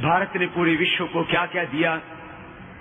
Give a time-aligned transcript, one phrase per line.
[0.00, 1.96] भारत ने पूरे विश्व को क्या क्या दिया?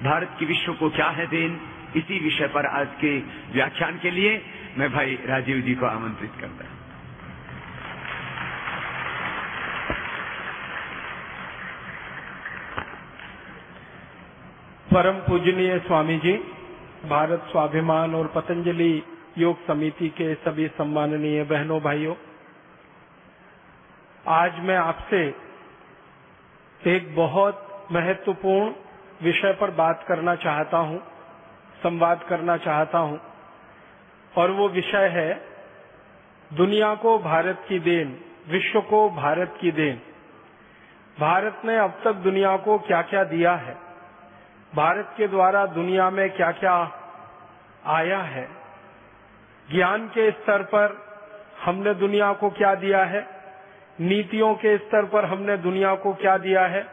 [0.03, 1.59] भारत की विश्व को क्या है देन?
[1.95, 3.17] इसी विषय पर आज के
[3.53, 4.41] व्याख्यान के लिए
[4.77, 6.77] मैं भाई राजीव जी को आमंत्रित करता हूँ।
[14.93, 16.33] परम पूजनीय स्वामी जी
[17.09, 19.03] भारत स्वाभिमान और पतंजलि
[19.37, 22.15] योग समिति के सभी सम्माननीय बहनों, भाइयों,
[24.27, 25.48] आज मैं आपसे
[26.87, 28.73] एक बहुत महत्वपूर्ण
[29.23, 30.99] विषय पर बात करना चाहता हूँ,
[31.83, 33.19] संवाद करना चाहता हूँ,
[34.37, 35.41] और वो विषय है
[36.53, 40.01] दुनिया को भारत की देन, विश्व को भारत की देन।
[41.19, 43.77] भारत ने अब तक दुनिया को क्या क्या दिया है?
[44.75, 46.91] भारत के द्वारा दुनिया में क्या क्या
[47.85, 48.49] आया है?
[49.71, 51.07] ज्ञान के स्तर पर
[51.65, 53.38] हमने दुनिया को क्या दिया है?
[54.01, 56.87] नीतियों के स्तर पर हमने दुनिया को क्या दिया है?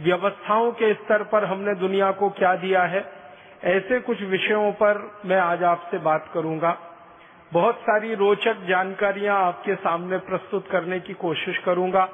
[0.00, 3.12] व्यवस्थाओं के स्तर पर हमने दुनिया को क्या दिया है?
[3.64, 6.78] ऐसे कुछ विषयों पर मैं आज आपसे बात करूँगा।
[7.52, 12.08] बहुत सारी रोचक जानकारियाँ आपके सामने प्रस्तुत करने की कोशिश करूँगा।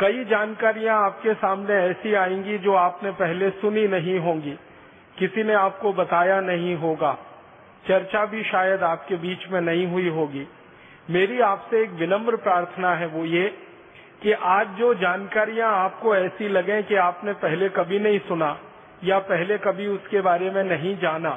[0.00, 4.58] कई जानकारियाँ आपके सामने ऐसी आएँगी जो आपने पहले सुनी नहीं होंगी।
[5.18, 7.18] किसी ने आपको बताया नहीं होगा।
[7.88, 10.48] चर्चा भी शायद आपके बीच में नहीं हुई होगी।
[11.08, 13.46] मेरी आपसे एक विनम्र प्रार्थना है वो ये
[14.22, 18.56] कि आज जो जानकारियाँ आपको ऐसी लगे कि आपने पहले कभी नहीं सुना
[19.04, 21.30] या पहले कभी उसके बारे में नहीं जाना,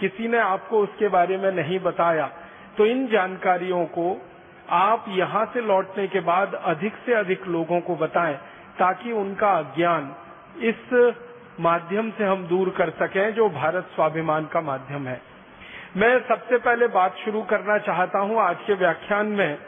[0.00, 2.26] किसी ने आपको उसके बारे में नहीं बताया
[2.76, 4.06] तो इन जानकारियों को
[4.76, 8.34] आप यहाँ से लौटने के बाद अधिक से अधिक लोगों को बताएँ
[8.78, 10.14] ताकि उनका ज्ञान
[10.62, 11.14] इस
[11.60, 15.20] माध्यम से हम दूर कर सकें जो भारत स्वाभिमान का माध्यम है।
[15.96, 19.58] मैं सबसे पहले बात शुरू करना चाहता हूँ आज के व्याख्यान में,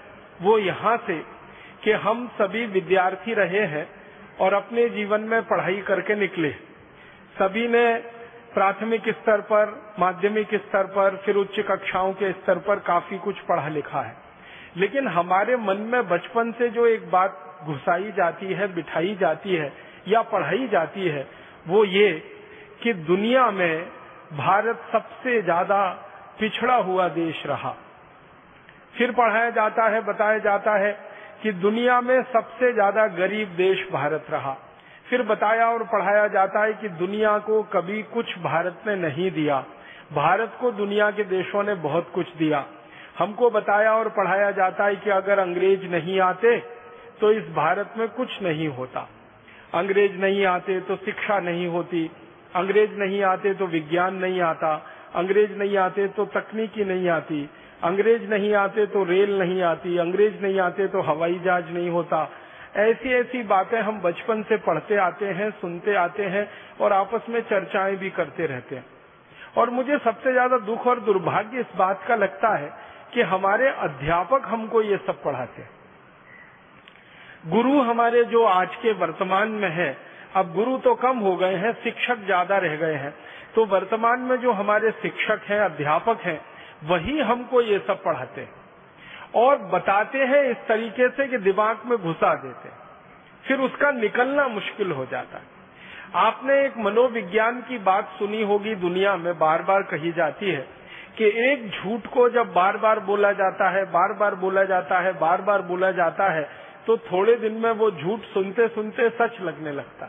[0.42, 1.14] वो यहाँ से
[1.84, 3.86] कि हम सभी विद्यार्थी रहे हैं
[4.40, 6.50] और अपने जीवन में पढ़ाई करके निकले।
[7.36, 7.84] सभी ने
[8.55, 13.68] प्राथमिक स्तर पर, माध्यमिक स्तर पर, फिर उच्च कक्षाओं के स्तर पर काफ़ी कुछ पढ़ा
[13.68, 14.17] लिखा है।
[14.77, 19.72] लेकिन हमारे मन में बचपन से जो एक बात घुसाई जाती है, बिठाई जाती है
[20.08, 21.27] या पढ़ाई जाती है,
[21.68, 22.12] वो ये
[22.83, 23.86] कि दुनिया में
[24.34, 25.80] भारत सबसे ज़्यादा
[26.40, 27.74] पिछड़ा हुआ देश रहा।
[28.98, 30.92] फिर पढ़ाया जाता है, बताया जाता है
[31.42, 34.56] कि दुनिया में सबसे ज़्यादा गरीब देश भारत रहा।
[35.10, 39.58] फिर बताया और पढ़ाया जाता है कि दुनिया को कभी कुछ भारत ने नहीं दिया।
[40.12, 42.64] भारत को दुनिया के देशों ने बहुत कुछ दिया।
[43.18, 46.58] हमको बताया और पढ़ाया जाता है कि अगर अंग्रेज़ नहीं आते
[47.20, 49.08] तो इस भारत में कुछ नहीं होता।
[49.74, 52.10] अंग्रेज़ नहीं आते तो शिक्षा नहीं होती।
[52.56, 54.70] अंग्रेज़ नहीं आते तो विज्ञान नहीं आता।
[55.14, 57.48] अंग्रेज़ नहीं आते तो तकनीकी नहीं आती।
[57.85, 62.29] अंग्रेज़ नहीं आते तो रेल नहीं आती। अंग्रेज़ नहीं आते तो हवाई जहाज़ नहीं होता।
[62.77, 66.48] ऐसी ऐसी बातें हम बचपन से पढ़ते आते हैं, सुनते आते हैं
[66.80, 68.85] और आपस में चर्चाएँ भी करते रहते हैं।
[69.57, 72.73] और मुझे सबसे ज़्यादा दुख और दुर्भाग्य इस बात का लगता है
[73.14, 75.70] कि हमारे अध्यापक हमको ये सब पढ़ाते हैं।
[77.47, 79.97] गुरु हमारे जो आज के वर्तमान में है,
[80.36, 83.14] अब गुरु तो कम हो गए हैं, शिक्षक ज़्यादा रह गए हैं।
[83.58, 86.41] तो वर्तमान में जो हमारे शिक्षक हैं, अध्यापक हैं,
[86.85, 88.51] वही हमको ये सब पढ़ाते हैं।
[89.35, 92.79] और बताते हैं इस तरीके से कि दिमाग में घुसा देते हैं।
[93.45, 95.45] फिर उसका निकलना मुश्किल हो जाता है।
[96.14, 100.68] आपने एक मनोविज्ञान की बात सुनी होगी दुनिया में बार बार कही जाती है
[101.18, 105.18] कि एक झूठ को जब बार बार बोला जाता है बार बार बोला जाता है
[105.18, 106.48] बार बार बोला जाता है
[106.86, 110.07] तो थोड़े दिन में वो झूठ सुनते सुनते सच लगने लगता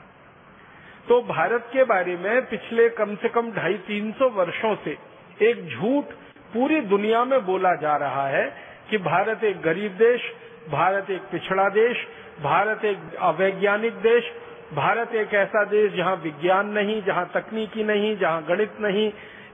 [1.10, 4.98] तो भारत के बारे में पिछले कम से कम ढाई तीन सौ वर्षो से
[5.42, 6.06] एक झूठ
[6.54, 8.44] पूरी दुनिया में बोला जा रहा है
[8.90, 10.22] कि भारत एक गरीब देश,
[10.70, 12.08] भारत एक पिछड़ा देश,
[12.44, 14.32] भारत एक अवैज्ञानिक देश,
[14.74, 19.12] भारत एक ऐसा देश जहाँ विज्ञान नहीं, जहाँ तकनीकी नहीं, जहाँ गणित नहीं,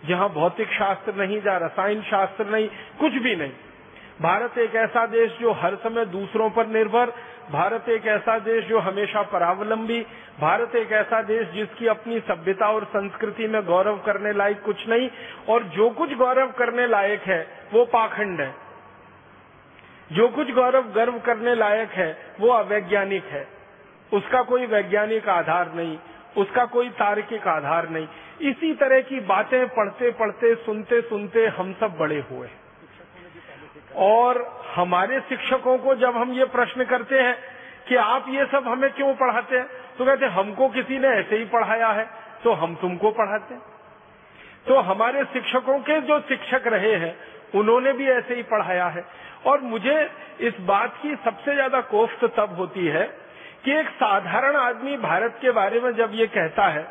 [0.07, 2.67] जहाँ भौतिक शास्त्र नहीं, जहाँ रसायन शास्त्र नहीं,
[2.99, 3.51] कुछ भी नहीं।
[4.21, 7.13] भारत एक ऐसा देश जो हर समय दूसरों पर निर्भर
[7.51, 10.05] भारत एक ऐसा देश जो हमेशा परावलंबी,
[10.39, 15.09] भारत एक ऐसा देश जिसकी अपनी सभ्यता और संस्कृति में गौरव करने लायक कुछ नहीं,
[15.49, 18.55] और जो कुछ गौरव करने लायक है, वो पाखंड है।
[20.11, 23.47] जो कुछ गौरव गर्व करने लायक है, वो अवैज्ञानिक है।
[24.13, 25.97] उसका कोई वैज्ञानिक आधार नहीं,
[26.37, 28.07] उसका कोई तार्किक आधार नहीं।
[28.41, 32.47] इसी तरह की बातें पढ़ते पढ़ते सुनते सुनते हम सब बड़े हुए
[33.97, 34.37] और
[34.75, 37.35] हमारे शिक्षकों को जब हम ये प्रश्न करते हैं
[37.87, 39.65] कि आप ये सब हमें क्यों पढ़ाते हैं
[39.97, 42.05] तो कहते हमको किसी ने ऐसे ही पढ़ाया है
[42.43, 43.61] तो हम तुमको पढ़ाते हैं।
[44.67, 47.15] तो हमारे शिक्षकों के जो शिक्षक रहे हैं,
[47.55, 49.03] उन्होंने भी ऐसे ही पढ़ाया है।
[49.45, 49.95] और मुझे
[50.39, 53.03] इस बात की सबसे ज़्यादा कोफ्त तब होती है
[53.65, 56.83] कि एक साधारण आदमी भारत के बारे में जब ये कहता है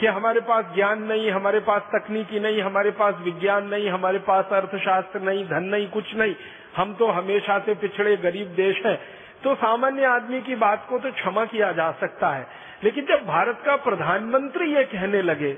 [0.00, 4.48] कि हमारे पास ज्ञान नहीं, हमारे पास तकनीकी नहीं, हमारे पास विज्ञान नहीं, हमारे पास
[4.52, 6.34] अर्थशास्त्र नहीं, धन नहीं, कुछ नहीं।
[6.76, 9.00] हम तो हमेशा से पिछड़े गरीब देश हैं।
[9.44, 12.46] तो सामान्य आदमी की बात को तो क्षमा किया जा सकता है।
[12.84, 15.52] लेकिन जब भारत का प्रधानमंत्री ये कहने लगे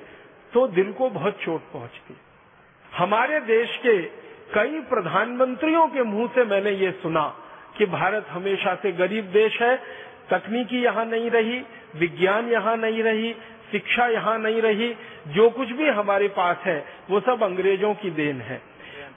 [0.53, 2.17] तो दिल को बहुत चोट पहुँचती।
[2.97, 4.03] हमारे देश के
[4.55, 7.35] कई प्रधानमंत्रियों के मुँह से मैंने ये सुना
[7.79, 9.77] कि भारत हमेशा से गरीब देश है,
[10.31, 11.63] तकनीकी यहाँ नहीं रही,
[11.97, 13.35] विज्ञान यहाँ नहीं रही
[13.73, 14.97] शिक्षा यहाँ नहीं रही,
[15.29, 18.63] जो कुछ भी हमारे पास है, वो सब अंग्रेज़ों की देन है।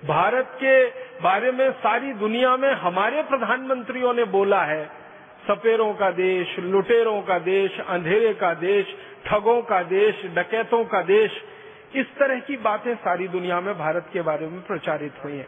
[0.06, 0.86] भारत के
[1.22, 4.86] बारे में सारी दुनिया में हमारे प्रधानमंत्रियों ने बोला है,
[5.48, 11.32] सपेरों का देश, लुटेरों का देश, अंधेरे का देश, ठगों का देश, डकैतों का देश,
[11.96, 15.48] इस तरह की बातें सारी दुनिया में भारत के बारे में प्रचारित हुई हैं।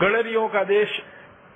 [0.00, 1.02] गणरियों का देश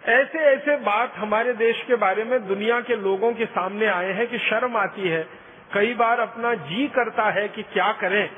[0.05, 4.27] ऐसे ऐसे बात हमारे देश के बारे में दुनिया के लोगों के सामने आए हैं
[4.27, 5.44] कि शर्म आती है।
[5.75, 8.29] कई बार अपना जी करता है कि क्या करें।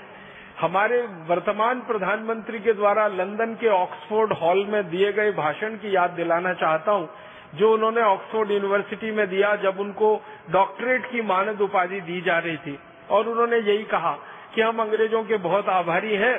[0.60, 6.10] हमारे वर्तमान प्रधानमंत्री के द्वारा लंदन के ऑक्सफोर्ड हॉल में दिए गए भाषण की याद
[6.10, 7.08] दिलाना चाहता हूँ,
[7.54, 10.14] जो उन्होंने ऑक्सफोर्ड यूनिवर्सिटी में दिया जब उनको
[10.50, 12.78] डॉक्टरेट की मानद उपाधि दी जा रही थी।
[13.10, 14.12] और उन्होंने यही कहा
[14.54, 16.36] कि हम अंग्रेज़ों के बहुत आभारी हैं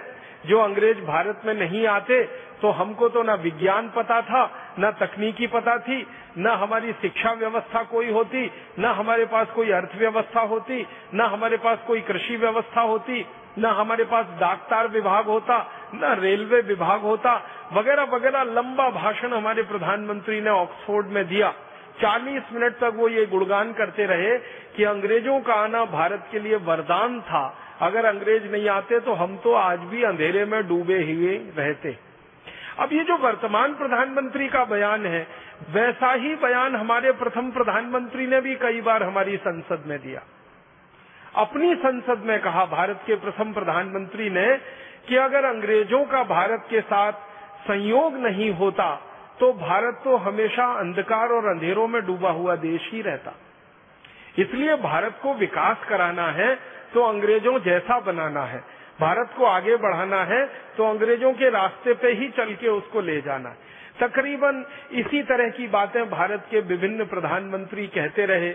[0.47, 4.43] जो अंग्रेज़ भारत में नहीं आते तो हमको तो ना विज्ञान पता था,
[4.79, 6.07] न तकनीकी पता थी,
[6.37, 11.77] न हमारी शिक्षा व्यवस्था कोई होती, न हमारे पास कोई अर्थव्यवस्था होती, न हमारे पास
[11.87, 13.25] कोई कृषि व्यवस्था होती,
[13.57, 15.57] न हमारे पास डाकतार विभाग होता,
[15.95, 17.41] न रेलवे विभाग होता,
[17.73, 21.53] वगैरह वगैरह लंबा भाषण हमारे प्रधानमंत्री ने ऑक्सफोर्ड में दिया।
[22.01, 24.37] 40 मिनट तक वो ये गुणगान करते रहे
[24.75, 29.35] कि अंग्रेज़ों का आना भारत के लिए वरदान था। अगर अंग्रेज़ नहीं आते तो हम
[29.37, 31.97] तो आज भी अंधेरे में डूबे हुए रहते।
[32.79, 35.27] अब ये जो वर्तमान प्रधानमंत्री का बयान है,
[35.69, 40.21] वैसा ही बयान हमारे प्रथम प्रधानमंत्री ने भी कई बार हमारी संसद में दिया।
[41.35, 44.47] अपनी संसद में कहा, भारत के प्रथम प्रधानमंत्री ने
[45.07, 47.25] कि अगर अंग्रेज़ों का भारत के साथ
[47.67, 48.93] संयोग नहीं होता
[49.39, 53.33] तो भारत तो हमेशा अंधकार और अंधेरों में डूबा हुआ देश ही रहता।
[54.39, 56.47] इसलिए भारत को विकास कराना है
[56.93, 58.59] तो अंग्रेज़ों जैसा बनाना है।
[58.99, 60.45] भारत को आगे बढ़ाना है
[60.77, 63.65] तो अंग्रेज़ों के रास्ते पे ही चल के उसको ले जाना है।
[63.99, 68.51] तकरीबन इसी तरह की बातें भारत के विभिन्न प्रधानमंत्री कहते रहे,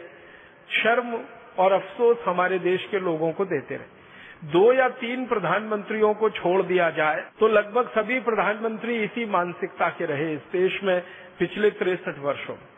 [0.74, 1.18] शर्म
[1.58, 6.62] और अफसोस हमारे देश के लोगों को देते रहे। दो या तीन प्रधानमंत्रियों को छोड़
[6.62, 11.00] दिया जाए तो लगभग सभी प्रधानमंत्री इसी मानसिकता के रहे इस देश में
[11.38, 12.68] पिछले तिरसठ वर्षों में।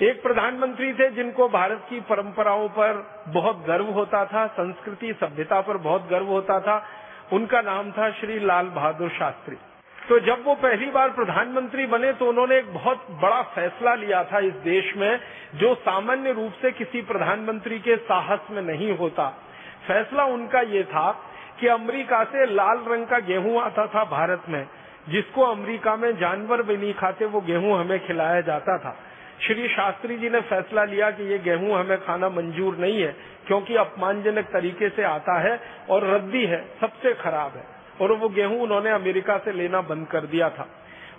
[0.00, 5.76] एक प्रधानमंत्री थे जिनको भारत की परंपराओं पर बहुत गर्व होता था, संस्कृति, सभ्यता पर
[5.76, 6.82] बहुत गर्व होता था।
[7.32, 9.56] उनका नाम था श्री लाल बहादुर शास्त्री।
[9.96, 14.38] तो जब वो पहली बार प्रधानमंत्री बने तो उन्होंने एक बहुत बड़ा फैसला लिया था
[14.38, 15.20] इस देश में,
[15.54, 19.28] जो सामान्य रूप से किसी प्रधानमंत्री के साहस में नहीं होता।
[19.88, 21.10] फैसला उनका ये था
[21.60, 24.64] कि अमेरिका से लाल रंग का गेहूँ आता था भारत में,
[25.08, 28.96] जिसको अमेरिका में जानवर भी नहीं खाते वो गेहूँ हमें खिलाया जाता था।
[29.46, 33.76] श्री शास्त्री जी ने फैसला लिया कि ये गेहूँ हमें खाना मंजूर नहीं है, क्योंकि
[33.76, 37.64] अपमानजनक तरीके से आता है और रद्दी है, सबसे खराब है।
[38.00, 40.68] और वो गेहूँ उन्होंने अमेरिका से लेना बंद कर दिया था।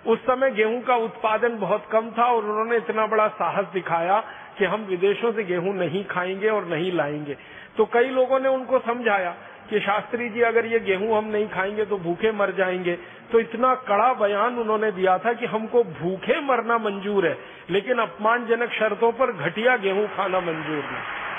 [0.06, 4.24] उस समय गेहूँ का उत्पादन बहुत कम था और उन्होंने इतना बड़ा साहस दिखाया
[4.58, 7.36] कि हम विदेशों से गेहूँ नहीं खाएँगे और नहीं लाएँगे।
[7.76, 9.36] तो कई लोगों ने उनको समझाया
[9.70, 12.98] कि शास्त्री जी, अगर ये गेहूँ हम नहीं खाएँगे तो भूखे मर जाएँगे।
[13.32, 17.36] तो इतना कड़ा बयान उन्होंने दिया था कि हमको भूखे मरना मंजूर है,
[17.70, 21.29] लेकिन अपमानजनक शर्तों पर घटिया गेहूँ खाना मंजूर नहीं।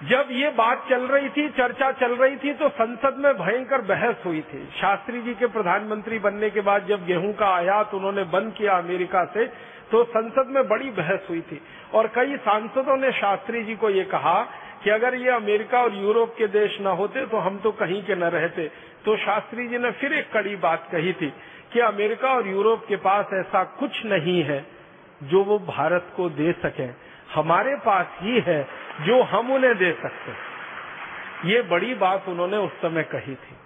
[0.00, 4.16] जब ये बात चल रही थी, चर्चा चल रही थी तो संसद में भयंकर बहस
[4.24, 8.52] हुई थी। शास्त्री जी के प्रधानमंत्री बनने के बाद जब गेहूँ का आयात उन्होंने बंद
[8.52, 9.46] किया अमेरिका से
[9.90, 11.60] तो संसद में बड़ी बहस हुई थी।
[11.94, 14.40] और कई सांसदों ने शास्त्री जी को ये कहा
[14.84, 18.14] कि अगर ये अमेरिका और यूरोप के देश न होते तो हम तो कहीं के
[18.14, 18.68] न रहते।
[19.04, 21.32] तो शास्त्री जी ने फिर एक कड़ी बात कही थी
[21.72, 24.64] कि अमेरिका और यूरोप के पास ऐसा कुछ नहीं है
[25.24, 26.86] जो वो भारत को दे सके।
[27.28, 28.62] हमारे पास ही है
[29.00, 30.46] जो हम उन्हें दे सकते हैं।
[31.44, 33.56] ये बड़ी बात उन्होंने उस समय कही थी।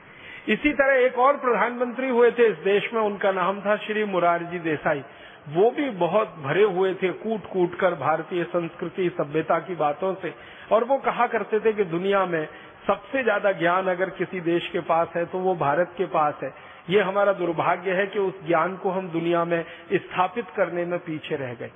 [0.49, 4.59] इसी तरह एक और प्रधानमंत्री हुए थे, इस देश में उनका नाम था श्री मुरारजी
[4.61, 5.03] देसाई।
[5.49, 10.35] वो भी बहुत भरे हुए थे कूट कूट कर भारतीय संस्कृति, सभ्यता की बातों से।
[10.73, 12.47] और वो कहा करते थे कि दुनिया में
[12.87, 16.53] सबसे ज़्यादा ज्ञान अगर किसी देश के पास है तो वो भारत के पास है।
[16.91, 19.65] ये हमारा दुर्भाग्य है कि उस ज्ञान को हम दुनिया में
[19.95, 21.71] स्थापित करने में पीछे रह गए।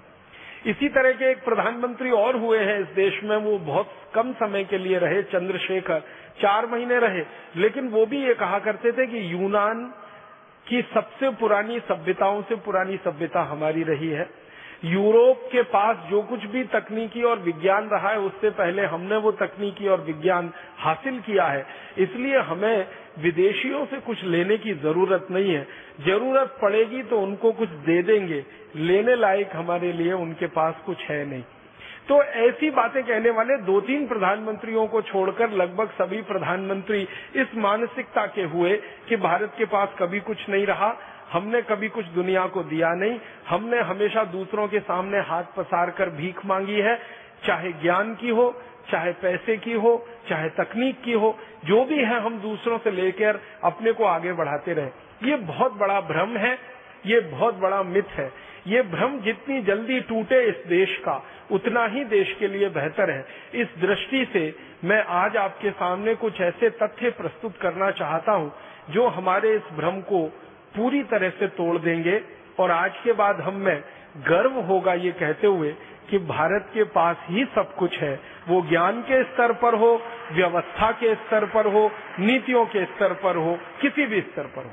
[0.67, 4.65] इसी तरह के एक प्रधानमंत्री और हुए हैं इस देश में, वो बहुत कम समय
[4.65, 6.03] के लिए रहे, चंद्रशेखर।
[6.41, 7.23] चार महीने रहे,
[7.57, 9.95] लेकिन वो भी ये कहा करते थे कि यूनान
[10.69, 14.46] की सबसे पुरानी सभ्यताओं से पुरानी सभ्यता हमारी रही है।
[14.85, 19.33] यूरोप के पास जो कुछ भी तकनीकी और विज्ञान रहा है, उससे पहले हमने वो
[19.33, 21.67] तकनीकी और विज्ञान हासिल किया है।
[21.99, 22.87] इसलिए हमें
[23.19, 25.67] विदेशियों से कुछ लेने की ज़रूरत नहीं है।
[26.01, 28.45] ज़रूरत पड़ेगी तो उनको कुछ दे देंगे।
[28.77, 31.43] लेने लायक हमारे लिए उनके पास कुछ है नहीं।
[32.09, 38.27] तो ऐसी बातें कहने वाले दो तीन प्रधानमंत्रियों को छोड़कर लगभग सभी प्रधानमंत्री इस मानसिकता
[38.27, 38.77] के हुए
[39.09, 40.97] कि भारत के पास कभी कुछ नहीं रहा।
[41.33, 43.19] हमने कभी कुछ दुनिया को दिया नहीं।
[43.49, 46.99] हमने हमेशा दूसरों के सामने हाथ पसार कर भीख मांगी है।
[47.47, 48.55] चाहे ज्ञान की हो,
[48.91, 53.41] चाहे पैसे की हो, चाहे तकनीक की हो, जो भी है हम दूसरों से लेकर
[53.65, 56.59] अपने को आगे बढ़ाते रहे। ये बहुत बड़ा भ्रम है,
[57.07, 58.31] ये बहुत बड़ा मिथ है।
[58.67, 63.27] ये भ्रम जितनी जल्दी टूटे इस देश का, उतना ही देश के लिए बेहतर है।
[63.55, 64.55] इस दृष्टि से
[64.85, 68.53] मैं आज आपके सामने कुछ ऐसे तथ्य प्रस्तुत करना चाहता हूँ,
[68.91, 70.27] जो हमारे इस भ्रम को
[70.77, 72.23] पूरी तरह से तोड़ देंगे।
[72.61, 73.85] और आज के बाद हम में
[74.29, 75.75] गर्व होगा ये कहते हुए
[76.11, 80.91] कि भारत के पास ही सब कुछ है। वो ज्ञान के स्तर पर हो, व्यवस्था
[80.91, 84.71] के स्तर पर हो, नीतियों के स्तर पर हो, किसी भी स्तर पर हो।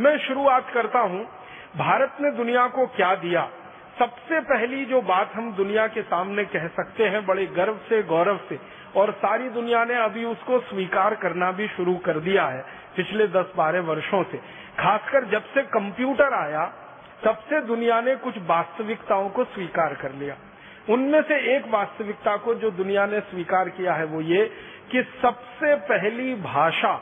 [0.00, 1.28] मैं शुरुआत करता हूँ।
[1.76, 3.50] भारत ने दुनिया को क्या दिया?
[3.98, 8.40] सबसे पहली जो बात हम दुनिया के सामने कह सकते हैं, बड़े गर्व से, गौरव
[8.48, 8.58] से,
[8.96, 12.64] और सारी दुनिया ने अभी उसको स्वीकार करना भी शुरू कर दिया है,
[12.96, 14.40] पिछले 10-12 वर्षों से।
[14.78, 16.64] खासकर जब से कंप्यूटर आया,
[17.24, 20.36] तब से दुनिया ने कुछ वास्तविकताओं को स्वीकार कर लिया।
[20.88, 24.44] उनमें से एक वास्तविकता को जो दुनिया ने स्वीकार किया है वो ये
[24.90, 26.92] कि सबसे पहली भाषा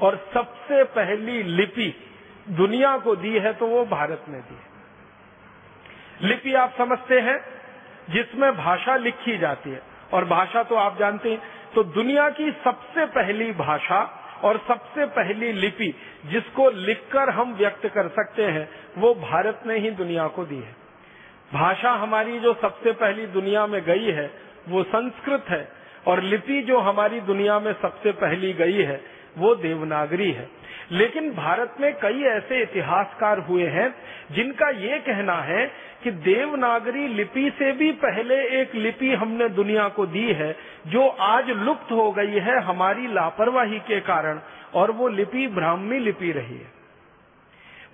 [0.00, 1.94] और सबसे पहली लिपि
[2.50, 4.68] दुनिया को दी है तो वो भारत ने दी है।
[6.22, 7.38] लिपि आप समझते हैं,
[8.10, 9.82] जिसमें भाषा लिखी जाती है।
[10.14, 11.42] और भाषा तो आप जानते हैं
[11.74, 14.00] तो दुनिया की सबसे पहली भाषा
[14.44, 15.94] और सबसे पहली लिपि
[16.26, 18.68] जिसको लिखकर हम व्यक्त कर सकते हैं,
[18.98, 20.76] वो भारत ने ही दुनिया को दी है।
[21.52, 24.30] भाषा हमारी जो सबसे पहली दुनिया में गई है,
[24.68, 25.72] वो संस्कृत है,
[26.06, 29.04] और लिपि जो हमारी दुनिया में सबसे पहली गई है,
[29.38, 30.48] वो देवनागरी है।
[30.92, 33.94] लेकिन भारत में कई ऐसे इतिहासकार हुए हैं
[34.30, 35.66] जिनका ये कहना है
[36.04, 40.56] कि देवनागरी लिपि से भी पहले एक लिपि हमने दुनिया को दी है,
[40.86, 44.40] जो आज लुप्त हो गई है हमारी लापरवाही के कारण,
[44.74, 46.72] और वो लिपि ब्राह्मी लिपि रही है।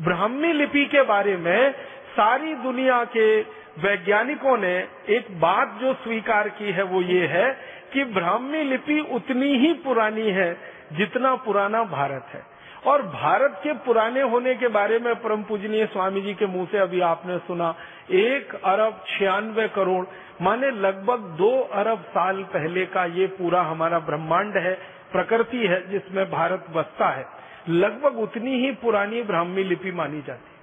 [0.02, 1.72] ब्राह्मी लिपि के बारे में
[2.12, 3.40] सारी दुनिया के
[3.78, 4.76] वैज्ञानिकों ने
[5.08, 7.50] एक बात जो स्वीकार की है वो ये है
[7.92, 10.56] कि ब्राह्मी लिपि उतनी ही पुरानी है
[10.92, 12.55] जितना पुराना भारत है।
[12.86, 16.78] और भारत के पुराने होने के बारे में परम पूजनीय स्वामी जी के मुँह से
[16.78, 17.74] अभी आपने सुना,
[18.10, 20.06] एक अरब छियानवे करोड़,
[20.42, 24.74] माने लगभग दो अरब साल पहले का ये पूरा हमारा ब्रह्मांड है,
[25.12, 27.26] प्रकृति है जिसमें भारत बसता है।
[27.68, 30.56] लगभग उतनी ही पुरानी ब्राह्मी लिपि मानी जाती है।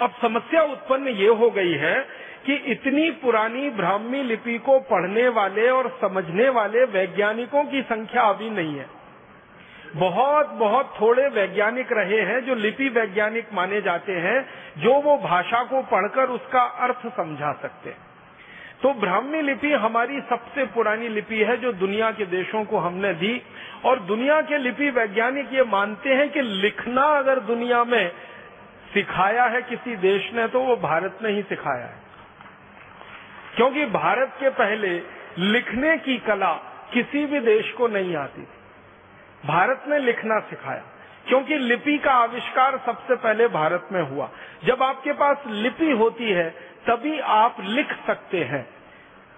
[0.00, 1.94] अब समस्या उत्पन्न ये हो गई है
[2.46, 8.50] कि इतनी पुरानी ब्राह्मी लिपि को पढ़ने वाले और समझने वाले वैज्ञानिकों की संख्या अभी
[8.50, 8.93] नहीं है।
[9.94, 14.46] बहुत बहुत थोड़े वैज्ञानिक रहे हैं जो लिपि वैज्ञानिक माने जाते हैं,
[14.78, 17.96] जो वो भाषा को पढ़कर उसका अर्थ समझा सकते हैं।
[18.82, 23.42] तो ब्राह्मी लिपि हमारी सबसे पुरानी लिपि है जो दुनिया के देशों को हमने दी,
[23.84, 28.12] और दुनिया के लिपि वैज्ञानिक ये मानते हैं कि लिखना अगर दुनिया में
[28.94, 32.02] सिखाया है किसी देश ने तो वो भारत ने ही सिखाया है।
[33.56, 35.02] क्योंकि भारत के पहले
[35.38, 36.52] लिखने की कला
[36.92, 38.42] किसी भी देश को नहीं आती
[39.46, 40.82] भारत ने लिखना सिखाया।
[41.28, 44.30] क्योंकि लिपि का आविष्कार सबसे पहले भारत में हुआ।
[44.64, 46.50] जब आपके पास लिपि होती है,
[46.86, 48.68] तभी आप लिख सकते हैं।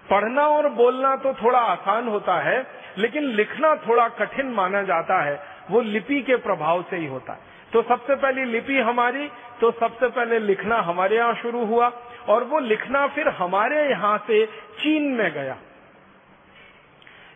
[0.09, 5.43] पढ़ना और बोलना तो थोड़ा आसान होता है, लेकिन लिखना थोड़ा कठिन माना जाता है।
[5.71, 7.39] वो लिपि के प्रभाव से ही होता है।
[7.73, 11.91] तो सबसे पहली लिपि हमारी तो सबसे पहले लिखना हमारे यहाँ शुरू हुआ,
[12.27, 14.45] और वो लिखना फिर हमारे यहाँ से
[14.79, 15.57] चीन में गया।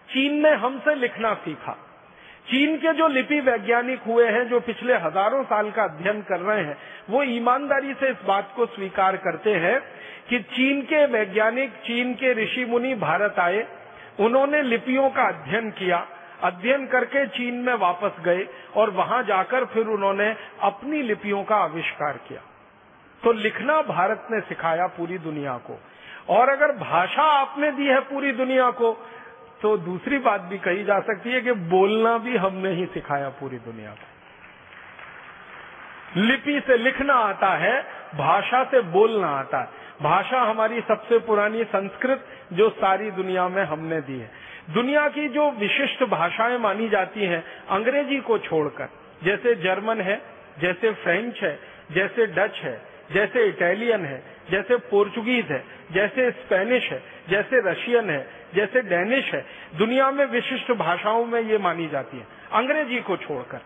[0.10, 1.91] चीन ने हमसे लिखना सीखा।
[2.48, 6.64] चीन के जो लिपि वैज्ञानिक हुए हैं, जो पिछले हज़ारों साल का अध्ययन कर रहे
[6.64, 6.78] हैं,
[7.10, 9.80] वो ईमानदारी से इस बात को स्वीकार करते हैं
[10.30, 13.68] कि चीन के वैज्ञानिक, चीन के ऋषि मुनि भारत आए,
[14.20, 16.08] उन्होंने लिपियों का अध्ययन किया,
[16.44, 22.14] अध्ययन करके चीन में वापस गए और वहाँ जाकर फिर उन्होंने अपनी लिपियों का आविष्कार
[22.14, 22.42] किया।
[23.24, 25.80] तो लिखना भारत ने सिखाया पूरी दुनिया को।
[26.30, 28.92] और अगर भाषा आपने दी है पूरी दुनिया को
[29.62, 33.58] तो दूसरी बात भी कही जा सकती है कि बोलना भी हमने ही सिखाया पूरी
[33.58, 34.08] दुनिया को।
[36.18, 37.82] लिपि से लिखना आता है,
[38.16, 39.70] भाषा से बोलना आता है।
[40.02, 44.32] भाषा हमारी सबसे पुरानी संस्कृत जो सारी दुनिया में हमने दी है।
[44.70, 48.90] दुनिया की जो विशिष्ट भाषाएँ मानी जाती हैं, अंग्रेज़ी को छोड़कर,
[49.24, 50.22] जैसे जर्मन है,
[50.60, 51.60] जैसे फ्रेंच है,
[51.92, 58.41] जैसे डच है, जैसे इटालियन है, जैसे पोर्चुगीज है, जैसे स्पेनिश है, जैसे रशियन है
[58.56, 59.46] जैसे डेनिश है,
[59.78, 63.60] दुनिया में विशिष्ट भाषाओं में ये मानी जाती है। अंग्रेज़ी को छोड़कर।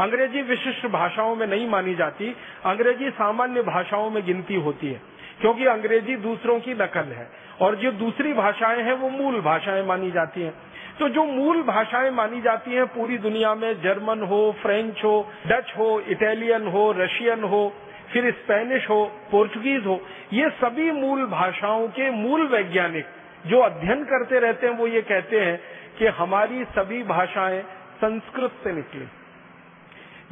[0.00, 5.02] अंग्रेज़ी विशिष्ट भाषाओं में नहीं मानी जाती, अंग्रेज़ी सामान्य भाषाओं में गिनती होती है,
[5.40, 7.30] क्योंकि अंग्रेज़ी दूसरों की नकल है,
[7.60, 10.54] और जो दूसरी भाषाएँ हैं वो मूल भाषाएँ मानी जाती हैं।
[11.00, 15.74] तो जो मूल भाषाएँ मानी जाती हैं, पूरी दुनिया में जर्मन हो, फ्रेंच हो, डच
[15.78, 17.72] हो, इटालियन हो, रशियन हो,
[18.12, 23.04] फिर स्पेनिश हो, पोर्चुगीज हो, ये सभी मूल भाषाओं के मूल वैज्ञानिक
[23.46, 25.60] जो अध्ययन करते रहते हैं, वो ये कहते हैं
[25.98, 27.62] कि हमारी सभी भाषाएँ
[27.96, 29.08] संस्कृत से निकली।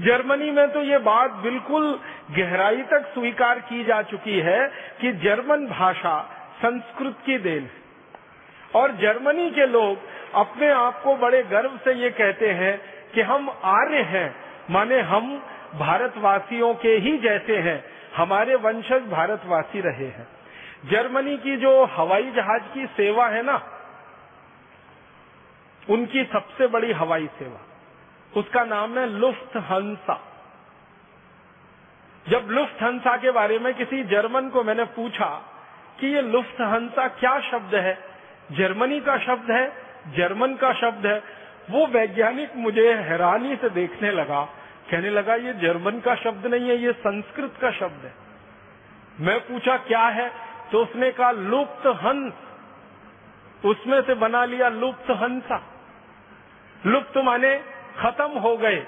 [0.00, 2.00] जर्मनी में तो ये बात बिल्कुल
[2.30, 6.20] गहराई तक स्वीकार की जा चुकी है कि जर्मन भाषा
[6.62, 7.68] संस्कृत की देन
[8.76, 9.98] और जर्मनी के लोग
[10.34, 12.80] अपने आप को बड़े गर्व से ये कहते हैं
[13.14, 14.34] कि हम आर्य हैं,
[14.70, 15.42] माने हम
[15.74, 17.84] भारतवासियों के ही जैसे हैं,
[18.16, 20.28] हमारे वंशज भारतवासी रहे हैं।
[20.84, 23.62] जर्मनी की जो हवाई जहाज़ की सेवा है ना,
[25.90, 27.60] उनकी सबसे बड़ी हवाई सेवा,
[28.36, 30.26] उसका नाम है लुफ्त हंसा
[32.26, 35.26] जब लुफ्त हंसा के बारे में किसी जर्मन को मैंने पूछा
[36.00, 37.98] कि ये लुफ्त हंसा क्या शब्द है,
[38.52, 39.72] जर्मनी का शब्द है,
[40.16, 41.22] जर्मन का शब्द है,
[41.70, 44.44] वो वैज्ञानिक मुझे हैरानी से देखने लगा।
[44.90, 48.14] कहने लगा, ये जर्मन का शब्द नहीं है, ये संस्कृत का शब्द है।
[49.20, 50.49] मैं पूछा, क्या है?
[50.72, 52.32] तो उसने कहा, लुप्त हंस।
[53.64, 55.62] उसमें से बना लिया लुप्त हंसा।
[56.86, 57.54] लुप्त माने
[57.98, 58.78] खत्म हो गए,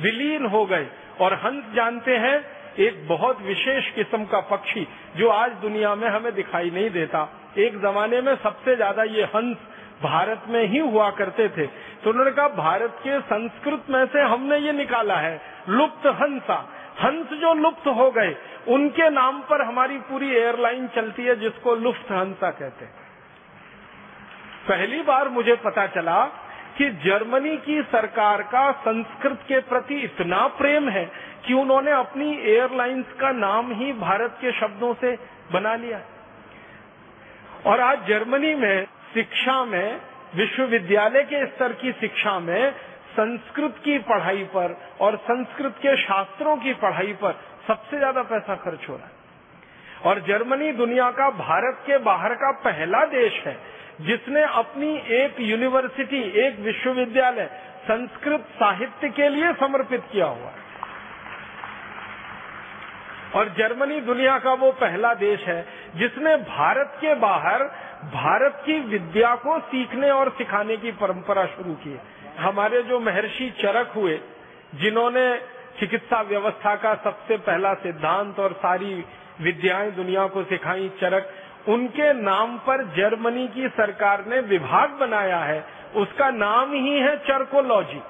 [0.00, 0.86] विलीन हो गए।
[1.20, 2.36] और हंस जानते हैं,
[2.78, 4.86] एक बहुत विशेष किस्म का पक्षी,
[5.16, 9.56] जो आज दुनिया में हमें दिखाई नहीं देता। एक जमाने में सबसे ज़्यादा ये हंस
[10.02, 14.58] भारत में ही हुआ करते थे। तो उन्होंने कहा, भारत के संस्कृत में से हमने
[14.58, 16.56] ये निकाला है, लुप्त हंसा।
[17.02, 18.36] हंस जो लुप्त हो गए,
[18.68, 22.94] उनके नाम पर हमारी पूरी एयरलाइन चलती है जिसको लुप्त हंसा कहते हैं।
[24.68, 26.24] पहली बार मुझे पता चला
[26.78, 31.04] कि जर्मनी की सरकार का संस्कृत के प्रति इतना प्रेम है
[31.46, 35.18] कि उन्होंने अपनी एयरलाइंस का नाम ही भारत के शब्दों से
[35.52, 36.00] बना लिया।
[37.66, 40.00] और आज जर्मनी में, शिक्षा में,
[40.34, 42.74] विश्वविद्यालय के स्तर की शिक्षा में
[43.10, 48.88] संस्कृत की पढ़ाई पर और संस्कृत के शास्त्रों की पढ़ाई पर सबसे ज़्यादा पैसा खर्च
[48.88, 49.18] हो रहा है।
[50.04, 53.56] और जर्मनी दुनिया का, भारत के बाहर का पहला देश है
[54.00, 57.50] जिसने अपनी एक यूनिवर्सिटी, एक विश्वविद्यालय
[57.82, 60.68] संस्कृत साहित्य के लिए समर्पित किया हुआ है।
[63.34, 65.64] और जर्मनी दुनिया का वो पहला देश है
[65.96, 67.62] जिसने भारत के बाहर,
[68.14, 71.98] भारत की विद्या को सीखने और सिखाने की परंपरा शुरू की
[72.40, 74.20] हमारे जो महर्षि चरक हुए,
[74.74, 75.24] जिन्होंने
[75.80, 79.04] चिकित्सा व्यवस्था का सबसे पहला सिद्धांत और सारी
[79.40, 81.30] विद्याएँ दुनिया को सिखाई, चरक,
[81.68, 85.64] उनके नाम पर जर्मनी की सरकार ने विभाग बनाया है।
[85.96, 88.00] उसका नाम ही है चरकोलॉजी।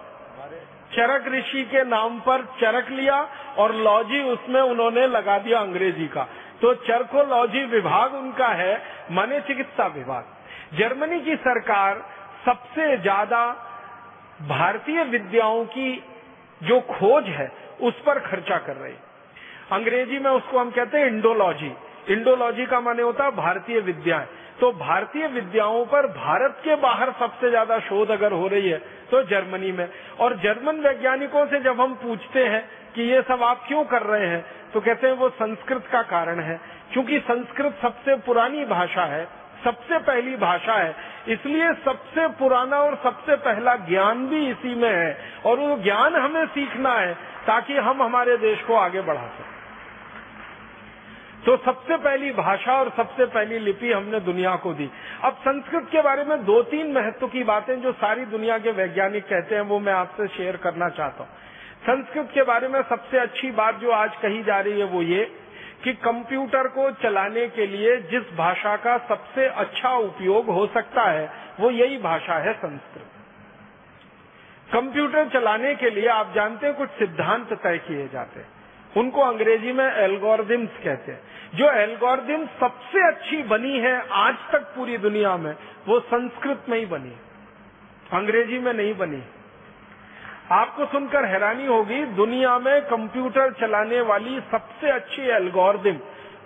[0.93, 3.17] चरक ऋषि के नाम पर चरक लिया
[3.59, 6.23] और लॉजी उसमें उन्होंने लगा दिया अंग्रेज़ी का।
[6.63, 12.05] तो चरकोलॉजी विभाग उनका है, माने चिकित्सा विभाग। जर्मनी की सरकार
[12.47, 13.43] सबसे ज़्यादा
[14.41, 16.03] भारतीय विद्याओं की
[16.61, 17.51] जो खोज है,
[17.81, 18.95] उस पर खर्चा कर रही
[19.73, 21.73] अंग्रेज़ी में उसको हम कहते हैं इंडोलॉजी।
[22.11, 24.27] इंडोलॉजी का माने होता है भारतीय विद्याएँ
[24.61, 28.79] तो भारतीय विद्याओं पर भारत के बाहर सबसे ज़्यादा शोध अगर हो रही है
[29.11, 29.89] तो जर्मनी में।
[30.21, 32.63] और जर्मन वैज्ञानिकों से जब हम पूछते हैं
[32.95, 36.41] कि ये सब आप क्यों कर रहे हैं तो कहते हैं वो संस्कृत का कारण
[36.41, 36.61] है।
[36.93, 39.27] क्योंकि संस्कृत सबसे पुरानी भाषा है
[39.65, 40.95] सबसे पहली भाषा है।
[41.29, 46.47] इसलिए सबसे पुराना और सबसे पहला ज्ञान भी इसी में है और वो ज्ञान हमें
[46.47, 47.15] सीखना है
[47.47, 49.59] ताकि हम हमारे देश को आगे बढ़ा सकें।
[51.45, 54.91] तो सबसे पहली भाषा और सबसे पहली लिपि हमने दुनिया को दी।
[55.25, 59.25] अब संस्कृत के बारे में दो तीन महत्व की बातें जो सारी दुनिया के वैज्ञानिक
[59.25, 61.31] कहते हैं, वो मैं आपसे शेयर करना चाहता हूँ।
[61.83, 65.23] संस्कृत के बारे में सबसे अच्छी बात जो आज कही जा रही है वो ये
[65.85, 71.33] कि कंप्यूटर को चलाने के लिए जिस भाषा का सबसे अच्छा उपयोग हो सकता है,
[71.61, 73.07] वो यही भाषा है संस्कृत।
[74.73, 78.49] कंप्यूटर चलाने के लिए आप जानते हैं कुछ सिद्धांत तय किए जाते हैं।
[78.97, 81.21] उनको अंग्रेज़ी में एल्गोरिदम्स कहते हैं।
[81.55, 85.57] जो एल्गोरिदम सबसे अच्छी बनी है आज तक पूरी दुनिया में,
[85.89, 87.17] वो संस्कृत में ही बनी
[88.13, 89.23] अंग्रेज़ी में नहीं बनी
[90.53, 95.99] आपको सुनकर हैरानी होगी, दुनिया में कंप्यूटर चलाने वाली सबसे अच्छी algorithm,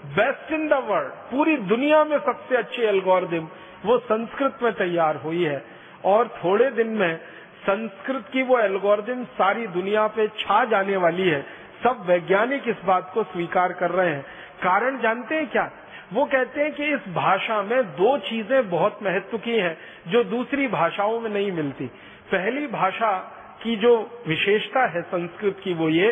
[0.05, 3.49] best in the world, पूरी दुनिया में सबसे अच्छी एल्गोरिदम,
[3.85, 5.65] वो संस्कृत में तैयार हुई है।
[6.05, 7.17] और थोड़े दिन में
[7.63, 11.43] संस्कृत की वो एल्गोरिदम सारी दुनिया पे छा जाने वाली है।
[11.85, 14.23] सब वैज्ञानिक इस बात को स्वीकार कर रहे हैं।
[14.63, 15.71] कारण जानते हैं क्या?
[16.13, 20.69] वो कहते हैं कि इस भाषा में दो चीज़ें बहुत महत्व की हैं, जो दूसरी
[20.69, 21.87] भाषाओं में नहीं मिलती।
[22.33, 26.11] पहली भाषा की जो विशेषता है संस्कृत की वो ये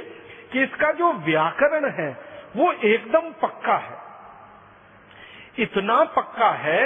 [0.53, 2.11] कि इसका जो व्याकरण है,
[2.57, 3.97] वो एकदम पक्का है।
[5.59, 6.83] इतना पक्का है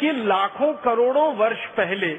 [0.00, 2.10] कि लाखों करोड़ों वर्ष पहले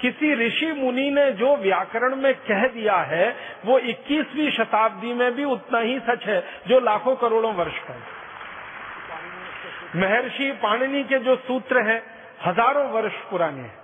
[0.00, 5.44] किसी ऋषि मुनि ने जो व्याकरण में कह दिया है, वो 21वीं शताब्दी में भी
[5.44, 8.22] उतना ही सच है जो लाखों करोड़ों वर्ष पहले।
[10.00, 12.02] महर्षि पाणिनि के जो सूत्र हैं,
[12.46, 13.83] हज़ारों वर्ष पुराने हैं।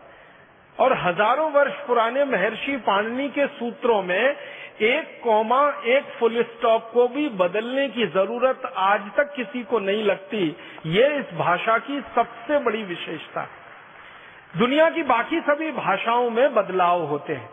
[0.81, 4.37] और हज़ारों वर्ष पुराने महर्षि पाणनी के सूत्रों में
[4.83, 10.03] एक कॉमा, एक फुल स्टॉप को भी बदलने की ज़रूरत आज तक किसी को नहीं
[10.03, 13.49] लगती। ये इस भाषा की सबसे बड़ी विशेषता।
[14.59, 17.51] दुनिया की बाकी सभी भाषाओं में बदलाव होते हैं।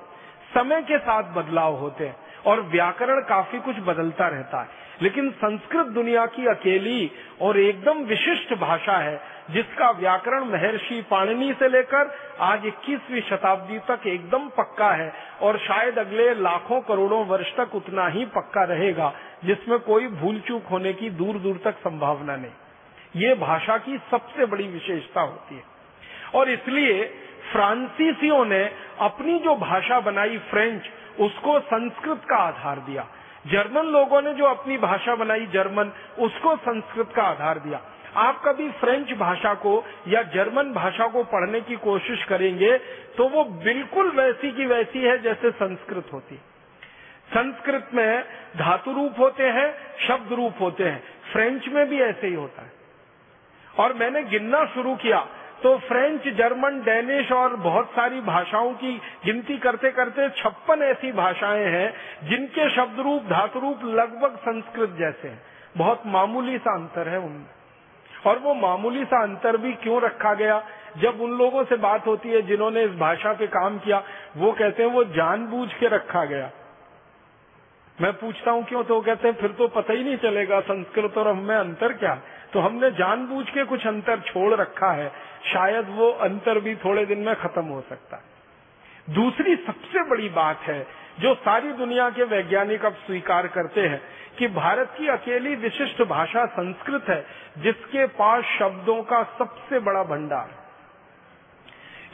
[0.53, 5.85] समय के साथ बदलाव होते हैं। और व्याकरण काफ़ी कुछ बदलता रहता है। लेकिन संस्कृत
[5.85, 12.65] दुनिया की अकेली और एकदम विशिष्ट भाषा है, जिसका व्याकरण महर्षि पाणिनि से लेकर आज
[12.65, 18.25] 21वीं शताब्दी तक एकदम पक्का है और शायद अगले लाखों करोड़ों वर्ष तक उतना ही
[18.25, 19.13] पक्का रहेगा,
[19.45, 22.51] जिसमें कोई भूल चूक होने की दूर दूर तक संभावना नहीं।
[23.15, 25.63] ये भाषा की सबसे बड़ी विशेषता होती है।
[26.35, 27.03] और इसलिए
[27.51, 33.07] फ्रांसीसियों ने अपनी जो भाषा बनाई, फ्रेंच उसको संस्कृत का आधार दिया।
[33.47, 37.81] जर्मन लोगों ने जो अपनी भाषा बनाई, जर्मन, उसको संस्कृत का आधार दिया।
[38.15, 42.77] आप कभी फ्रेंच भाषा को या जर्मन भाषा को पढ़ने की कोशिश करेंगे
[43.17, 46.35] तो वो बिल्कुल वैसी की वैसी है जैसे संस्कृत होती।
[47.27, 48.25] संस्कृत में
[48.57, 51.03] धातु रूप होते हैं, शब्द रूप होते हैं।
[51.33, 52.71] फ्रेंच में भी ऐसे ही होता है।
[53.79, 55.27] और मैंने गिनना शुरू किया।
[55.63, 61.65] तो फ्रेंच, जर्मन, डेनिश और बहुत सारी भाषाओं की गिनती करते करते छप्पन ऐसी भाषाएँ
[61.65, 61.93] हैं,
[62.23, 65.41] जिनके शब्द रूप धातु रूप लगभग संस्कृत जैसे हैं।
[65.77, 67.45] बहुत मामूली सा अंतर है उनमें।
[68.27, 70.63] और वो मामूली सा अंतर भी क्यों रखा गया?
[70.97, 74.03] जब उन लोगों से बात होती है जिन्होंने इस भाषा पे काम किया,
[74.37, 76.51] वो कहते हैं वो जानबूझ के रखा गया।
[78.01, 78.83] मैं पूछता हूँ क्यों?
[78.83, 82.21] तो वो कहते हैं, फिर तो पता ही नहीं चलेगा संस्कृत और हमें अंतर क्या
[82.53, 85.11] तो हमने जानबूझ के कुछ अंतर छोड़ रखा है।
[85.53, 88.35] शायद वो अंतर भी थोड़े दिन में खत्म हो सकता। है
[89.13, 90.87] दूसरी सबसे बड़ी बात है,
[91.19, 94.01] जो सारी दुनिया के वैज्ञानिक अब स्वीकार करते हैं,
[94.39, 97.25] कि भारत की अकेली विशिष्ट भाषा संस्कृत है,
[97.57, 100.49] जिसके पास शब्दों का सबसे बड़ा भंडार।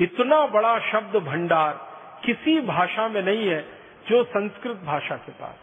[0.01, 1.89] इतना बड़ा शब्द भंडार
[2.25, 3.65] किसी भाषा में नहीं है,
[4.09, 5.55] जो संस्कृत भाषा के पास।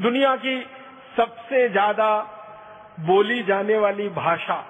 [0.00, 0.66] दुनिया की
[1.16, 2.38] सबसे ज़्यादा
[3.00, 4.66] बोली जाने वाली भाषा,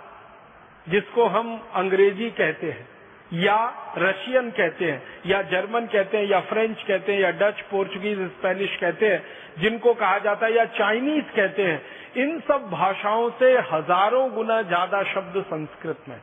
[0.89, 2.89] जिसको हम अंग्रेज़ी कहते हैं,
[3.33, 8.19] या रशियन कहते हैं, या जर्मन कहते हैं, या फ्रेंच कहते हैं, या डच, पोर्चुगीज,
[8.19, 9.25] स्पेनिश कहते हैं,
[9.59, 11.83] जिनको कहा जाता है, या चाइनीज़ कहते हैं,
[12.17, 16.21] इन सब भाषाओं से हज़ारों गुना ज़्यादा शब्द संस्कृत में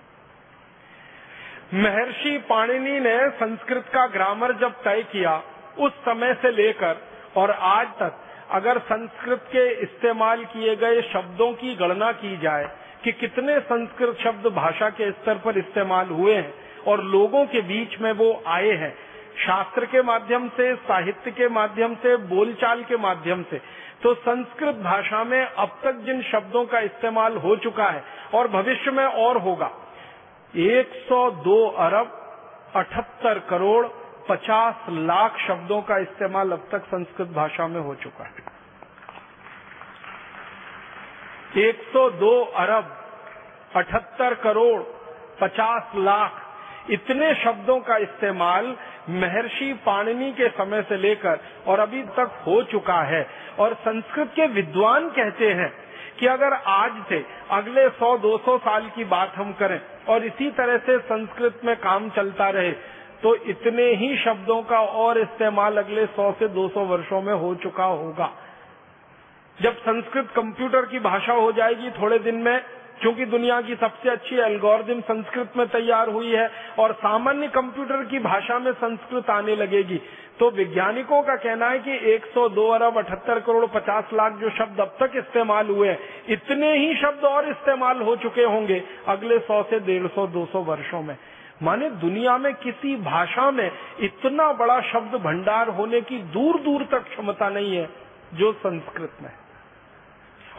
[1.73, 5.43] महर्षि पाणिनि ने संस्कृत का ग्रामर जब तय किया,
[5.77, 7.01] उस समय से लेकर
[7.37, 8.17] और आज तक
[8.51, 12.65] अगर संस्कृत के इस्तेमाल किए गए शब्दों की गणना की जाए
[13.03, 16.53] कि कितने संस्कृत शब्द भाषा के स्तर पर इस्तेमाल हुए हैं
[16.87, 18.93] और लोगों के बीच में वो आए हैं,
[19.37, 23.61] शास्त्र के माध्यम से, साहित्य के माध्यम से, बोलचाल के माध्यम से
[24.03, 28.91] तो संस्कृत भाषा में अब तक जिन शब्दों का इस्तेमाल हो चुका है और भविष्य
[28.91, 29.71] में और होगा
[30.53, 32.15] 102 अरब
[32.75, 33.85] अठहत्तर करोड़
[34.29, 38.47] 50 लाख शब्दों का इस्तेमाल अब तक संस्कृत भाषा में हो चुका है।
[41.63, 42.95] 102 अरब
[43.75, 44.81] अठहत्तर करोड़
[45.41, 46.45] 50 लाख
[46.89, 48.75] इतने शब्दों का इस्तेमाल
[49.11, 53.25] महर्षि पाणिनि के समय से लेकर और अभी तक हो चुका है।
[53.59, 55.71] और संस्कृत के विद्वान कहते हैं
[56.19, 60.97] कि अगर आज से अगले 100-200 साल की बात हम करें और इसी तरह से
[60.99, 62.71] संस्कृत में काम चलता रहे
[63.23, 67.85] तो इतने ही शब्दों का और इस्तेमाल अगले 100 से 200 वर्षों में हो चुका
[67.85, 68.31] होगा।
[69.57, 72.59] जब संस्कृत कंप्यूटर की भाषा हो जाएगी थोड़े दिन में,
[73.01, 78.19] क्योंकि दुनिया की सबसे अच्छी एल्गोरिदम संस्कृत में तैयार हुई है और सामान्य कंप्यूटर की
[78.19, 80.01] भाषा में संस्कृत आने लगेगी
[80.39, 84.95] तो वैज्ञानिकों का कहना है कि 102 अरब अठहत्तर करोड़ 50 लाख जो शब्द अब
[84.99, 89.79] तक इस्तेमाल हुए हैं, इतने ही शब्द और इस्तेमाल हो चुके होंगे अगले 100 से
[89.81, 91.17] 150 200 वर्षों में।
[91.61, 93.69] माने दुनिया में किसी भाषा में
[93.99, 97.89] इतना बड़ा शब्द भंडार होने की दूर दूर तक क्षमता नहीं है,
[98.33, 99.31] जो संस्कृत में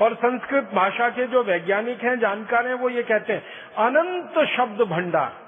[0.00, 3.42] और संस्कृत भाषा के जो वैज्ञानिक हैं, जानकार हैं, वो ये कहते हैं,
[3.78, 5.38] अनंत शब्द भंडार।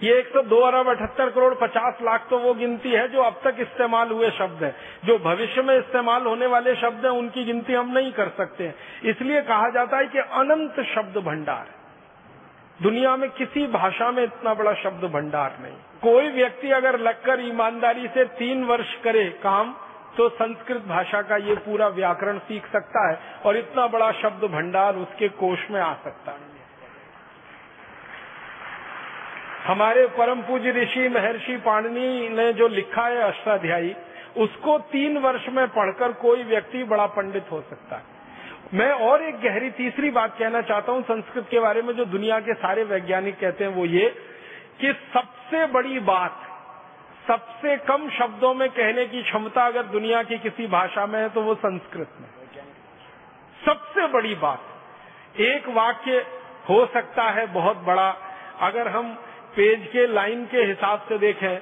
[0.00, 3.40] ये एक सौ दो अरब अठहत्तर करोड़ पचास लाख तो वो गिनती है जो अब
[3.44, 7.72] तक इस्तेमाल हुए शब्द हैं। जो भविष्य में इस्तेमाल होने वाले शब्द हैं, उनकी गिनती
[7.72, 8.72] हम नहीं कर सकते।
[9.04, 11.74] इसलिए कहा जाता है कि अनंत शब्द भंडार।
[12.80, 18.08] दुनिया में किसी भाषा में इतना बड़ा शब्द भंडार नहीं। कोई व्यक्ति अगर लगकर ईमानदारी
[18.08, 19.74] से तीन वर्ष करे काम
[20.16, 24.96] तो संस्कृत भाषा का ये पूरा व्याकरण सीख सकता है और इतना बड़ा शब्द भंडार
[24.96, 26.54] उसके कोष में आ सकता है।
[29.66, 33.94] हमारे परम पूज्य ऋषि महर्षि पाणनी ने जो लिखा है अष्टाध्यायी,
[34.36, 38.15] उसको तीन वर्ष में पढ़कर कोई व्यक्ति बड़ा पंडित हो सकता है।
[38.74, 42.38] मैं और एक गहरी तीसरी बात कहना चाहता हूँ संस्कृत के बारे में, जो दुनिया
[42.40, 44.08] के सारे वैज्ञानिक कहते हैं वो ये
[44.80, 46.40] कि सबसे बड़ी बात,
[47.28, 51.42] सबसे कम शब्दों में कहने की क्षमता अगर दुनिया की किसी भाषा में है तो
[51.42, 52.28] वो संस्कृत में
[53.58, 54.60] सबसे बड़ी बात,
[55.40, 56.24] एक वाक्य
[56.68, 58.08] हो सकता है बहुत बड़ा,
[58.60, 59.14] अगर हम
[59.56, 61.56] पेज के लाइन के हिसाब से देखें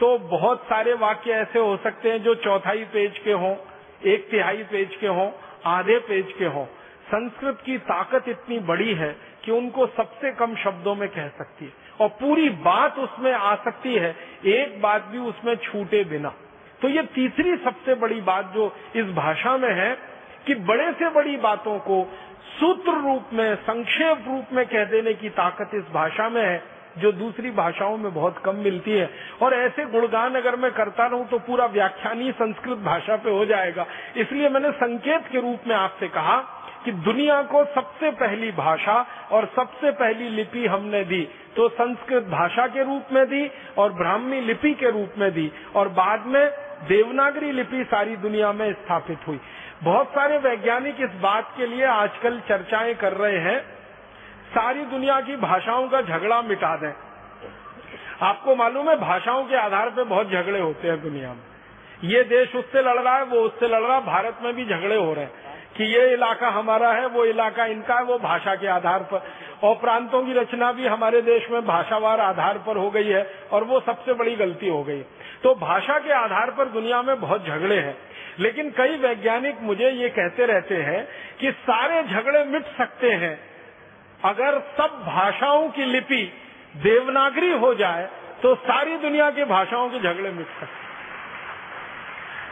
[0.00, 3.56] तो बहुत सारे वाक्य ऐसे हो सकते हैं जो चौथाई पेज के हों,
[4.04, 5.30] एक तिहाई पेज के हों
[5.66, 6.66] आधे पेज के हों।
[7.06, 11.72] संस्कृत की ताकत इतनी बड़ी है कि उनको सबसे कम शब्दों में कह सकती है।
[12.00, 16.34] और पूरी बात उसमें आ सकती है, एक बात भी उसमें छूटे बिना।
[16.82, 19.98] तो ये तीसरी सबसे बड़ी बात जो इस भाषा में है
[20.46, 22.12] कि बड़े से बड़ी बातों को
[22.60, 27.12] सूत्र रूप में, संक्षेप रूप में कह देने की ताकत इस भाषा में है जो
[27.12, 29.08] दूसरी भाषाओं में बहुत कम मिलती है।
[29.42, 33.44] और ऐसे गुणगान अगर मैं करता रहूँ तो पूरा व्याख्यान ही संस्कृत भाषा पे हो
[33.46, 36.36] जाएगा। इसलिए मैंने संकेत के रूप में आपसे कहा
[36.84, 38.94] कि दुनिया को सबसे पहली भाषा
[39.32, 41.22] और सबसे पहली लिपि हमने दी।
[41.56, 45.88] तो संस्कृत भाषा के रूप में दी और ब्राह्मी लिपि के रूप में दी और
[45.94, 46.46] बाद में
[46.88, 49.40] देवनागरी लिपि सारी दुनिया में स्थापित हुई।
[49.82, 53.58] बहुत सारे वैज्ञानिक इस बात के लिए आजकल चर्चाएँ कर रहे हैं
[54.50, 56.92] सारी दुनिया की भाषाओं का झगड़ा मिटा दें।
[58.22, 61.40] आपको मालूम है, भाषाओं के आधार पर बहुत झगड़े होते हैं दुनिया में।
[62.04, 64.96] ये देश उससे लड़ रहा है, वो उससे लड़ रहा है, भारत में भी झगड़े
[64.96, 65.32] हो रहे हैं।
[65.76, 69.30] कि ये इलाका हमारा है, वो इलाका इनका है, वो भाषा के आधार पर।
[69.62, 73.64] और प्रांतों की रचना भी हमारे देश में भाषावार आधार पर हो गई है, और
[73.64, 75.00] वो सबसे बड़ी गलती हो गई।
[75.42, 77.98] तो भाषा के आधार पर दुनिया में बहुत झगड़े हैं।
[78.38, 81.08] लेकिन कई वैज्ञानिक मुझे ये कहते रहते हैं
[81.40, 83.49] कि सारे झगड़े मिट सकते हैं।
[84.24, 86.32] अगर सब भाषाओं की लिपि
[86.76, 88.08] देवनागरी हो जाए
[88.42, 90.88] तो सारी दुनिया की भाषाओं के झगड़े मिट सकते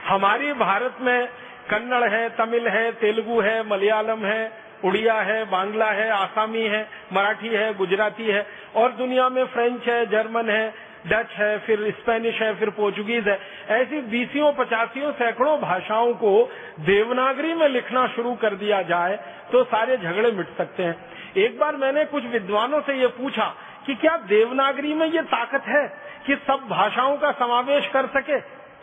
[0.06, 1.28] हमारी भारत में
[1.70, 4.52] कन्नड़ है, तमिल है, तेलुगु है, मलयालम है,
[4.84, 10.06] उड़िया है, बांग्ला है, आसामी है, मराठी है, गुजराती है, और दुनिया में फ्रेंच है,
[10.06, 13.38] जर्मन है डच है, फिर स्पेनिश है, फिर पोर्चुगीज है।
[13.70, 16.32] ऐसी बीसियों, पचासियों, सैकड़ों भाषाओं को
[16.80, 19.16] देवनागरी में लिखना शुरू कर दिया जाए
[19.52, 20.96] तो सारे झगड़े मिट सकते हैं।
[21.36, 23.54] एक बार मैंने कुछ विद्वानों से ये पूछा
[23.86, 25.86] कि क्या देवनागरी में ये ताकत है
[26.26, 28.38] कि सब भाषाओं का समावेश कर सके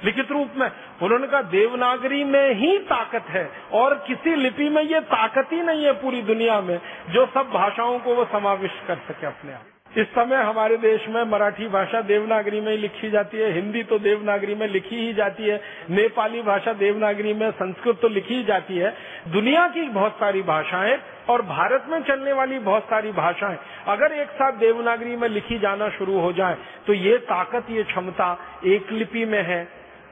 [0.05, 0.69] लिखित रूप में?
[1.01, 5.85] उन्होंने कहा, देवनागरी में ही ताकत है, और किसी लिपि में ये ताकत ही नहीं
[5.85, 10.07] है पूरी दुनिया में, जो सब भाषाओं को वो समाविष्ट कर सके अपने आप। इस
[10.07, 14.55] समय हमारे देश में मराठी भाषा देवनागरी में ही लिखी जाती है, हिंदी तो देवनागरी
[14.55, 15.59] में लिखी ही जाती है,
[15.91, 18.93] नेपाली भाषा देवनागरी में संस्कृत तो लिखी ही जाती है।
[19.27, 20.97] दुनिया की बहुत सारी भाषाएँ
[21.29, 25.89] और भारत में चलने वाली बहुत सारी भाषाएँ, अगर एक साथ देवनागरी में लिखी जाना
[25.89, 29.63] शुरू हो जाए तो ये ताकत, ये क्षमता एक लिपि में है।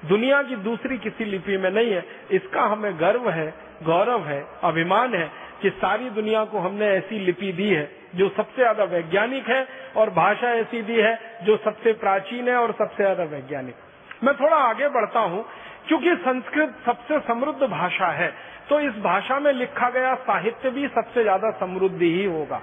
[0.04, 5.13] दुनिया की दूसरी किसी लिपि में नहीं है। इसका हमें गर्व है, गौरव है, अभिमान
[5.16, 9.68] है कि सारी दुनिया को हमने ऐसी लिपि दी है जो सबसे ज़्यादा वैज्ञानिक है
[9.98, 13.76] और भाषा ऐसी दी है जो सबसे प्राचीन है और सबसे ज़्यादा वैज्ञानिक।
[14.24, 15.46] मैं थोड़ा आगे बढ़ता हूँ,
[15.88, 18.34] क्योंकि संस्कृत सबसे समृद्ध भाषा है
[18.70, 22.62] तो इस भाषा में लिखा गया साहित्य भी सबसे ज़्यादा समृद्ध ही होगा।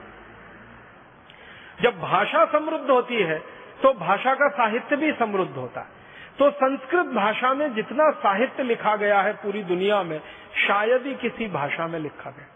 [1.80, 3.38] जब भाषा समृद्ध होती है
[3.82, 5.98] तो भाषा का साहित्य भी समृद्ध होता है।
[6.40, 10.20] तो संस्कृत भाषा में जितना साहित्य लिखा गया है पूरी दुनिया में,
[10.68, 12.46] शायद ही किसी भाषा में लिखा गया।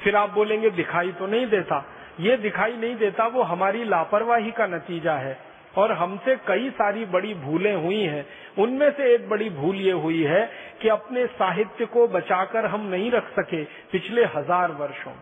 [0.00, 1.84] फिर आप बोलेंगे, दिखाई तो नहीं देता।
[2.20, 5.38] ये दिखाई नहीं देता, वो हमारी लापरवाही का नतीजा है।
[5.76, 8.26] और हमसे कई सारी बड़ी भूलें हुई हैं।
[8.58, 10.50] उनमें से एक बड़ी भूल ये हुई है
[10.82, 15.12] कि अपने साहित्य को बचाकर हम नहीं रख सके पिछले हज़ार वर्षों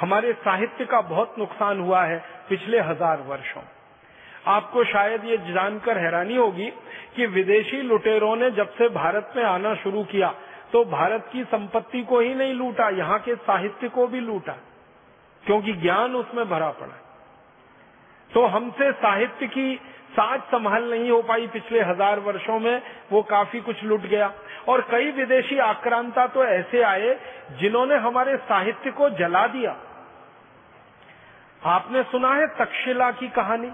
[0.00, 3.62] हमारे साहित्य का बहुत नुकसान हुआ है पिछले हज़ार वर्षों
[4.46, 6.70] आपको शायद ये जानकर हैरानी होगी
[7.16, 10.34] कि विदेशी लुटेरों ने जब से भारत में आना शुरू किया
[10.72, 14.52] तो भारत की संपत्ति को ही नहीं लूटा, यहाँ के साहित्य को भी लूटा,
[15.42, 16.96] क्योंकि ज्ञान उसमें भरा पड़ा
[18.30, 19.74] तो हमसे साहित्य की
[20.12, 24.32] साज संभाल नहीं हो पाई पिछले हज़ार वर्षों में, वो काफ़ी कुछ लुट गया।
[24.68, 27.14] और कई विदेशी आक्रांता तो ऐसे आए,
[27.52, 29.76] जिन्होंने हमारे साहित्य को जला दिया।
[31.62, 33.70] आपने सुना है तक्षशिला की कहानी?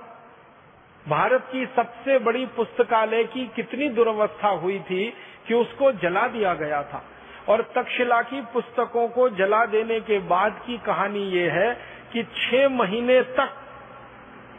[1.08, 5.12] भारत की सबसे बड़ी पुस्तकालय की कितनी दुर्वस्था हुई थी
[5.46, 7.04] कि उसको जला दिया गया था।
[7.48, 11.74] और तक्षशिला की पुस्तकों को जला देने के बाद की कहानी ये है
[12.12, 13.50] कि छह महीने तक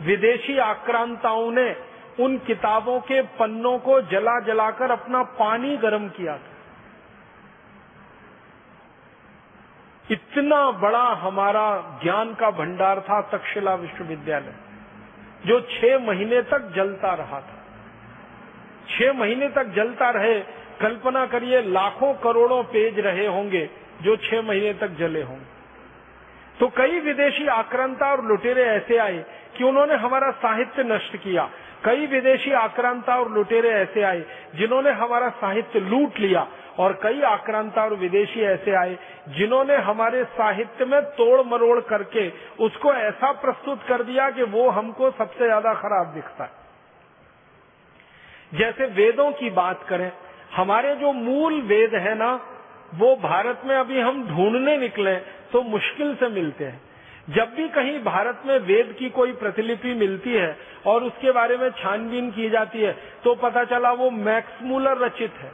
[0.02, 1.76] विदेशी आक्रांताओं ने
[2.20, 6.56] उन किताबों के पन्नों को जला जलाकर अपना पानी गर्म किया था।
[10.12, 14.69] इतना बड़ा हमारा ज्ञान का भंडार था तक्षशिला विश्वविद्यालय।
[15.46, 17.58] जो छह महीने तक जलता रहा था।
[18.90, 20.40] छह महीने तक जलता रहे,
[20.82, 23.70] कल्पना करिए, लाखों करोड़ों पेज रहे होंगे
[24.02, 25.58] जो छह महीने तक जले होंगे
[26.60, 29.24] तो कई विदेशी आक्रांता और लुटेरे ऐसे आए
[29.58, 31.50] कि उन्होंने हमारा साहित्य नष्ट किया
[31.84, 34.24] कई विदेशी आक्रांता और लुटेरे ऐसे आए,
[34.56, 36.48] जिन्होंने हमारा साहित्य लूट लिया,
[36.80, 38.98] और कई आक्रांता और विदेशी ऐसे आए,
[39.30, 42.28] जिन्होंने हमारे साहित्य में तोड़ मरोड़ करके
[42.64, 46.52] उसको ऐसा प्रस्तुत कर दिया कि वो हमको सबसे ज़्यादा खराब दिखता है।
[48.54, 50.12] जैसे वेदों की बात करें,
[50.56, 52.34] हमारे जो मूल वेद है ना,
[52.96, 55.16] वो भारत में अभी हम ढूँढने निकले
[55.52, 56.82] तो मुश्किल से मिलते हैं।
[57.30, 61.70] जब भी कहीं भारत में वेद की कोई प्रतिलिपि मिलती है और उसके बारे में
[61.72, 62.92] छानबीन की जाती है
[63.24, 65.52] तो पता चला वो मैक्समूलर रचित है।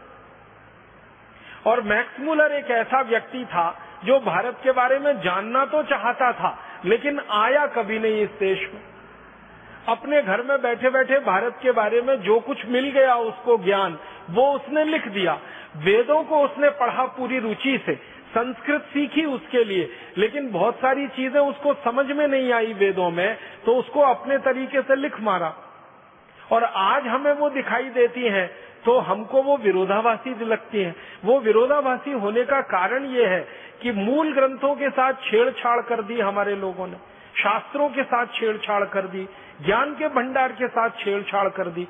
[1.66, 3.68] और मैक्समूलर एक ऐसा व्यक्ति था
[4.06, 8.70] जो भारत के बारे में जानना तो चाहता था, लेकिन आया कभी नहीं इस देश
[8.74, 8.82] में।
[9.88, 13.98] अपने घर में बैठे बैठे भारत के बारे में जो कुछ मिल गया उसको ज्ञान,
[14.30, 15.34] वो उसने लिख दिया।
[15.78, 17.94] वेदों को उसने पढ़ा पूरी रुचि से।
[18.38, 23.38] संस्कृत सीखी उसके लिए, लेकिन बहुत सारी चीज़ें उसको समझ में नहीं आई वेदों में
[23.66, 25.54] तो उसको अपने तरीके से लिख मारा।
[26.48, 28.50] और आज हमें वो दिखाई देती हैं
[28.86, 30.96] तो हमको वो विरोधाभासी लगती हैं।
[31.26, 33.40] वो विरोधाभासी होने का कारण ये है
[33.82, 36.98] कि मूल ग्रंथों के साथ छेड़छाड़ कर दी हमारे लोगों ने,
[37.36, 39.28] शास्त्रों के साथ छेड़छाड़ कर दी,
[39.62, 41.88] ज्ञान के भंडार के साथ छेड़छाड़ कर दी।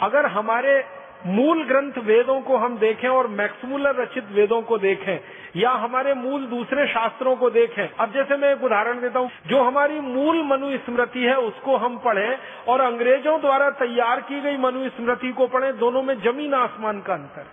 [0.00, 0.78] अगर हमारे
[1.26, 5.18] मूल ग्रंथ वेदों को हम देखें और मैक्समूलर रचित वेदों को देखें,
[5.56, 9.62] या हमारे मूल दूसरे शास्त्रों को देखें। अब जैसे मैं एक उदाहरण देता हूँ, जो
[9.62, 15.46] हमारी मूल मनुस्मृति है, उसको हम पढ़ें और अंग्रेज़ों द्वारा तैयार की गई मनुस्मृति को
[15.46, 17.46] पढ़ें, दोनों में ज़मीन आसमान का अंतर।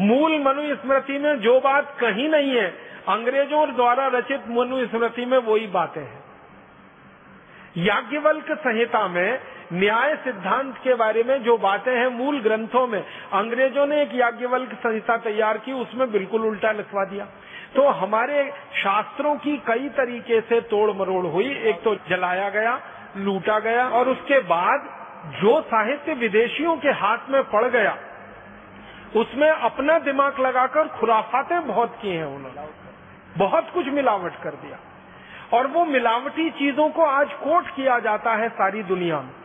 [0.00, 2.68] मूल मनुस्मृति में जो बात कहीं नहीं है,
[3.08, 6.18] अंग्रेज़ों द्वारा रचित मनुस्मृति में वही बातें हैं।
[7.76, 9.40] याज्ञवल्क संहिता में
[9.72, 14.74] न्याय सिद्धांत के बारे में जो बातें हैं मूल ग्रंथों में, अंग्रेज़ों ने एक याज्ञवल्क
[14.74, 17.24] संहिता तैयार की, उसमें बिल्कुल उल्टा लिखवा दिया।
[17.76, 22.80] तो हमारे शास्त्रों की कई तरीके से तोड़ मरोड़ हुई। एक तो जलाया गया,
[23.16, 25.00] लूटा गया, और उसके बाद
[25.42, 27.96] जो साहित्य विदेशियों के हाथ में पड़ गया,
[29.16, 32.68] उसमें अपना दिमाग लगाकर खुराफाते बहुत किए हैं उन्होंने।
[33.38, 34.78] बहुत कुछ मिलावट कर दिया।
[35.56, 39.39] और वो मिलावटी चीज़ों को आज कोट किया जाता है सारी दुनिया में।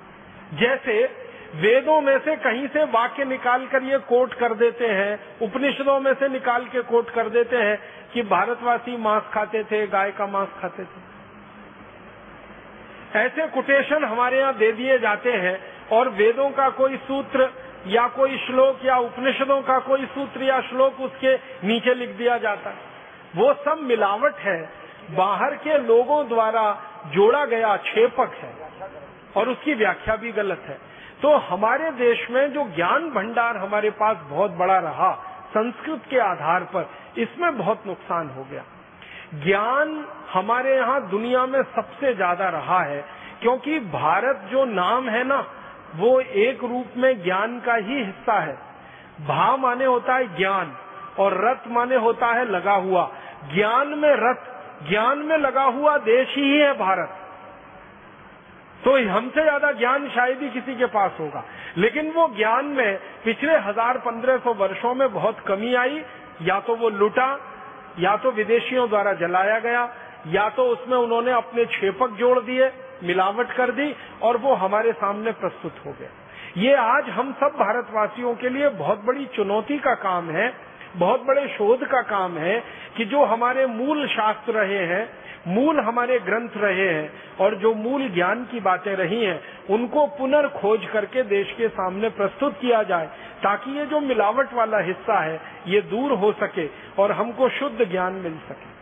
[0.53, 5.99] जैसे वेदों में से कहीं से वाक्य निकाल कर ये कोट कर देते हैं, उपनिषदों
[5.99, 7.79] में से निकाल के कोट कर देते हैं
[8.13, 11.15] कि भारतवासी मांस खाते थे, गाय का मांस खाते थे।
[13.19, 15.59] ऐसे कोटेशन हमारे यहाँ दे दिए जाते हैं
[15.91, 17.49] और वेदों का कोई सूत्र
[17.87, 21.35] या कोई श्लोक या उपनिषदों का कोई सूत्र या श्लोक उसके
[21.67, 22.77] नीचे लिख दिया जाता है।
[23.35, 24.69] वो सब मिलावट है।
[25.11, 28.64] बाहर के लोगों द्वारा जोड़ा गया छेपक है।
[29.37, 30.77] और उसकी व्याख्या भी गलत है।
[31.21, 35.11] तो हमारे देश में जो ज्ञान भंडार हमारे पास बहुत बड़ा रहा,
[35.49, 38.63] संस्कृत के आधार पर, इसमें बहुत नुकसान हो गया।
[39.43, 43.05] ज्ञान हमारे यहाँ दुनिया में सबसे ज़्यादा रहा है,
[43.41, 45.45] क्योंकि भारत जो नाम है ना,
[45.95, 48.57] वो एक रूप में ज्ञान का ही हिस्सा है।
[49.27, 50.75] भा माने होता है ज्ञान,
[51.19, 53.09] और रथ माने होता है लगा हुआ।
[53.53, 54.53] ज्ञान में रथ
[54.89, 57.21] ज्ञान में लगा हुआ देश ही है भारत।
[58.85, 61.43] तो हमसे ज़्यादा ज्ञान शायद ही किसी के पास होगा।
[61.77, 66.01] लेकिन वो ज्ञान में पिछले हज़ार पंद्रह सौ वर्षो में बहुत कमी आई।
[66.41, 67.29] या तो वो लुटा,
[67.99, 69.81] या तो विदेशियों द्वारा जलाया गया,
[70.27, 72.71] या तो उसमें उन्होंने अपने छेपक जोड़ दिए,
[73.03, 76.09] मिलावट कर दी, और वो हमारे सामने प्रस्तुत हो गया
[76.57, 80.47] ये आज हम सब भारतवासियों के लिए बहुत बड़ी चुनौती का काम है।
[80.95, 82.63] बहुत बड़े शोध का काम है
[82.97, 85.09] कि जो हमारे मूल शास्त्र रहे हैं,
[85.47, 90.85] मूल हमारे ग्रंथ रहे हैं, और जो मूल ज्ञान की बातें रही हैं, उनको पुनर्खोज
[90.85, 93.05] करके देश के सामने प्रस्तुत किया जाए,
[93.43, 96.67] ताकि ये जो मिलावट वाला हिस्सा है, ये दूर हो सके
[97.01, 98.73] और हमको शुद्ध ज्ञान मिल सके।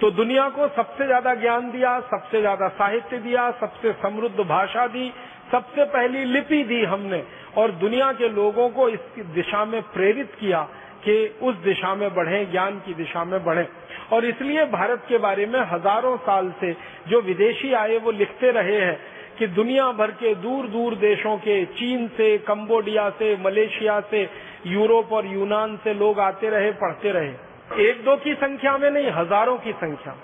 [0.00, 5.12] तो दुनिया को सबसे ज़्यादा ज्ञान दिया, सबसे ज़्यादा साहित्य दिया, सबसे समृद्ध भाषा दी
[5.52, 7.22] सबसे पहली लिपि दी हमने
[7.58, 10.62] और दुनिया के लोगों को इस दिशा में प्रेरित किया
[11.04, 13.66] कि उस दिशा में बढ़े, ज्ञान की दिशा में बढ़े।
[14.12, 16.72] और इसलिए भारत के बारे में हज़ारों साल से
[17.08, 18.98] जो विदेशी आए, वो लिखते रहे हैं
[19.38, 24.28] कि दुनिया भर के दूर दूर देशों के, चीन से, कंबोडिया से, मलेशिया से,
[24.66, 29.10] यूरोप और यूनान से लोग आते रहे, पढ़ते रहे। एक दो की संख्या में नहीं,
[29.10, 30.16] हज़ारों की संख्या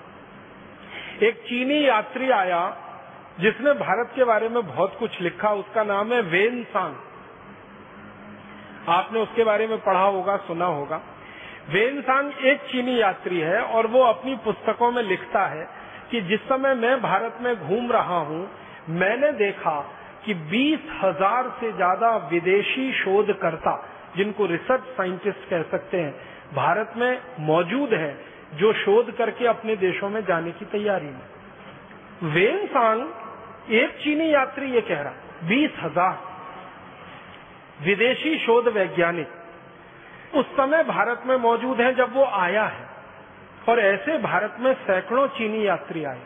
[1.23, 2.59] एक चीनी यात्री आया
[3.39, 6.95] जिसने भारत के बारे में बहुत कुछ लिखा, उसका नाम है वेन सांग।
[8.89, 11.01] आपने उसके बारे में पढ़ा होगा, सुना होगा।
[11.69, 15.67] वेन सांग एक चीनी यात्री है और वो अपनी पुस्तकों में लिखता है
[16.11, 18.49] कि जिस समय मैं भारत में घूम रहा हूँ,
[18.89, 19.79] मैंने देखा
[20.25, 23.75] कि बीस हज़ार से ज़्यादा विदेशी शोधकर्ता,
[24.17, 26.13] जिनको रिसर्च साइंटिस्ट कह सकते हैं,
[26.55, 28.11] भारत में मौजूद है,
[28.55, 33.07] जो शोध करके अपने देशों में जाने की तैयारी में। वेन सांग
[33.71, 35.13] एक चीनी यात्री ये कह रहा,
[35.43, 36.17] बीस हज़ार।
[37.79, 39.27] विदेशी शोध वैज्ञानिक,
[40.35, 42.87] उस समय भारत में मौजूद हैं जब वो आया है,
[43.69, 46.21] और ऐसे भारत में सैकड़ों चीनी यात्री आए।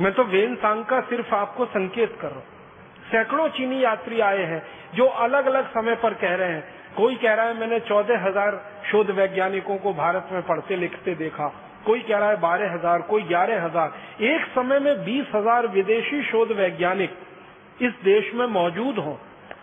[0.00, 2.56] मैं तो वेन सांग का सिर्फ़ आपको संकेत कर रहा हूँ।
[3.10, 4.62] सैकड़ों चीनी यात्री आए हैं
[4.94, 8.60] जो अलग अलग समय पर कह रहे हैं। कोई कह रहा है, मैंने चौदह हज़ार
[8.90, 11.52] शोध वैज्ञानिकों को भारत में पढ़ते लिखते देखा।
[11.84, 16.22] कोई कह रहा है बारह हज़ार, कोई ग्यारह हज़ार। एक समय में बीस हज़ार विदेशी
[16.22, 17.16] शोध वैज्ञानिक
[17.80, 19.14] इस देश में मौजूद हों,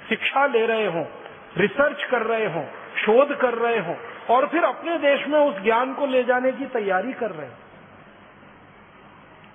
[0.10, 1.04] शिक्षा ले रहे हों,
[1.58, 2.64] रिसर्च कर रहे हों,
[2.98, 3.96] शोध कर रहे हों,
[4.30, 7.50] और फिर अपने देश में उस ज्ञान को ले जाने की तैयारी कर रहे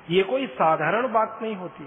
[0.09, 1.85] ये कोई साधारण बात नहीं होती।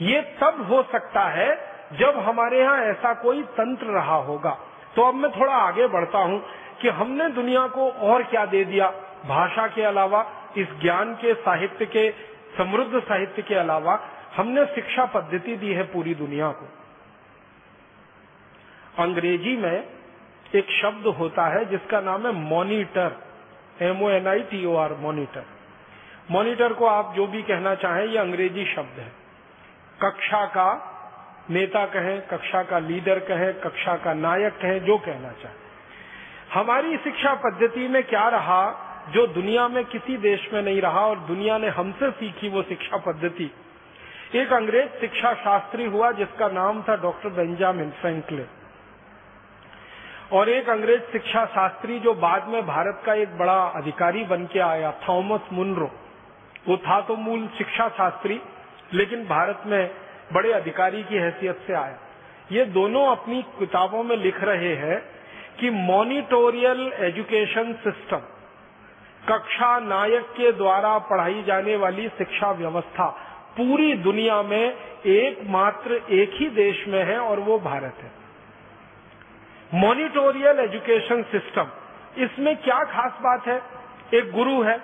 [0.00, 1.48] ये तब हो सकता है
[1.92, 4.50] जब हमारे यहाँ ऐसा कोई तंत्र रहा होगा।
[4.96, 6.42] तो अब मैं थोड़ा आगे बढ़ता हूँ
[6.80, 8.92] कि हमने दुनिया को और क्या दे दिया।
[9.28, 12.10] भाषा के अलावा, इस ज्ञान के, साहित्य के,
[12.58, 16.68] समृद्ध साहित्य के अलावा, हमने शिक्षा पद्धति दी है पूरी दुनिया को।
[19.02, 19.86] अंग्रेज़ी में
[20.54, 23.16] एक शब्द होता है जिसका नाम है monitor.
[23.82, 25.44] M O N I T O R monitor.
[26.30, 29.12] Monitor को आप जो भी कहना चाहें, ये अंग्रेज़ी शब्द है।
[30.02, 30.92] कक्षा का
[31.50, 35.54] नेता कहें, कक्षा का लीडर कहें, कक्षा का नायक कहें, जो कहना चाहे।
[36.54, 41.18] हमारी शिक्षा पद्धति में क्या रहा जो दुनिया में किसी देश में नहीं रहा और
[41.18, 43.50] दुनिया ने हमसे सीखी वो शिक्षा पद्धति।
[44.34, 48.46] एक अंग्रेज़ शिक्षा शास्त्री हुआ जिसका नाम था डॉक्टर बेंजामिन फ्रैंकलिन।
[50.32, 54.58] और एक अंग्रेज़ शिक्षा शास्त्री जो बाद में भारत का एक बड़ा अधिकारी बन के
[54.58, 55.90] आया, थॉमस मुनरो।
[56.68, 58.40] वो था तो मूल शिक्षा शास्त्री,
[58.94, 59.90] लेकिन भारत में
[60.32, 61.98] बड़े अधिकारी की हैसियत से आया।
[62.52, 65.02] ये दोनों अपनी किताबों में लिख रहे हैं
[65.60, 68.22] कि मॉनिटोरियल एजुकेशन सिस्टम
[69.28, 73.06] कक्षा नायक के द्वारा पढ़ाई जाने वाली शिक्षा व्यवस्था
[73.56, 74.74] पूरी दुनिया में
[75.06, 78.10] एकमात्र एक ही देश में है और वो भारत है।
[79.74, 81.66] मॉनिटोरियल एजुकेशन सिस्टम,
[82.18, 83.62] इसमें क्या खास बात है?
[84.14, 84.80] एक गुरु है,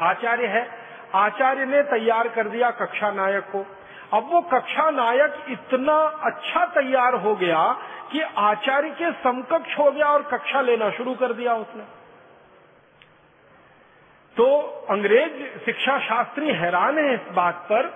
[0.00, 0.66] आचार्य है।
[1.14, 3.66] आचार्य ने तैयार कर दिया कक्षा नायक को।
[4.12, 7.62] अब वो कक्षा नायक इतना अच्छा तैयार हो गया
[8.12, 12.01] कि आचार्य के समकक्ष हो गया और कक्षा लेना शुरू कर दिया उसने।
[14.36, 14.44] तो
[14.90, 17.86] अंग्रेज़ शिक्षा शास्त्री हैरान है इस बात पर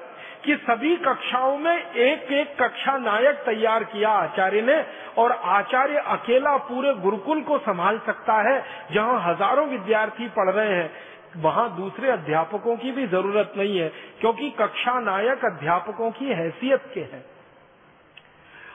[0.44, 4.84] कि सभी कक्षाओं में एक एक कक्षा नायक तैयार किया आचार्य ने
[5.18, 10.90] और आचार्य अकेला पूरे गुरुकुल को संभाल सकता है, जहाँ हज़ारों विद्यार्थी पढ़ रहे हैं।
[11.36, 13.88] वहाँ दूसरे अध्यापकों की भी ज़रूरत नहीं है,
[14.20, 17.24] क्योंकि कक्षा नायक अध्यापकों की हैसियत के हैं।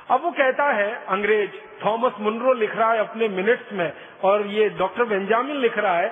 [0.09, 1.51] अब वो कहता है, अंग्रेज़,
[1.85, 3.93] थॉमस मुनरो लिख रहा है अपने मिनट्स में,
[4.23, 6.09] और ये डॉक्टर बेंजामिन लिख रहा है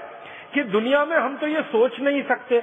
[0.53, 2.61] कि दुनिया में हम तो ये सोच नहीं सकते।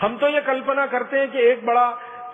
[0.00, 1.88] हम तो ये कल्पना करते हैं कि एक बड़ा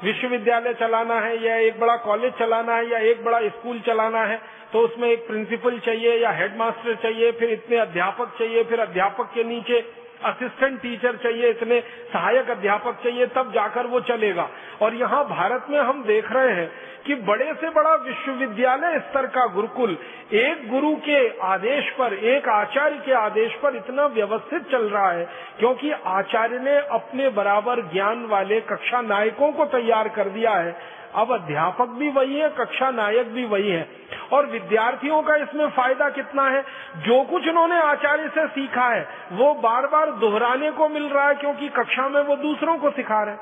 [0.04, 4.40] विश्वविद्यालय चलाना है, या एक बड़ा कॉलेज चलाना है, या एक बड़ा स्कूल चलाना है
[4.72, 9.44] तो उसमें एक प्रिंसिपल चाहिए या हेडमास्टर चाहिए, फिर इतने अध्यापक चाहिए, फिर अध्यापक के
[9.44, 9.80] नीचे
[10.22, 11.80] असिस्टेंट टीचर चाहिए, इतने
[12.12, 14.48] सहायक अध्यापक चाहिए, तब जाकर वो चलेगा।
[14.82, 16.70] और यहाँ भारत में हम देख रहे हैं
[17.06, 19.96] कि बड़े से बड़ा विश्वविद्यालय स्तर का गुरुकुल
[20.32, 25.28] एक गुरु के आदेश पर, एक आचार्य के आदेश पर इतना व्यवस्थित चल रहा है,
[25.58, 30.76] क्योंकि आचार्य ने अपने बराबर ज्ञान वाले कक्षा नायकों को तैयार कर दिया है।
[31.14, 33.88] अब अध्यापक भी वही है, कक्षा नायक भी वही है।
[34.32, 36.64] और विद्यार्थियों का इसमें फ़ायदा कितना है?
[36.96, 41.34] जो कुछ उन्होंने आचार्य से सीखा है, वो बार बार दोहराने को मिल रहा है
[41.34, 43.36] क्योंकि कक्षा में वो दूसरों को सिखा रहे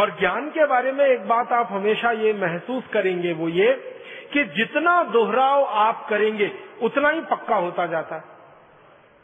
[0.00, 3.98] और ज्ञान के बारे में एक बात आप हमेशा ये महसूस करेंगे, वो ये
[4.32, 8.24] कि जितना दोहराव आप करेंगे, उतना ही पक्का होता जाता है।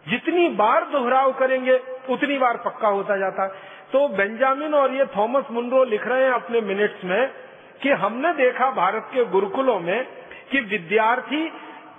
[0.08, 5.44] जितनी बार दोहराव करेंगे, उतनी बार पक्का होता जाता है। तो बेंजामिन और ये थॉमस
[5.50, 7.30] मुनरो लिख रहे हैं अपने मिनट्स में
[7.82, 10.04] कि हमने देखा भारत के गुरुकुलों में
[10.50, 11.50] कि विद्यार्थी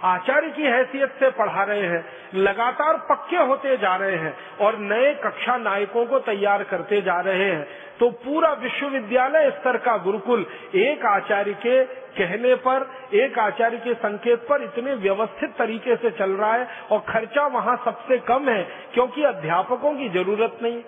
[0.03, 2.03] आचार्य की हैसियत से पढ़ा रहे हैं,
[2.35, 7.43] लगातार पक्के होते जा रहे हैं और नए कक्षा नायकों को तैयार करते जा रहे
[7.43, 7.67] हैं।
[7.99, 11.83] तो पूरा विश्वविद्यालय स्तर का गुरुकुल एक आचार्य के
[12.15, 16.99] कहने पर, एक आचार्य के संकेत पर इतने व्यवस्थित तरीके से चल रहा है और
[17.09, 18.63] खर्चा वहाँ सबसे कम है,
[18.93, 20.81] क्योंकि अध्यापकों की ज़रूरत नहीं।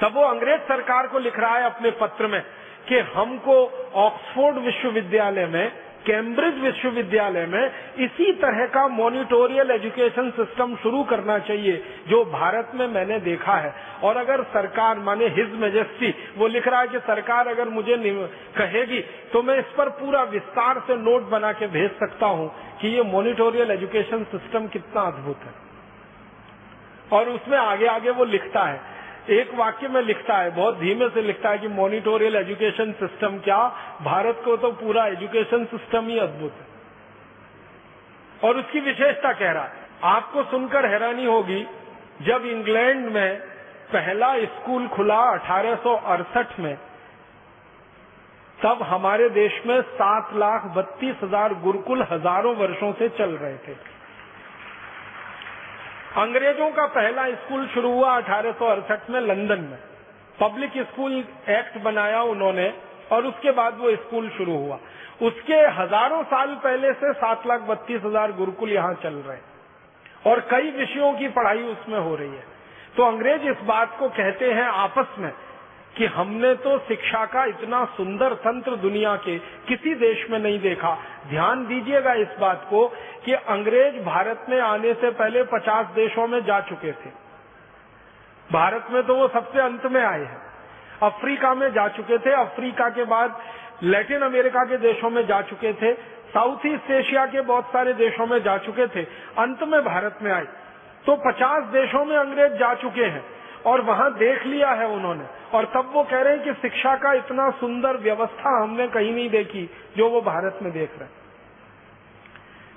[0.00, 2.40] तब वो अंग्रेज़ सरकार को लिख रहा है अपने पत्र में
[2.88, 3.54] कि हमको
[3.98, 5.70] ऑक्सफोर्ड विश्वविद्यालय में,
[6.06, 12.86] कैम्ब्रिज विश्वविद्यालय में इसी तरह का मॉनिटोरियल एजुकेशन सिस्टम शुरू करना चाहिए, जो भारत में
[12.88, 17.48] मैंने देखा है। और अगर सरकार, माने हिज मेजेस्टी, वो लिख रहा है कि सरकार
[17.48, 17.96] अगर मुझे
[18.56, 19.00] कहेगी
[19.32, 22.48] तो मैं इस पर पूरा विस्तार से नोट बना के भेज सकता हूँ
[22.80, 25.54] कि ये मॉनिटोरियल एजुकेशन सिस्टम कितना अद्भुत है।
[27.12, 28.80] और उसमें आगे आगे वो लिखता है
[29.30, 33.58] एक वाक्य में लिखता है, बहुत धीमे से लिखता है कि मॉनिटोरियल एजुकेशन सिस्टम क्या?
[34.02, 36.66] भारत को तो पूरा एजुकेशन सिस्टम ही अद्भुत है।
[38.44, 41.66] और उसकी विशेषता कह रहा है, आपको सुनकर हैरानी होगी,
[42.22, 43.38] जब इंग्लैंड में
[43.92, 46.76] पहला स्कूल खुला अठारह सौ अड़सठ में,
[48.58, 53.74] तब हमारे देश में सात लाख बत्तीस हज़ार गुरुकुल हज़ारों वर्षों से चल रहे थे।
[56.10, 59.78] अंग्रेज़ों का पहला स्कूल शुरू हुआ अठारह सौ अड़सठ में लंदन में।
[60.38, 61.12] पब्लिक स्कूल
[61.50, 62.72] एक्ट बनाया उन्होंने
[63.12, 64.78] और उसके बाद वो स्कूल शुरू हुआ।
[65.22, 69.44] उसके हज़ारों साल पहले से सात लाख बत्तीस हज़ार गुरुकुल यहाँ चल रहे हैं
[70.26, 72.44] और कई विषयों की पढ़ाई उसमें हो रही है।
[72.96, 75.30] तो अंग्रेज़ इस बात को कहते हैं आपस में
[76.00, 80.98] कि हमने तो शिक्षा का इतना सुंदर तंत्र दुनिया के किसी देश में नहीं देखा।
[81.28, 82.88] ध्यान दीजिएगा इस बात को
[83.24, 87.10] कि अंग्रेज़ भारत में आने से पहले 50 देशों में जा चुके थे।
[88.52, 90.42] भारत में तो वो सबसे अंत में आए हैं।
[91.02, 93.40] अफ्रीका में जा चुके थे। अफ्रीका के बाद
[93.82, 95.92] लैटिन अमेरिका के देशों में जा चुके थे।
[96.34, 99.02] साउथ ईस्ट एशिया के बहुत सारे देशों में जा चुके थे।
[99.38, 100.46] अंत में भारत में आए।
[101.06, 105.64] तो 50 देशों में अंग्रेज़ जा चुके हैं। और वहाँ देख लिया है उन्होंने। और
[105.74, 109.68] तब वो कह रहे हैं कि शिक्षा का इतना सुंदर व्यवस्था हमने कहीं नहीं देखी,
[109.96, 111.18] जो वो भारत में देख रहे हैं।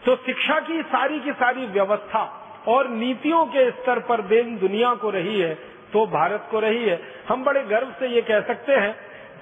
[0.03, 2.23] तो शिक्षा की सारी की सारी व्यवस्था
[2.67, 5.53] और नीतियों के स्तर पर देन दुनिया को रही है
[5.93, 8.95] तो भारत को रही है। हम बड़े गर्व से ये कह सकते हैं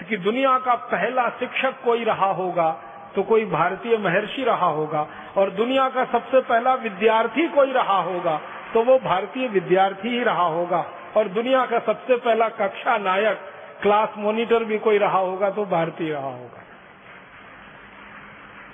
[0.10, 2.72] कि दुनिया का पहला शिक्षक कोई रहा होगा
[3.16, 8.39] तो कोई भारतीय महर्षि रहा होगा, और दुनिया का सबसे पहला विद्यार्थी कोई रहा होगा
[8.74, 10.86] तो वो भारतीय विद्यार्थी ही रहा होगा।
[11.17, 13.39] और दुनिया का सबसे पहला कक्षा नायक
[13.82, 16.63] क्लास मॉनिटर भी कोई रहा होगा तो भारतीय रहा होगा।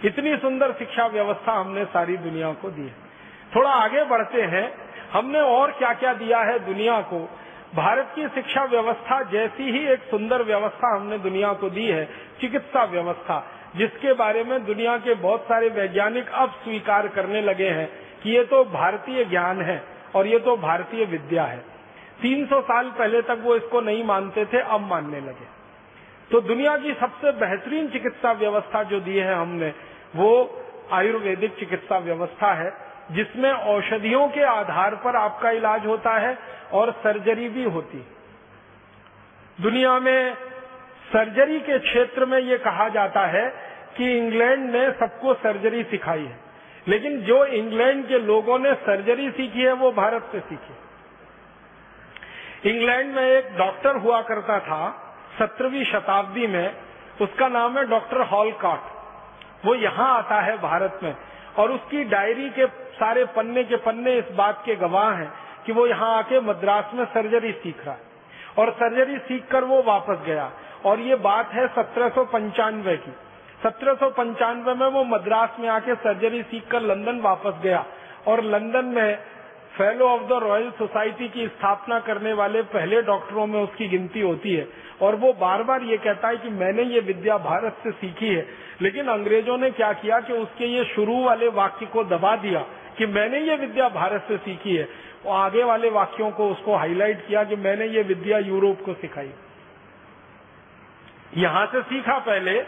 [0.06, 2.96] इतनी सुंदर शिक्षा व्यवस्था हमने सारी दुनिया को दी है।
[3.56, 7.30] थोड़ा आगे बढ़ते हैं। हमने और क्या क्या दिया है दुनिया को?
[7.76, 12.10] भारत की शिक्षा व्यवस्था जैसी ही एक सुंदर व्यवस्था हमने दुनिया को दी है,
[12.42, 18.07] चिकित्सा व्यवस्था, जिसके बारे में दुनिया के बहुत सारे वैज्ञानिक अब स्वीकार करने लगे हैं।
[18.28, 19.84] कि ये तो भारतीय ज्ञान है
[20.16, 21.58] और ये तो भारतीय विद्या है।
[22.22, 25.46] 300 साल पहले तक वो इसको नहीं मानते थे, अब मानने लगे।
[26.32, 29.74] तो दुनिया की सबसे बेहतरीन चिकित्सा व्यवस्था जो दी है हमने,
[30.16, 32.72] वो आयुर्वेदिक चिकित्सा व्यवस्था है,
[33.12, 36.38] जिसमें औषधियों के आधार पर आपका इलाज होता है
[36.74, 38.06] और सर्जरी भी होती
[39.62, 40.34] दुनिया में
[41.14, 43.48] सर्जरी के क्षेत्र में ये कहा जाता है
[43.98, 46.47] कि इंग्लैंड ने सबको सर्जरी सिखाई है।
[46.88, 50.76] लेकिन जो इंग्लैंड के लोगों ने सर्जरी सीखी है, वो भारत से सीखी।
[52.70, 55.04] इंग्लैंड में एक डॉक्टर हुआ करता था,
[55.40, 56.76] सत्रहवीं शताब्दी में।
[57.22, 58.80] उसका नाम है डॉक्टर हॉलकॉट
[59.66, 61.16] वो यहाँ आता है भारत में।
[61.58, 65.34] और उसकी डायरी के सारे पन्ने के पन्ने इस बात के गवाह हैं
[65.66, 68.02] कि वो यहाँ आके मद्रास में सर्जरी सीख रहा है।
[68.60, 70.52] और सर्जरी सीख कर वो वापस गया।
[70.86, 73.12] और ये बात है सत्रह सौ पंचानवे की।
[73.64, 77.86] सत्रह सौ पंचानवे में वो मद्रास में आके सर्जरी सीख कर लंदन वापस गया
[78.28, 79.16] और लंदन में
[79.78, 84.54] fellow of the royal society की स्थापना करने वाले पहले डॉक्टरों में उसकी गिनती होती
[84.54, 84.68] है।
[85.02, 88.48] और वो बार बार ये कहता है कि मैंने ये विद्या भारत से सीखी है।
[88.82, 92.60] लेकिन अंग्रेज़ों ने क्या किया कि उसके ये शुरू वाले वाक्य को दबा दिया
[92.98, 94.88] कि मैंने ये विद्या भारत से सीखी है।
[95.26, 99.32] और आगे वाले वाक्यों को उसको हाईलाइट किया कि मैंने ये विद्या यूरोप को सिखाई।
[101.38, 102.60] यहाँ से सीखा पहले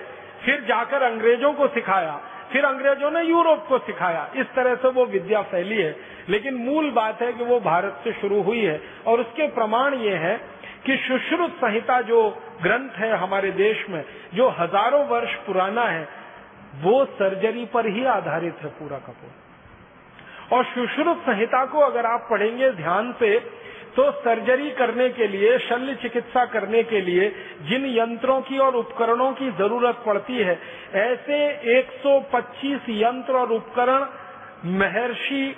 [0.46, 2.20] फिर जाकर अंग्रेज़ों को सिखाया।
[2.52, 5.96] फिर अंग्रेज़ों ने यूरोप को सिखाया। इस तरह से वो विद्या फैली है।
[6.30, 10.16] लेकिन मूल बात है कि वो भारत से शुरू हुई है। और उसके प्रमाण ये
[10.16, 10.42] है
[10.86, 16.08] कि सुश्रुत संहिता जो ग्रंथ है हमारे देश में, जो हज़ारों वर्ष पुराना है,
[16.76, 22.28] वो सर्जरी पर ही आधारित है पूरा का पूरा। और सुश्रुत संहिता को अगर आप
[22.30, 23.59] पढ़ेंगे ध्यान से
[23.96, 27.30] तो सर्जरी करने के लिए, शल्य चिकित्सा करने के लिए
[27.62, 30.60] जिन यंत्रों की और उपकरणों की ज़रूरत पड़ती है,
[30.94, 31.40] ऐसे
[31.80, 34.06] 125 यंत्र और उपकरण
[34.78, 35.56] महर्षि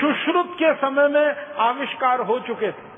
[0.00, 2.88] सुश्रुत के समय में आविष्कार हो चुके थे।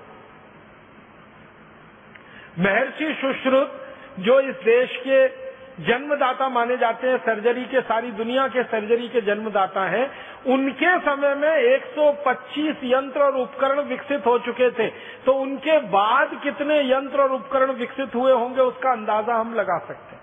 [2.58, 3.78] महर्षि सुश्रुत
[4.18, 5.41] जो इस देश के
[5.80, 10.10] जन्मदाता माने जाते हैं, सर्जरी के, सारी दुनिया के सर्जरी के जन्मदाता हैं।
[10.46, 14.88] उनके समय में 125 यंत्र और उपकरण विकसित हो चुके थे।
[15.26, 20.16] तो उनके बाद कितने यंत्र और उपकरण विकसित हुए होंगे, उसका अंदाज़ा हम लगा सकते
[20.16, 20.22] हैं।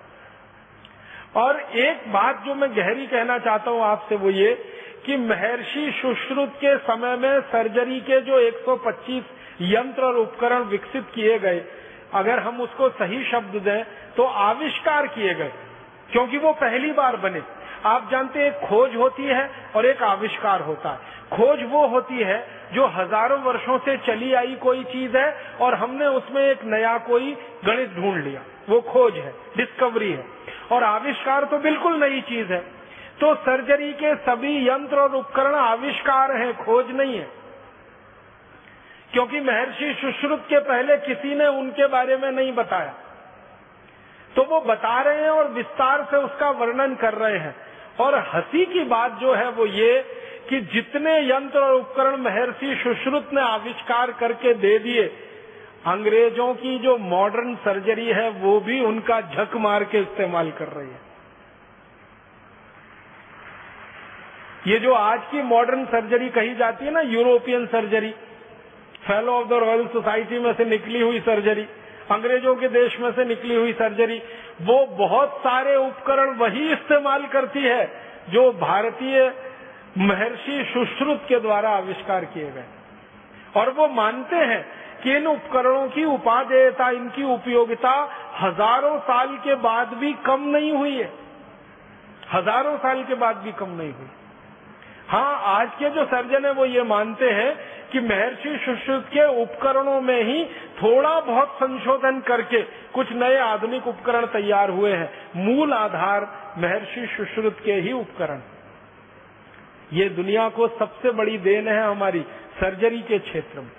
[1.35, 4.65] और एक बात जो मैं गहरी कहना चाहता हूँ आपसे, वो ये
[5.05, 9.23] कि महर्षि सुश्रुत के समय में सर्जरी के जो 125
[9.61, 11.59] यंत्र और उपकरण विकसित किए गए
[12.13, 13.83] अगर हम उसको सही शब्द दें
[14.15, 15.51] तो आविष्कार किए गए,
[16.11, 17.41] क्योंकि वो पहली बार बने।
[17.85, 22.39] आप जानते हैं खोज होती है और एक आविष्कार होता है। खोज वो होती है
[22.73, 25.29] जो हज़ारों वर्षों से चली आई कोई चीज़ है
[25.61, 27.31] और हमने उसमें एक नया कोई
[27.65, 30.25] गणित ढूंढ लिया। वो खोज है डिस्कवरी है।
[30.71, 32.59] और आविष्कार तो बिल्कुल नई चीज़ है।
[33.19, 37.27] तो सर्जरी के सभी यंत्र और उपकरण आविष्कार हैं, खोज नहीं है।
[39.13, 42.93] क्योंकि महर्षि सुश्रुत के पहले किसी ने उनके बारे में नहीं बताया।
[44.35, 47.55] तो वो बता रहे हैं और विस्तार से उसका वर्णन कर रहे हैं।
[47.99, 50.01] और हँसी की बात जो है वो ये
[50.49, 55.03] कि जितने यंत्र और उपकरण महर्षि सुश्रुत ने आविष्कार करके दे दिए,
[55.85, 60.89] अंग्रेज़ों की जो मॉडर्न सर्जरी है, वो भी उनका झक मार के इस्तेमाल कर रही
[60.89, 61.09] है।
[64.67, 68.13] ये जो आज की मॉडर्न सर्जरी कही जाती है ना European surgery
[69.09, 71.67] fellow of the royal society में से निकली हुई सर्जरी
[72.11, 74.21] अंग्रेज़ों के देश में से निकली हुई सर्जरी
[74.61, 77.85] वो बहुत सारे उपकरण वही इस्तेमाल करती है
[78.29, 79.21] जो भारतीय
[79.97, 82.65] महर्षि सुश्रुत के द्वारा आविष्कार किए गए।
[83.57, 84.61] और वो मानते हैं
[85.03, 87.93] कि इन उपकरणों की उपादेयता, इनकी उपयोगिता
[88.39, 91.11] हज़ारों साल के बाद भी कम नहीं हुई है।
[92.33, 94.07] हज़ारों साल के बाद भी कम नहीं हुई।
[95.09, 97.53] हाँ आज के जो सर्जन है वो ये मानते हैं
[97.91, 100.43] कि महर्षि सुश्रुत के उपकरणों में ही
[100.81, 102.61] थोड़ा बहुत संशोधन करके
[102.93, 108.41] कुछ नए आधुनिक उपकरण तैयार हुए हैं। मूल आधार महर्षि सुश्रुत के ही उपकरण।
[109.93, 112.21] ये दुनिया को सबसे बड़ी देन है हमारी
[112.59, 113.71] सर्जरी के क्षेत्र में।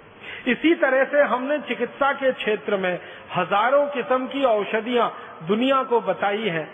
[0.49, 2.93] इसी तरह से हमने चिकित्सा के क्षेत्र में
[3.37, 5.11] हज़ारों किस्म की औषधियाँ
[5.49, 6.69] दुनिया को बताई हैं।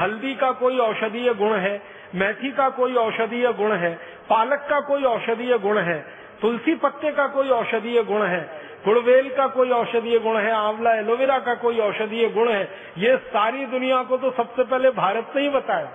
[0.00, 3.92] हल्दी का कोई औषधीय गुण है मेथी का कोई औषधीय गुण है,
[4.30, 5.98] पालक का कोई औषधीय गुण है,
[6.40, 8.40] तुलसी पत्ते का कोई औषधीय गुण है,
[8.84, 12.62] गुड़वेल का कोई औषधीय गुण है, आंवला एलोवेरा का कोई औषधीय गुण है,
[12.98, 15.92] ये सारी दुनिया को तो सबसे पहले भारत ने ही बताया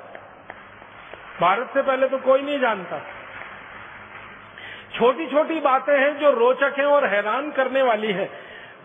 [1.39, 2.99] भारत से पहले तो कोई नहीं जानता।
[4.93, 8.25] छोटी छोटी बातें हैं जो रोचक हैं और हैरान करने वाली है।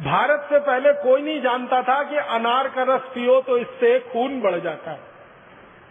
[0.02, 4.40] भारत से पहले कोई नहीं जानता था कि अनार का रस पियो तो इससे खून
[4.40, 5.09] बढ़ जाता है।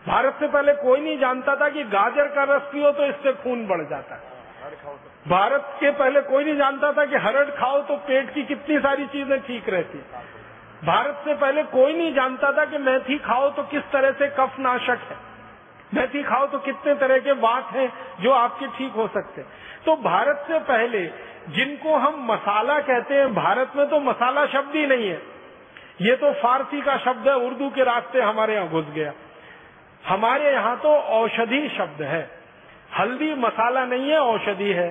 [0.06, 3.66] भारत से पहले कोई नहीं जानता था कि गाजर का रस पियो तो इससे खून
[3.68, 4.38] बढ़ जाता है।
[5.28, 9.06] भारत के पहले कोई नहीं जानता था कि हरड़ खाओ तो पेट की कितनी सारी
[9.08, 9.98] चीज़ें ठीक रहती।
[10.86, 14.60] भारत से पहले कोई नहीं जानता था कि मेथी खाओ तो किस तरह से कफ
[14.60, 15.18] नाशक है।
[15.94, 17.92] मेथी खाओ तो कितने तरह के वात हैं
[18.22, 19.42] जो आपके ठीक हो सकते।
[19.86, 21.06] तो भारत से पहले
[21.50, 25.22] जिनको हम मसाला कहते हैं, भारत में तो मसाला शब्द ही नहीं है।
[26.02, 29.12] ये तो फारसी का शब्द है, उर्दू के रास्ते हमारे यहाँ घुस गया।
[30.08, 32.32] हमारे यहाँ तो औषधि शब्द है।
[33.00, 34.90] हल्दी मसाला नहीं है, औषधि है।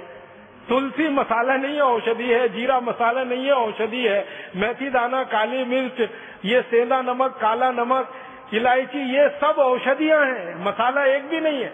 [0.69, 5.65] तुलसी मसाला नहीं है, औषधि है। जीरा मसाला नहीं है, औषधि है। मेथी दाना, काली
[5.65, 6.11] मिर्च,
[6.45, 8.15] ये सेंधा नमक, काला नमक,
[8.55, 11.69] इलायची, ये सब औषधियाँ हैं। मसाला एक भी नहीं है।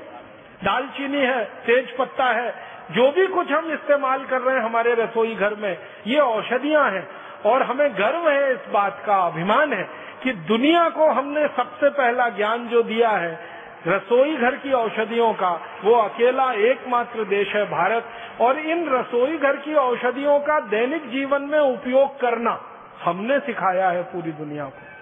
[0.65, 2.55] दालचीनी है, तेज पत्ता है।
[2.91, 7.24] जो भी कुछ हम इस्तेमाल कर रहे हैं हमारे रसोई घर में, ये औषधियाँ हैं।
[7.47, 9.89] और हमें गर्व है इस बात का, अभिमान है
[10.23, 13.39] कि दुनिया को हमने सबसे पहला ज्ञान जो दिया है,
[13.87, 18.05] रसोई घर की औषधियों का, वो अकेला एकमात्र देश है भारत।
[18.41, 22.61] और इन रसोई घर की औषधियों का दैनिक जीवन में उपयोग करना
[23.05, 24.94] हमने सिखाया है पूरी दुनिया को।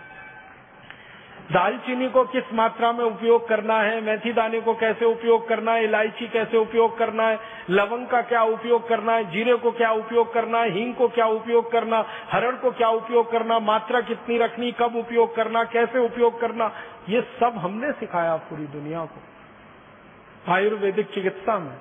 [1.53, 5.84] दालचीनी को किस मात्रा में उपयोग करना है, मेथी दाने को कैसे उपयोग करना है,
[5.84, 7.38] इलायची कैसे उपयोग करना है,
[7.70, 11.26] लवंग का क्या उपयोग करना है, जीरे को क्या उपयोग करना है, हींग को क्या
[11.26, 16.40] उपयोग करना हरण को क्या उपयोग करना मात्रा कितनी रखनी कब उपयोग करना कैसे उपयोग
[16.40, 16.72] करना
[17.09, 21.76] ये सब हमने सिखाया पूरी दुनिया को। आयुर्वेदिक चिकित्सा में।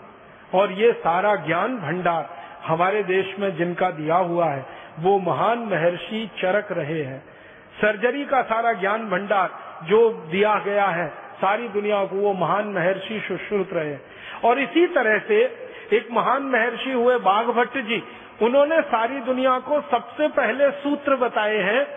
[0.54, 2.30] और ये सारा ज्ञान भंडार
[2.66, 4.66] हमारे देश में जिनका दिया हुआ है,
[5.00, 7.31] वो महान महर्षि चरक रहे हैं।
[7.82, 13.24] सर्जरी का सारा ज्ञान भंडार जो दिया गया है, सारी दुनिया को वो महान महर्षि
[13.28, 13.98] सुश्रुत रहे।
[14.46, 18.04] और इसी तरह से एक महान महर्षि हुए बाघ भट्ट जी,
[18.42, 21.88] उन्होंने सारी दुनिया को सबसे पहले सूत्र बताए हैं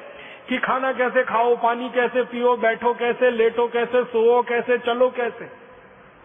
[0.48, 5.48] कि खाना कैसे खाओ, पानी कैसे पियो, बैठो कैसे, लेटो कैसे, सोओ कैसे, चलो कैसे।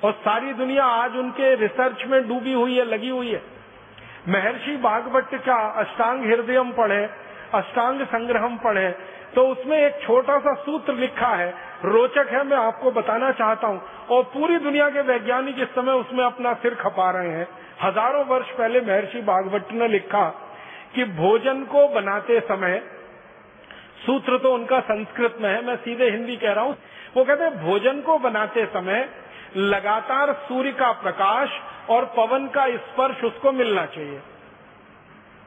[0.03, 3.41] और सारी दुनिया आज उनके रिसर्च में डूबी हुई है, लगी हुई है।
[4.29, 7.09] महर्षि बागवट का अष्टांग हृदयम पढ़े,
[7.53, 11.49] अष्टांग संग्रहम पढ़े तो उसमें एक छोटा सा सूत्र लिखा है।
[11.85, 16.23] रोचक है, मैं आपको बताना चाहता हूँ। और पूरी दुनिया के वैज्ञानिक इस समय उसमें
[16.25, 17.47] अपना सिर खपा रहे हैं।
[17.83, 20.27] हज़ारों वर्ष पहले महर्षि बागवट ने लिखा
[20.95, 22.81] कि भोजन को बनाते समय,
[23.99, 26.75] सूत्र तो उनका संस्कृत में है, मैं सीधे हिंदी कह रहा हूँ,
[27.17, 29.07] वो कहते हैं, भोजन को बनाते समय
[29.57, 31.49] लगातार सूर्य का प्रकाश
[31.89, 34.19] और पवन का स्पर्श उसको मिलना चाहिए।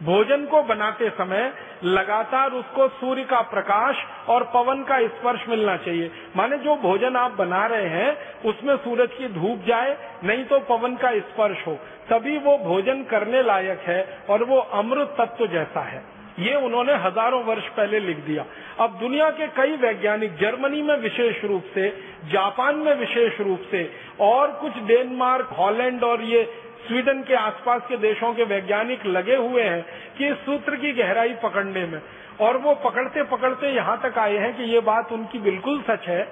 [0.02, 1.52] भोजन को बनाते समय
[1.84, 3.96] लगातार उसको सूर्य का प्रकाश
[4.28, 9.12] और पवन का स्पर्श मिलना चाहिए। माने जो भोजन आप बना रहे हैं, उसमें सूरज
[9.12, 11.74] की धूप जाए, नहीं तो पवन का स्पर्श हो।
[12.10, 16.02] तभी वो भोजन करने लायक है और वो अमृत तत्व जैसा है।
[16.38, 18.44] ये उन्होंने हज़ारों वर्ष पहले लिख दिया।
[18.80, 21.88] अब दुनिया के कई वैज्ञानिक, जर्मनी में विशेष रूप से,
[22.24, 23.90] जापान में विशेष रूप से,
[24.20, 26.42] और कुछ डेनमार्क, हॉलैंड और ये
[26.86, 29.84] स्वीडन के आसपास के देशों के वैज्ञानिक लगे हुए हैं
[30.18, 32.00] कि इस सूत्र की गहराई पकड़ने में।
[32.40, 36.22] और वो पकड़ते पकड़ते यहाँ तक आए हैं कि ये बात उनकी बिल्कुल सच है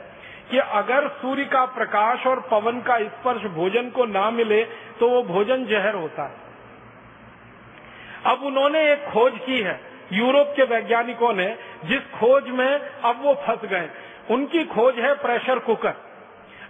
[0.50, 4.62] कि अगर सूर्य का प्रकाश और पवन का स्पर्श भोजन को ना मिले
[5.00, 6.48] तो वो भोजन जहर होता है।
[8.26, 9.80] अब उन्होंने एक खोज की है,
[10.12, 11.46] यूरोप के वैज्ञानिकों ने,
[11.84, 13.88] जिस खोज में अब वो फंस गए।
[14.30, 15.94] उनकी खोज है प्रेशर कुकर।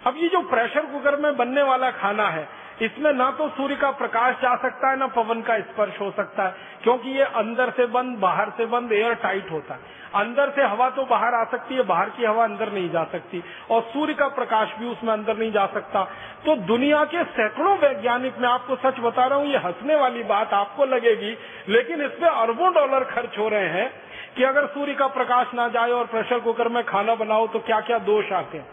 [0.07, 2.49] अब ये जो प्रेशर कुकर में बनने वाला खाना है
[2.81, 6.45] इसमें ना तो सूर्य का प्रकाश जा सकता है, ना पवन का स्पर्श हो सकता
[6.45, 10.63] है, क्योंकि ये अंदर से बंद, बाहर से बंद एयर टाइट होता है। अंदर से
[10.63, 14.15] हवा तो बाहर आ सकती है, बाहर की हवा अंदर नहीं जा सकती, और सूर्य
[14.15, 16.03] का प्रकाश भी उसमें अंदर नहीं जा सकता।
[16.47, 20.53] तो दुनिया के सैकड़ों वैज्ञानिक, मैं आपको सच बता रहा हूँ, ये हंसने वाली बात
[20.55, 21.37] आपको लगेगी,
[21.69, 23.91] लेकिन इसमें अरबों डॉलर खर्च हो रहे हैं
[24.37, 27.81] कि अगर सूर्य का प्रकाश ना जाए और प्रेशर कुकर में खाना बनाओ तो क्या
[27.81, 28.67] क्या दोष आते हैं?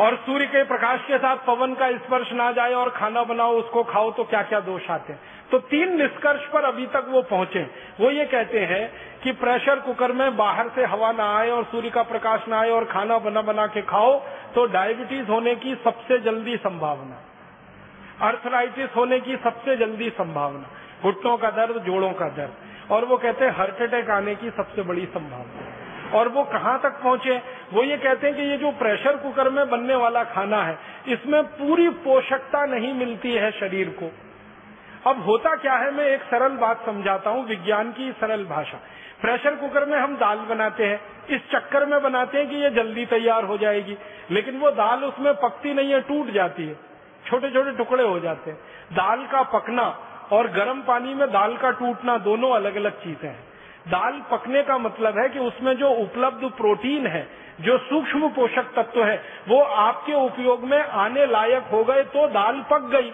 [0.00, 3.82] और सूर्य के प्रकाश के साथ पवन का स्पर्श ना जाए और खाना बनाओ, उसको
[3.82, 5.20] खाओ तो क्या क्या दोष आते हैं?
[5.50, 7.62] तो तीन निष्कर्ष पर अभी तक वो पहुँचे।
[8.00, 11.90] वो ये कहते हैं कि प्रेशर कुकर में बाहर से हवा ना आए और सूर्य
[11.90, 14.18] का प्रकाश ना आए और खाना बना बना के खाओ
[14.54, 17.22] तो डायबिटीज़ होने की सबसे जल्दी संभावना।
[18.28, 20.70] अर्थराइटिस होने की सबसे जल्दी संभावना।
[21.02, 24.82] घुटनों का दर्द, जोड़ों का दर्द। और वो कहते हैं, हार्ट अटैक आने की सबसे
[24.82, 25.81] बड़ी संभावना।
[26.14, 27.36] और वो कहाँ तक पहुँचे?
[27.72, 31.42] वो ये कहते हैं कि ये जो प्रेशर कुकर में बनने वाला खाना है, इसमें
[31.44, 34.10] पूरी पोषकता नहीं मिलती है शरीर को।
[35.10, 38.78] अब होता क्या है, मैं एक सरल बात समझाता हूँ, विज्ञान की सरल भाषा।
[39.22, 41.00] प्रेशर कुकर में हम दाल बनाते हैं,
[41.30, 43.96] इस चक्कर में बनाते हैं कि ये जल्दी तैयार हो जाएगी,
[44.30, 46.76] लेकिन वो दाल उसमें पकती नहीं है, टूट जाती है
[47.24, 48.58] छोटे छोटे टुकड़े हो जाते हैं।
[48.92, 49.82] दाल का पकना
[50.32, 53.51] और गर्म पानी में दाल का टूटना दोनों अलग अलग चीज़ें हैं।
[53.88, 57.26] दाल पकने का मतलब है कि उसमें जो उपलब्ध प्रोटीन है,
[57.60, 62.64] जो सूक्ष्म पोषक तत्व है, वो आपके उपयोग में आने लायक हो गए तो दाल
[62.70, 63.12] पक गई।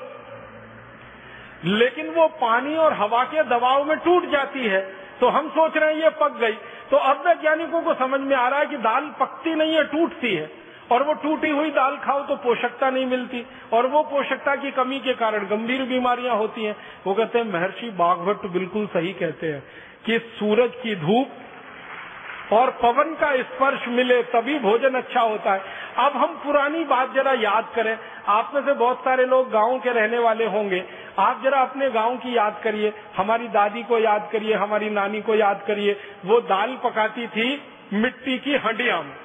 [1.64, 4.80] लेकिन वो पानी और हवा के दबाव में टूट जाती है
[5.20, 6.52] तो हम सोच रहे हैं ये पक गई।
[6.90, 10.34] तो अब वैज्ञानिकों को समझ में आ रहा है कि दाल पकती नहीं है, टूटती
[10.34, 10.50] है।
[10.92, 14.98] और वो टूटी हुई दाल खाओ तो पोषकता नहीं मिलती। और वो पोषकता की कमी
[14.98, 19.62] के कारण गंभीर बीमारियाँ होती हैं। वो कहते हैं, महर्षि बाघभट्ट बिल्कुल सही कहते हैं।
[20.08, 25.62] कि सूरज की धूप और पवन का स्पर्श मिले तभी भोजन अच्छा होता है।
[25.96, 27.98] अब हम पुरानी बात जरा याद करें।
[28.28, 30.84] आप में से बहुत सारे लोग गाँव के रहने वाले होंगे।
[31.18, 35.34] आप जरा अपने गाँव की याद करिए। हमारी दादी को याद करिए, हमारी नानी को
[35.34, 39.16] याद करिए। वो दाल पकाती थी मिट्टी की हंडिया में।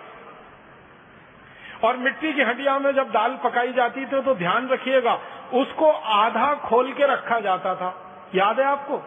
[1.84, 5.19] और मिट्टी की हंडिया में जब दाल पकाई जाती थी तो ध्यान रखिएगा,
[5.53, 7.95] उसको आधा खोल के रखा जाता था।
[8.36, 9.01] याद है आपको?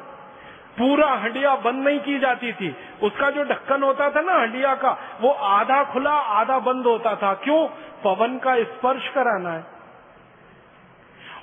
[0.78, 4.90] पूरा हंडिया बंद नहीं की जाती थी। उसका जो ढक्कन होता था ना हंडिया का,
[5.20, 7.66] वो आधा खुला, आधा बंद होता था। क्यों?
[8.04, 9.64] पवन का स्पर्श कराना है।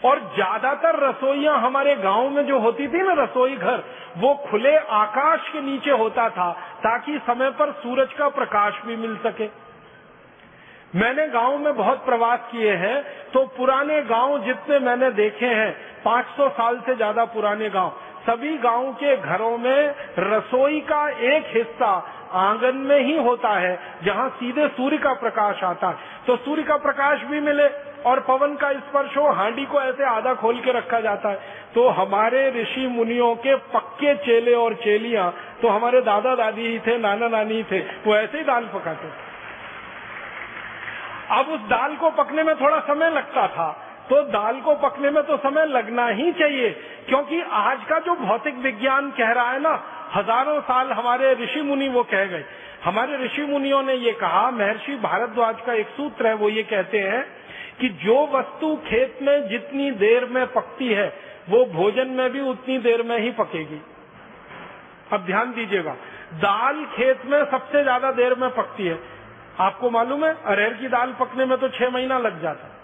[0.05, 3.83] और ज़्यादातर रसोइयाँ हमारे गाँव में जो होती थी ना रसोई घर,
[4.17, 9.15] वो खुले आकाश के नीचे होता था, ताकि समय पर सूरज का प्रकाश भी मिल
[9.17, 9.47] सके।
[10.93, 15.71] मैंने गाँव में बहुत प्रवास किए हैं तो पुराने गाँव जितने मैंने देखे हैं
[16.03, 17.93] 500 साल से ज़्यादा पुराने गाँव।
[18.25, 21.91] सभी गाँव के घरों में रसोई का एक हिस्सा
[22.41, 26.77] आँगन में ही होता है, जहाँ सीधे सूर्य का प्रकाश आता है। तो सूर्य का
[26.77, 27.67] प्रकाश भी मिले
[28.03, 31.87] और पवन का स्पर्श हो, हांडी को ऐसे आधा खोल के रखा जाता है। तो
[31.91, 35.29] हमारे ऋषि मुनियों के पक्के चेले और चेलियाँ
[35.61, 39.11] तो हमारे दादा दादी ही थे नाना नानी ही थे, वो ऐसे ही दाल पकाते
[41.31, 43.67] अब उस दाल को पकने में थोड़ा समय लगता था
[44.09, 46.69] तो दाल को पकने में तो समय लगना ही चाहिए,
[47.07, 49.73] क्योंकि आज का जो भौतिक विज्ञान कह रहा है ना,
[50.15, 52.43] हज़ारों साल हमारे ऋषि मुनि वो कह गए।
[52.83, 56.99] हमारे ऋषि मुनियों ने ये कहा, महर्षि भारद्वाज का एक सूत्र है, वो ये कहते
[56.99, 57.23] हैं
[57.79, 61.07] कि जो वस्तु खेत में जितनी देर में पकती है,
[61.49, 63.81] वो भोजन में भी उतनी देर में ही पकेगी।
[65.11, 65.95] अब ध्यान दीजिएगा,
[66.35, 68.99] दाल खेत में सबसे ज़्यादा देर में पकती है।
[69.61, 72.81] आपको मालूम है, अरहर की दाल पकने में तो छह महीना लग जाता है।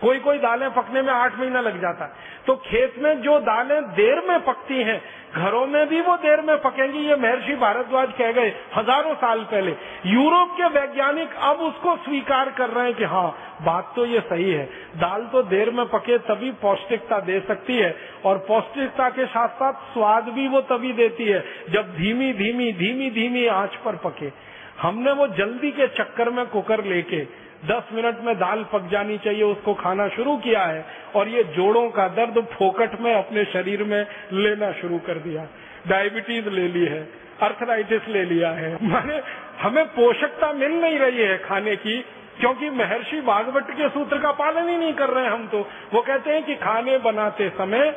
[0.00, 3.80] कोई कोई दालें पकने में आठ महीना लग जाता है। तो खेत में जो दालें
[3.94, 5.00] देर में पकती हैं,
[5.36, 9.74] घरों में भी वो देर में पकेंगी, ये महर्षि भारद्वाज कह गए हज़ारों साल पहले।
[10.06, 14.50] यूरोप के वैज्ञानिक अब उसको स्वीकार कर रहे हैं कि हाँ बात तो ये सही
[14.50, 14.64] है।
[14.96, 17.94] दाल तो देर में पके तभी पौष्टिकता दे सकती है,
[18.24, 23.10] और पौष्टिकता के साथ साथ स्वाद भी वो तभी देती है, जब धीमी धीमी धीमी
[23.12, 24.32] धीमी आँच पर पके।
[24.80, 27.24] हमने वो जल्दी के चक्कर में कुकर लेके
[27.66, 30.84] दस मिनट में दाल पक जानी चाहिए, उसको खाना शुरू किया है
[31.14, 35.46] और ये जोड़ों का दर्द फोकट में अपने शरीर में लेना शुरू कर दिया।
[35.88, 37.00] डायबिटीज़ ले ली है,
[37.42, 39.20] अर्थराइटिस ले लिया है। माने
[39.60, 42.00] हमें पोषकता मिल नहीं रही है खाने की,
[42.40, 45.60] क्योंकि महर्षि भागवत के सूत्र का पालन ही नहीं कर रहे हम तो।
[45.94, 47.90] वो कहते हैं कि खाने बनाते समय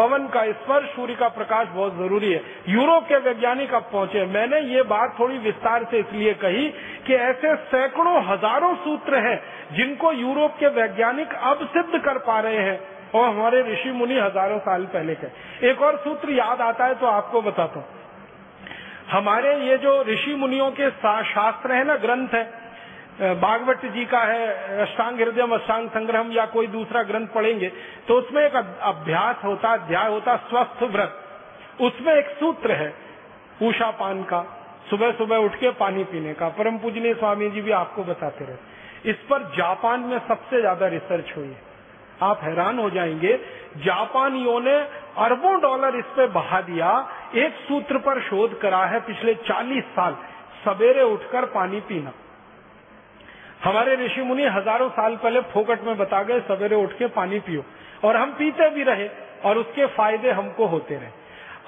[0.00, 4.60] पवन का स्पर्श, सूर्य का प्रकाश बहुत ज़रूरी है। यूरोप के वैज्ञानिक अब पहुँचे। मैंने
[4.66, 6.68] ये बात थोड़ी विस्तार से इसलिए कही
[7.06, 9.36] कि ऐसे सैकड़ों हज़ारों सूत्र हैं
[9.72, 12.78] जिनको यूरोप के वैज्ञानिक अब सिद्ध कर पा रहे हैं।
[13.14, 15.26] और हमारे ऋषि मुनि हज़ारों साल पहले के।
[15.70, 17.86] एक और सूत्र याद आता है तो आपको बताता हूँ।
[19.10, 22.42] हमारे ये जो ऋषि मुनियों के शास्त्र है ना, ग्रंथ है
[23.20, 27.68] भागवत जी का है, अष्टांग हृदय अष्टांग संग्रह या कोई दूसरा ग्रंथ पढ़ेंगे
[28.08, 31.18] तो उसमें एक अभ्यास होता, अध्याय होता, स्वस्थ व्रत।
[31.80, 32.92] उसमें एक सूत्र है
[33.62, 34.40] उषा पान का,
[34.90, 39.10] सुबह सुबह उठ के पानी पीने का। परम पूजनीय स्वामी जी भी आपको बताते रहे।
[39.10, 41.68] इस पर जापान में सबसे ज़्यादा रिसर्च हुई है।
[42.22, 43.36] आप हैरान हो जाएँगे,
[43.78, 44.78] जापानियों ने
[45.18, 46.90] अरबों डॉलर इस पे बहा दिया,
[47.36, 50.16] एक सूत्र पर शोध करा है पिछले 40 साल,
[50.64, 52.12] सवेरे उठकर पानी पीना।
[53.64, 57.64] हमारे ऋषि मुनि हज़ारों साल पहले फोकट में बता गए, सवेरे उठ के पानी पियो।
[58.04, 59.08] और हम पीते भी रहे,
[59.44, 61.18] और उसके फ़ायदे हमको होते रहे।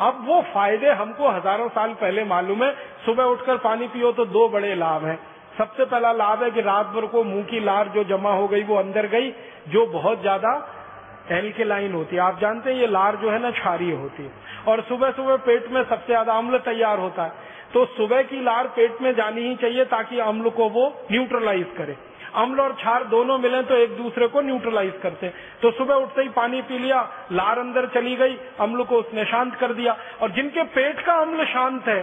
[0.01, 2.73] अब वो फ़ायदे हमको हज़ारों साल पहले मालूम है।
[3.07, 5.19] सुबह उठकर पानी पियो तो दो बड़े लाभ हैं।
[5.59, 8.63] सबसे पहला लाभ है कि रात भर को मुँह की लार जो जमा हो गई,
[8.63, 9.31] वो अंदर गई,
[9.69, 10.53] जो बहुत ज़्यादा
[11.31, 14.31] एल्केलाइन होती है। आप जानते हैं ये लार जो है ना, क्षारीय होती है।
[14.69, 18.67] और सुबह सुबह पेट में सबसे ज़्यादा अम्ल तैयार होता है। तो सुबह की लार
[18.69, 21.97] पेट में जानी ही चाहिए ताकि अम्ल को वो न्यूट्रलाइज करे।
[22.37, 25.29] अम्ल और क्षार दोनों मिले तो एक दूसरे को न्यूट्रलाइज करते
[25.63, 27.01] तो सुबह उठते ही पानी पी लिया,
[27.33, 31.45] लार अंदर चली गई, अम्ल को उसने शांत कर दिया। और जिनके पेट का अम्ल
[31.47, 32.01] शांत है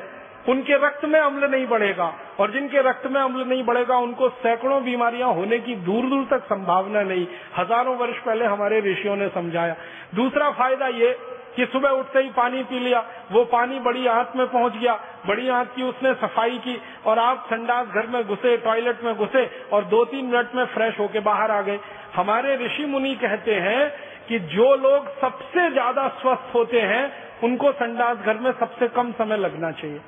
[0.49, 4.83] उनके रक्त में अम्ल नहीं बढ़ेगा और जिनके रक्त में अम्ल नहीं बढ़ेगा, उनको सैकड़ों
[4.83, 7.25] बीमारियाँ होने की दूर दूर तक संभावना नहीं।
[7.57, 9.75] हज़ारों वर्ष पहले हमारे ऋषियों ने समझाया।
[10.15, 11.17] दूसरा फ़ायदा ये
[11.55, 12.99] कि सुबह उठते ही पानी पी लिया,
[13.31, 14.93] वो पानी बड़ी आंत में पहुँच गया।
[15.27, 19.49] बड़ी आंत की उसने सफ़ाई की और आप संडास घर में घुसे, टॉयलेट में घुसे
[19.73, 21.79] और दो तीन मिनट में फ्रेश होके बाहर आ गए।
[22.15, 23.89] हमारे ऋषि मुनि कहते हैं
[24.27, 27.11] कि जो लोग सबसे ज़्यादा स्वस्थ होते हैं,
[27.43, 29.99] उनको संडास घर में सबसे कम समय लगना चाहिए।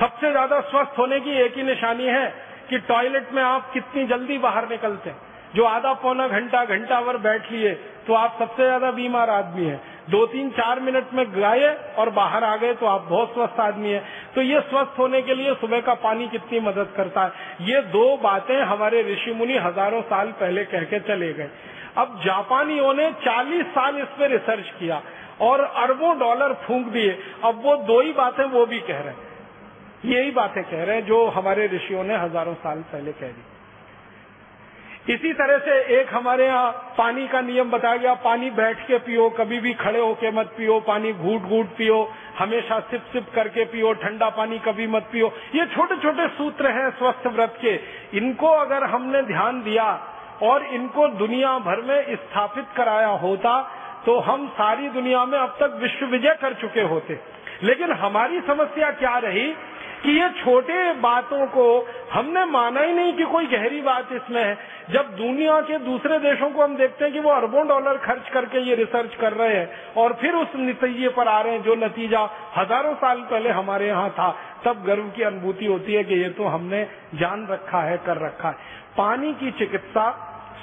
[0.00, 2.26] सबसे ज़्यादा स्वस्थ होने की एक ही निशानी है
[2.70, 5.24] कि टॉयलेट में आप कितनी जल्दी बाहर निकलते हैं।
[5.54, 7.72] जो आधा पौना घंटा घंटा भर बैठ लिए
[8.06, 9.76] तो आप सबसे ज़्यादा बीमार आदमी है।
[10.10, 11.68] दो तीन, चार मिनट में गए
[11.98, 14.02] और बाहर आ गए तो आप बहुत स्वस्थ आदमी है।
[14.34, 17.32] तो ये स्वस्थ होने के लिए सुबह का पानी कितनी मदद करता है?
[17.62, 21.50] ये दो बातें हमारे ऋषि मुनि हज़ारों साल पहले कह के चले गए।
[21.98, 25.00] अब जापानियों ने 40 साल इस पे रिसर्च किया
[25.40, 29.34] और अरबों डॉलर फूंक दिए। अब वो दो ही बातें वो भी कह रहे हैं।
[30.04, 33.42] यही बातें कह रहे हैं जो हमारे ऋषियों ने हज़ारों साल पहले कह दी।
[35.06, 39.28] इसी तरह से एक हमारे यहाँ पानी का नियम बताया गया, पानी बैठ के पियो,
[39.30, 41.98] कभी भी खड़े होके मत पियो, पानी घूट घूट पियो,
[42.38, 46.90] हमेशा सिप सिप करके पियो, ठंडा पानी कभी मत पियो। ये छोटे छोटे सूत्र हैं
[46.90, 47.74] स्वस्थ व्रत के।
[48.18, 49.86] इनको अगर हमने ध्यान दिया
[50.42, 53.60] और इनको दुनिया भर में स्थापित कराया होता
[54.06, 57.18] तो हम सारी दुनिया में अब तक विश्व विजय कर चुके होते।
[57.62, 59.46] लेकिन हमारी समस्या क्या रही?
[60.02, 61.66] कि ये छोटे बातों को
[62.12, 64.56] हमने माना ही नहीं कि कोई गहरी बात इसमें है।
[64.90, 68.60] जब दुनिया के दूसरे देशों को हम देखते हैं कि वो अरबों डॉलर खर्च करके
[68.60, 72.20] ये रिसर्च कर रहे हैं और फिर उस नतीजे पर आ रहे हैं जो नतीजा
[72.56, 74.30] हज़ारों साल पहले हमारे यहाँ था,
[74.64, 78.48] तब गर्व की अनुभूति होती है कि ये तो हमने जान रखा है, कर रखा
[78.48, 80.08] है। पानी की चिकित्सा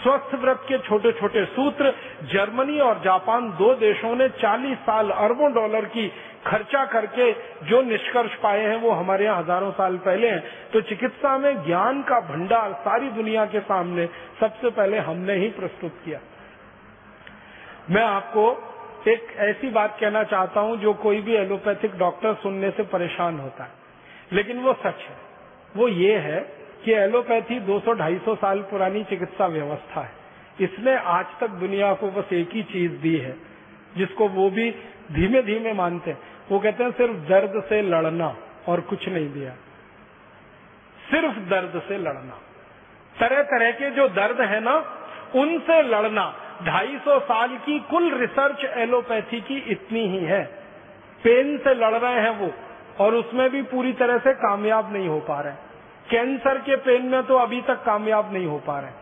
[0.03, 1.93] स्वस्थ व्रत के छोटे छोटे सूत्र,
[2.23, 6.07] जर्मनी और जापान दो देशों ने 40 साल अरबों डॉलर की
[6.47, 7.31] खर्चा करके
[7.65, 10.43] जो निष्कर्ष पाए हैं वो हमारे यहाँ हज़ारों साल पहले हैं।
[10.73, 14.05] तो चिकित्सा में ज्ञान का भंडार सारी दुनिया के सामने
[14.39, 16.19] सबसे पहले हमने ही प्रस्तुत किया।
[17.89, 18.45] मैं आपको
[19.07, 23.63] एक ऐसी बात कहना चाहता हूँ जो कोई भी एलोपैथिक डॉक्टर सुनने से परेशान होता
[23.63, 23.71] है।
[24.33, 25.15] लेकिन वो सच है।
[25.75, 30.11] वो ये है कि एलोपैथी 200-250 साल पुरानी चिकित्सा व्यवस्था है।
[30.61, 33.37] इसने आज तक दुनिया को बस एक ही चीज़ दी है,
[33.97, 34.71] जिसको वो भी
[35.11, 36.19] धीमे धीमे मानते हैं।
[36.51, 38.35] वो कहते हैं, सिर्फ़ दर्द से लड़ना
[38.67, 39.51] और कुछ नहीं दिया।
[41.11, 42.39] सिर्फ़ दर्द से लड़ना।
[43.19, 44.75] तरह तरह के जो दर्द है ना,
[45.35, 50.43] उनसे लड़ना। 250 साल की कुल रिसर्च एलोपैथी की इतनी ही है।
[51.23, 52.51] पेन से लड़ रहे हैं वो,
[52.99, 55.53] और उसमें भी पूरी तरह से कामयाब नहीं हो पा रहे
[56.13, 59.01] कैंसर के पेन में तो अभी तक कामयाब नहीं हो पा रहे।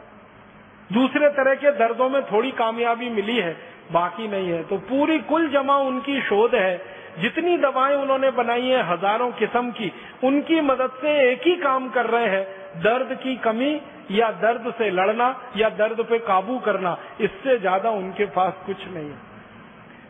[0.89, 3.51] दूसरे तरह के दर्दों में थोड़ी कामयाबी मिली है,
[3.91, 8.84] बाकी नहीं है। तो पूरी कुल जमा उनकी शोध है। जितनी दवाएँ उन्होंने बनाई है
[8.84, 9.91] हज़ारों किस्म की,
[10.24, 12.45] उनकी मदद से एक ही काम कर रहे हैं।
[12.82, 13.74] दर्द की कमी
[14.12, 19.09] या दर्द से लड़ना या दर्द पे काबू करना, इससे ज़्यादा उनके पास कुछ नहीं
[19.09, 19.20] है।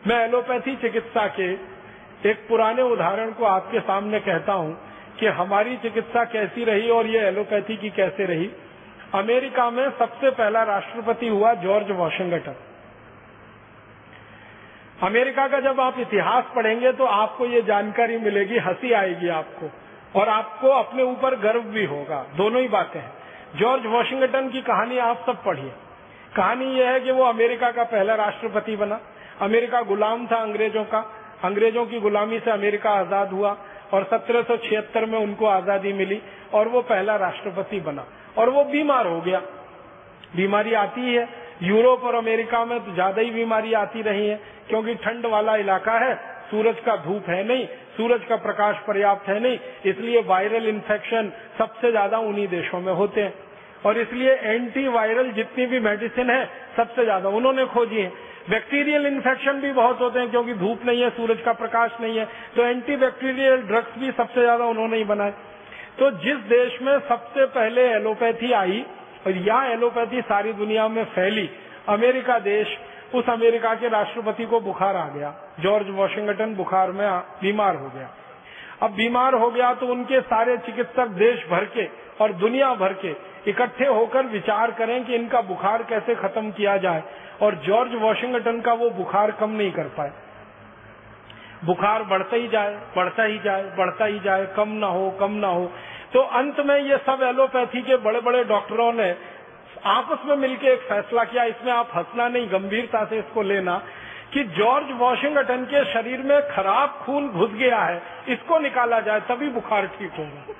[0.06, 1.52] मैं एलोपैथी चिकित्सा के
[2.30, 4.72] एक पुराने उदाहरण को आपके सामने कहता हूँ।
[5.20, 8.50] कि हमारी चिकित्सा कैसी रही और ये एलोपैथी की कैसे रही?
[9.14, 12.54] अमेरिका में सबसे पहला राष्ट्रपति हुआ जॉर्ज वॉशिंगटन।
[15.02, 19.70] अमेरिका का जब आप इतिहास पढ़ेंगे तो आपको ये जानकारी मिलेगी, हँसी आएगी आपको,
[20.20, 23.12] और आपको अपने ऊपर गर्व भी होगा। दोनों ही बातें हैं।
[23.56, 25.72] जॉर्ज वॉशिंगटन की कहानी आप सब पढ़िए।
[26.36, 29.00] कहानी यह है कि वो अमेरिका का पहला राष्ट्रपति बना।
[29.40, 30.98] अमेरिका गुलाम था अंग्रेज़ों का।
[31.44, 33.52] अंग्रेज़ों की गुलामी से अमेरिका आज़ाद हुआ।
[33.92, 36.20] और सत्रह सौ छिहत्तर में उनको आज़ादी मिली
[36.54, 38.06] और वो पहला राष्ट्रपति बना।
[38.38, 39.40] और वो बीमार हो गया।
[40.36, 41.28] बीमारी आती है।
[41.62, 45.98] यूरोप और अमेरिका में तो ज़्यादा ही बीमारी आती रही है, क्योंकि ठंड वाला इलाका
[45.98, 46.14] है।
[46.50, 47.66] सूरज का धूप है नहीं,
[47.96, 53.20] सूरज का प्रकाश पर्याप्त है नहीं, इसलिए वायरल इन्फेक्शन सबसे ज़्यादा उन्हीं देशों में होते
[53.20, 53.34] हैं।
[53.84, 56.44] और इसलिए एंटी वायरल जितनी भी मेडिसिन है,
[56.76, 58.12] सबसे ज़्यादा उन्होंने खोजी है।
[58.50, 62.24] बैक्टीरियल इन्फेक्शन भी बहुत होते हैं क्योंकि धूप नहीं है, सूरज का प्रकाश नहीं है
[62.56, 65.34] तो एंटी बैक्टीरियल ड्रग्स भी सबसे ज़्यादा उन्होंने ही बनाए।
[65.98, 68.84] तो जिस देश में सबसे पहले एलोपैथी आई,
[69.26, 71.48] और यह एलोपैथी सारी दुनिया में फैली,
[71.88, 72.78] अमेरिका देश,
[73.14, 77.08] उस अमेरिका के राष्ट्रपति को बुखार आ गया। जॉर्ज वॉशिंगटन बुखार में
[77.42, 78.08] बीमार हो गया।
[78.82, 81.86] अब बीमार हो गया तो उनके सारे चिकित्सक देश भर के
[82.20, 83.12] और दुनिया भर के
[83.48, 87.02] इकट्ठे होकर विचार करें कि इनका बुखार कैसे खत्म किया जाए,
[87.42, 90.12] और जॉर्ज वॉशिंगटन का वो बुखार कम नहीं कर पाए।
[91.64, 95.46] बुखार बढ़ता ही जाए, बढ़ता ही जाए, बढ़ता ही जाए, कम ना हो, कम ना
[95.46, 95.70] हो।
[96.12, 99.10] तो अंत में ये सब एलोपैथी के बड़े बड़े डॉक्टरों ने
[99.86, 103.82] आपस में मिलकर एक फैसला किया, इसमें आप हंसना नहीं, गंभीरता से इसको लेना,
[104.32, 109.48] कि जॉर्ज वॉशिंगटन के शरीर में खराब खून घुस गया है, इसको निकाला जाए, तभी
[109.48, 110.54] बुखार ठीक होगा।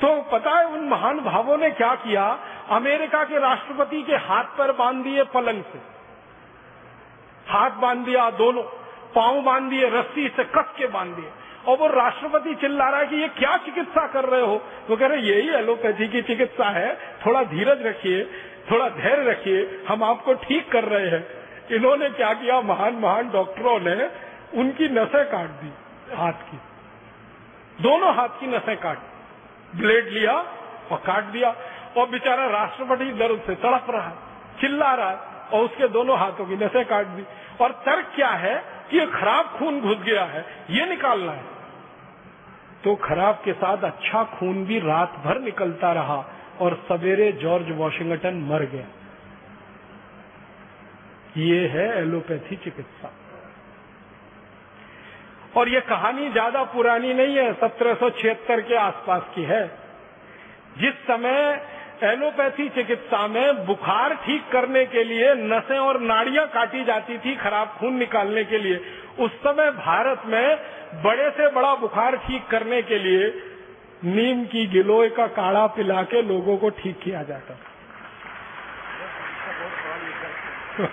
[0.00, 2.38] तो पता है उन महान भावों ने क्या किया?
[2.70, 5.78] अमेरिका के राष्ट्रपति के हाथ पर बाँध दिए पलंग से।
[7.52, 8.62] हाथ बाँध दिया दोनों,
[9.14, 11.30] पाँव बाँध दिए, रस्सी से कस के बाँध दिए।
[11.68, 14.62] और वो राष्ट्रपति चिल्ला रहा है कि ये क्या चिकित्सा कर रहे हो?
[14.90, 18.24] वो कह रहे, यही एलोपैथी की चिकित्सा है, थोड़ा धीरज रखिए,
[18.70, 21.26] थोड़ा धैर्य रखिए, हम आपको ठीक कर रहे हैं।
[21.70, 22.60] इन्होंने क्या किया?
[22.60, 24.10] महान महान डॉक्टरों ने
[24.54, 25.72] उनकी नसें काट दी,
[26.14, 26.58] हाथ की।
[27.82, 28.98] दोनों हाथ की नसें काट
[29.76, 30.32] ब्लेड लिया,
[30.92, 31.50] और काट दिया,
[31.96, 34.16] और बेचारा राष्ट्रपति दर्द से तड़प रहा है,
[34.60, 35.16] चिल्ला रहा है,
[35.52, 37.24] और उसके दोनों हाथों की नसें काट दी।
[37.60, 41.44] और तर्क क्या है कि ये खराब खून घुस गया है, ये निकालना है।
[42.84, 46.24] तो खराब के साथ अच्छा खून भी रात भर निकलता रहा,
[46.60, 48.86] और सवेरे जॉर्ज वॉशिंगटन मर गया।
[51.36, 53.10] ये है एलोपैथी चिकित्सा।
[55.58, 59.64] और ये कहानी ज़्यादा पुरानी नहीं है, सत्रह सौ छिहत्तर के आसपास की है।
[60.78, 61.38] जिस समय
[62.04, 67.74] एलोपैथी चिकित्सा में बुखार ठीक करने के लिए नसें और नाड़ियाँ काटी जाती थी खराब
[67.78, 68.76] खून निकालने के लिए,
[69.18, 70.46] उस समय भारत में
[71.04, 73.24] बड़े से बड़ा बुखार ठीक करने के लिए
[74.04, 77.54] नीम की गिलोय का काढ़ा पिला के लोगों को ठीक किया जाता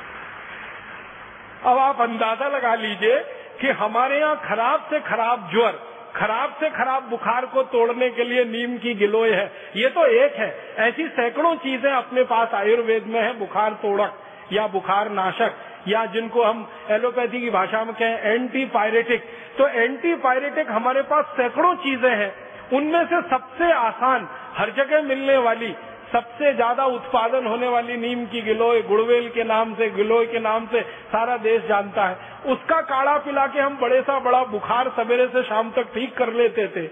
[1.65, 3.17] अब आप अंदाज़ा लगा लीजिए
[3.61, 5.79] कि हमारे यहाँ खराब से खराब ज्वर,
[6.15, 9.45] खराब से खराब बुखार को तोड़ने के लिए नीम की गिलोय है।
[9.75, 10.49] ये तो एक है।
[10.79, 14.19] ऐसी सैकड़ों चीज़ें अपने पास आयुर्वेद में है, बुखार तोड़क
[14.53, 15.55] या बुखार नाशक,
[15.87, 19.23] या जिनको हम एलोपैथी की भाषा में कहें एंटी पायरेटिक
[19.57, 22.33] तो एंटी पायरेटिक हमारे पास सैकड़ों चीज़ें हैं।
[22.73, 25.75] उनमें से सबसे आसान, हर जगह मिलने वाली
[26.15, 30.67] सबसे ज़्यादा उत्पादन होने वाली नीम की गिलोय, गुड़वेल के नाम से, गिलोय के नाम
[30.67, 35.27] से सारा देश जानता है। उसका काढ़ा पिला के हम बड़े सा बड़ा बुखार सवेरे
[35.27, 36.85] से शाम तक ठीक कर लेते थे।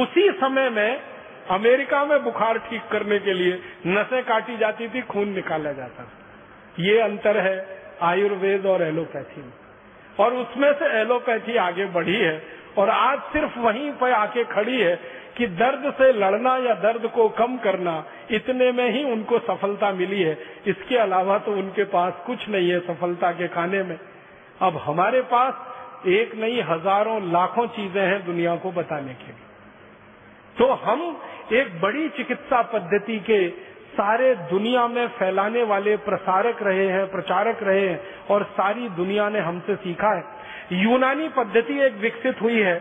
[0.00, 1.00] उसी समय में
[1.50, 6.82] अमेरिका में बुखार ठीक करने के लिए नसें काटी जाती थी, खून निकाला जाता था।
[6.82, 7.56] ये अंतर है
[8.02, 9.52] आयुर्वेद और एलोपैथी में।
[10.20, 12.42] और उसमें से एलोपैथी आगे बढ़ी है।
[12.78, 14.94] और आज सिर्फ़ वहीं पर आके खड़ी है
[15.36, 20.22] कि दर्द से लड़ना या दर्द को कम करना, इतने में ही उनको सफलता मिली
[20.22, 23.98] है। इसके अलावा तो उनके पास कुछ नहीं है सफलता के खाने में।
[24.60, 29.44] अब हमारे पास एक नहीं, हज़ारों, लाखों चीज़ें हैं दुनिया को बताने के लिए।
[30.56, 31.00] तो हम
[31.52, 33.48] एक बड़ी चिकित्सा पद्धति के
[33.92, 38.00] सारे दुनिया में फैलाने वाले प्रसारक रहे हैं, प्रचारक रहे हैं
[38.30, 40.35] और सारी दुनिया ने हमसे सीखा है।
[40.72, 42.78] यूनानी पद्धति एक विकसित हुई है।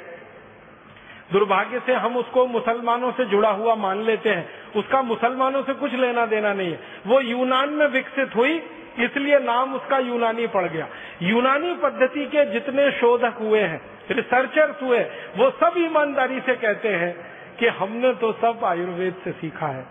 [1.31, 5.93] दुर्भाग्य से हम उसको मुसलमानों से जुड़ा हुआ मान लेते हैं। उसका मुसलमानों से कुछ
[5.93, 8.61] लेना देना नहीं है। वो यूनान में विकसित हुई,
[8.99, 10.87] इसलिए नाम उसका यूनानी पड़ गया।
[11.21, 13.81] यूनानी पद्धति के जितने शोधक हुए हैं
[14.11, 14.99] रिसर्चर्स हुए,
[15.37, 17.13] वो सब ईमानदारी से कहते हैं
[17.59, 19.83] कि हमने तो सब आयुर्वेद से सीखा है,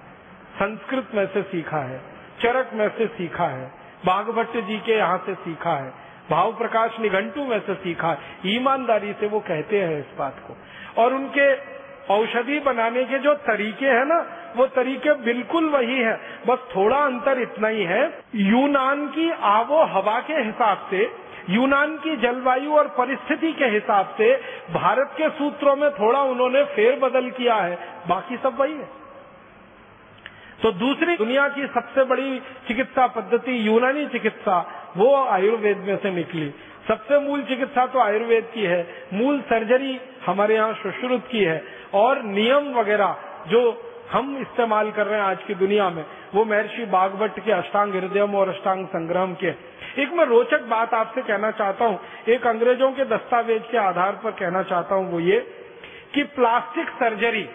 [0.55, 2.01] संस्कृत में से सीखा है,
[2.41, 3.73] चरक में से सीखा है
[4.07, 5.93] बागभट्ट जी के यहाँ से सीखा है।
[6.31, 8.17] भाव प्रकाश निघंटू में से सीखा।
[8.47, 10.57] ईमानदारी से वो कहते हैं इस बात को।
[11.03, 11.75] और उनके
[12.11, 17.41] औषधि बनाने के जो तरीके हैं ना, वो तरीके बिल्कुल वही है। बस थोड़ा अंतर
[17.41, 21.13] इतना ही है। यूनान की आबो हवा के हिसाब से,
[21.51, 24.41] यूनान की जलवायु और परिस्थिति के हिसाब से,
[24.75, 29.04] भारत के सूत्रों में थोड़ा उन्होंने फेरबदल किया है। बाकी सब वही है।
[30.65, 32.39] तो दूसरी दुनिया की सबसे बड़ी
[32.69, 36.55] चिकित्सा पद्धति यूनानी चिकित्सा, वो आयुर्वेद में से निकली।
[36.89, 42.23] सबसे मूल चिकित्सा तो आयुर्वेद की है। मूल सर्जरी हमारे यहाँ सुश्रुत की है। और
[42.23, 43.17] नियम वगैरह
[43.49, 43.61] जो
[44.13, 46.05] हम इस्तेमाल कर रहे हैं आज की दुनिया में,
[46.35, 49.49] वो महर्षि बागवट के अष्टांग हृदयम और अष्टांग संग्रह के।
[50.03, 54.31] एक मैं रोचक बात आपसे कहना चाहता हूँ। एक अंग्रेज़ों के दस्तावेज़ के आधार पर
[54.31, 55.39] कहना चाहता हूँ वो ये
[56.15, 57.49] कि प्लास्टिक सर्जरी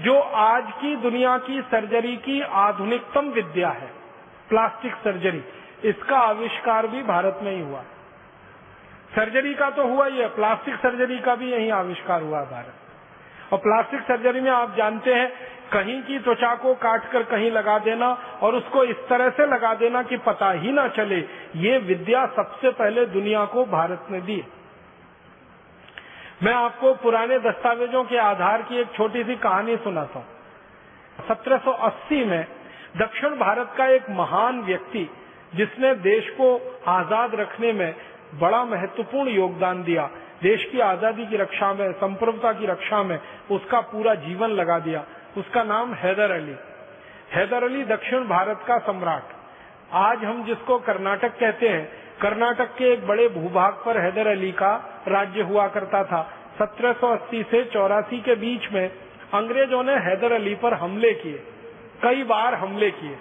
[0.00, 3.90] जो आज की दुनिया की सर्जरी की आधुनिकतम विद्या है,
[4.48, 5.42] प्लास्टिक सर्जरी।
[5.84, 7.80] इसका आविष्कार भी भारत में ही हुआ।
[9.16, 13.58] सर्जरी का तो हुआ ही है, प्लास्टिक सर्जरी का भी यही आविष्कार हुआ भारत। और
[13.58, 15.30] प्लास्टिक सर्जरी में आप जानते हैं,
[15.72, 18.08] कहीं की त्वचा को काट कर कहीं लगा देना
[18.42, 21.18] और उसको इस तरह से लगा देना कि पता ही ना चले,
[21.56, 24.44] ये विद्या सबसे पहले दुनिया को भारत ने दी
[26.42, 30.26] मैं आपको पुराने दस्तावेजों के आधार की एक छोटी सी कहानी सुनाता हूँ।
[31.28, 32.46] 1780 में
[32.96, 35.08] दक्षिण भारत का एक महान व्यक्ति,
[35.54, 37.94] जिसने देश को आज़ाद रखने में
[38.34, 40.06] बड़ा महत्वपूर्ण योगदान दिया,
[40.42, 43.20] देश की आज़ादी की रक्षा में, संप्रभुता की रक्षा में
[43.50, 45.04] उसका पूरा जीवन लगा दिया।
[45.36, 46.56] उसका नाम हैदर अली।
[47.32, 49.22] हैदर अली दक्षिण भारत का सम्राट।
[49.92, 55.02] आज हम जिसको कर्नाटक कहते हैं कर्नाटक के एक बड़े भूभाग पर हैदर अली का
[55.08, 58.90] राज्य हुआ करता था। 1780 से चौरासी के बीच में
[59.34, 61.42] अंग्रेज़ों ने हैदर अली पर हमले किए।
[62.02, 63.18] कई बार हमले किए।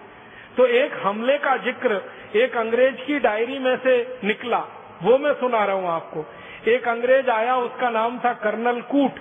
[0.58, 2.02] तो एक हमले का ज़िक्र
[2.36, 4.60] एक अंग्रेज़ की डायरी में से निकला।
[5.04, 6.26] वो मैं सुना रहा हूँ आपको।
[6.68, 9.12] एक अंग्रेज़ आया, उसका नाम था कर्नल कूट।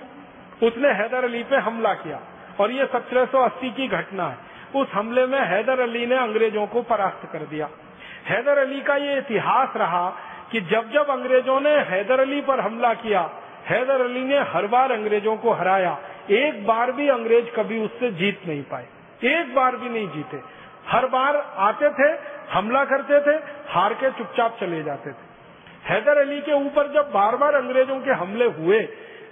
[0.63, 2.21] उसने हैदर अली पे हमला किया।
[2.59, 4.37] और ये 1780 की घटना है।
[4.75, 7.69] उस हमले में हैदर अली ने अंग्रेज़ों को परास्त कर दिया।
[8.29, 10.09] हैदर अली का ये इतिहास रहा
[10.51, 13.29] कि जब जब अंग्रेज़ों ने हैदर अली पर हमला किया,
[13.65, 15.97] हैदर अली ने हर बार अंग्रेज़ों को हराया।
[16.31, 18.87] एक बार भी अंग्रेज़ कभी उससे जीत नहीं पाए।
[19.23, 20.39] एक बार भी नहीं जीते।
[20.87, 22.09] हर बार आते थे,
[22.53, 23.35] हमला करते थे,
[23.69, 25.33] हार के चुपचाप चले जाते थे।
[25.85, 28.79] हैदर अली के ऊपर जब बार बार अंग्रेज़ों के हमले हुए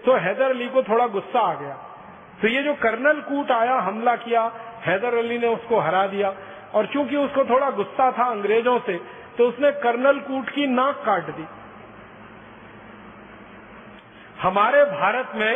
[0.05, 1.73] तो हैदर अली को थोड़ा गुस्सा आ गया।
[2.41, 4.41] तो ये जो कर्नल कूट आया, हमला किया,
[4.81, 6.33] हैदर अली ने उसको हरा दिया।
[6.73, 8.97] और चूँकि उसको थोड़ा गुस्सा था अंग्रेज़ों से
[9.37, 11.45] तो उसने कर्नल कूट की नाक काट दी।
[14.41, 15.55] हमारे भारत में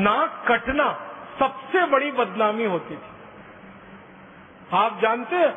[0.00, 0.86] नाक कटना
[1.38, 3.10] सबसे बड़ी बदनामी होती थी।
[4.74, 5.50] आप जानते हैं,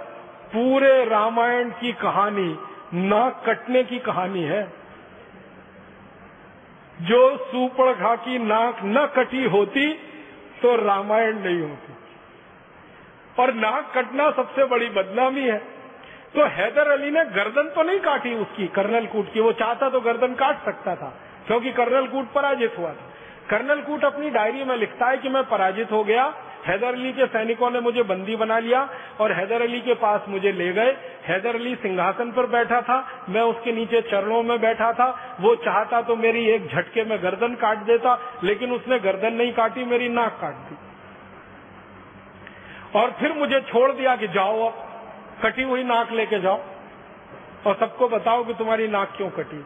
[0.47, 2.47] पूरे रामायण की कहानी
[2.95, 4.63] नाक कटने की कहानी है।
[6.99, 9.91] जो सुपड़घा की नाक न कटी होती
[10.61, 11.94] तो रामायण नहीं होती।
[13.37, 15.57] और नाक कटना सबसे बड़ी बदनामी है।
[16.35, 19.99] तो हैदर अली ने गर्दन तो नहीं काटी उसकी, कर्नल कूट की। वो चाहता तो
[20.01, 21.13] गर्दन काट सकता था,
[21.47, 23.13] क्योंकि कर्नल कूट पराजित हुआ था।
[23.49, 26.33] कर्नल कूट अपनी डायरी में लिखता है कि मैं पराजित हो गया।
[26.65, 28.79] हैदर अली के सैनिकों ने मुझे बंदी बना लिया
[29.19, 30.95] और हैदर अली के पास मुझे ले गए।
[31.25, 32.97] हैदर अली सिंहासन पर बैठा था,
[33.29, 37.55] मैं उसके नीचे चरणों में बैठा था। वो चाहता तो मेरी एक झटके में गर्दन
[37.55, 40.75] काट देता, लेकिन उसने गर्दन नहीं काटी, मेरी नाक काट दी।
[42.95, 44.73] और फिर मुझे छोड़ दिया कि जाओ अब,
[45.43, 46.61] कटी हुई नाक लेके जाओ।
[47.67, 49.65] और सबको बताओ कि तुम्हारी नाक क्यों कटी।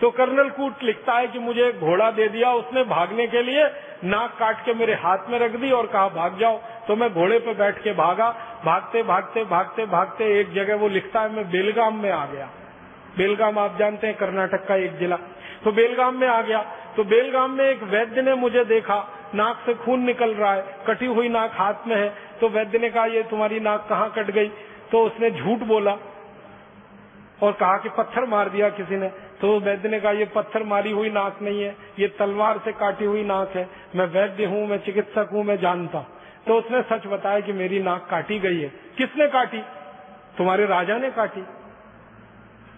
[0.00, 3.66] तो कर्नल कूट लिखता है कि मुझे एक घोड़ा दे दिया, उसने भागने के लिए
[4.04, 7.38] नाक काट के मेरे हाथ में रख दी और कहा, भाग जाओ। तो मैं घोड़े
[7.38, 12.02] पर बैठ के भागा। भागते भागते भागते भागते, एक जगह वो लिखता है, मैं बेलगाम
[12.02, 12.50] में आ गया।
[13.18, 15.16] बेलगाम आप जानते हैं, कर्नाटक का एक जिला।
[15.64, 16.62] तो बेलगाम में आ गया।
[16.96, 21.06] तो बेलगाम में एक वैद्य ने मुझे देखा। नाक से खून निकल रहा है। कटी
[21.06, 24.48] हुई नाक हाथ में है। तो वैद्य ने कहा, ये तुम्हारी नाक कहाँ कट गई?
[24.92, 25.96] तो उसने झूठ बोला
[27.42, 29.08] और कहा कि पत्थर मार दिया किसी ने।
[29.40, 33.04] तो वैद्य ने कहा, ये पत्थर मारी हुई नाक नहीं है। ये तलवार से काटी
[33.04, 36.12] हुई नाक है। मैं वैद्य हूँ, मैं चिकित्सक हूँ, मैं जानता
[36.46, 39.58] तो उसने सच बताया कि मेरी नाक काटी गई है। किसने काटी?
[40.38, 41.44] तुम्हारे राजा ने काटी।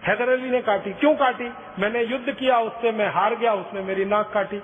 [0.07, 1.49] हैदर अली ने काटी। क्यों काटी?
[1.79, 4.59] मैंने युद्ध किया, उससे मैं हार गया, उसने मेरी नाक काटी।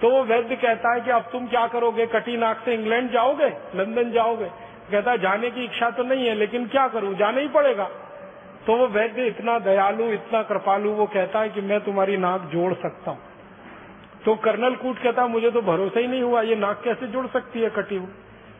[0.00, 2.06] तो वो वैद्य कहता है कि अब तुम क्या करोगे?
[2.06, 3.48] कटी नाक से इंग्लैंड जाओगे?
[3.74, 4.50] लंदन जाओगे?
[4.90, 7.14] कहता है, जाने की इच्छा तो नहीं है, लेकिन क्या करूँ?
[7.14, 7.84] जाना ही पड़ेगा।
[8.66, 12.72] तो वो वैद्य इतना दयालु, इतना कृपालु, वो कहता है कि मैं तुम्हारी नाक जोड़
[12.74, 13.18] सकता हूँ।
[14.24, 17.60] तो कर्नल कूट कहता मुझे तो भरोसा ही नहीं हुआ, ये नाक कैसे जुड़ सकती
[17.60, 18.08] है कटी हुई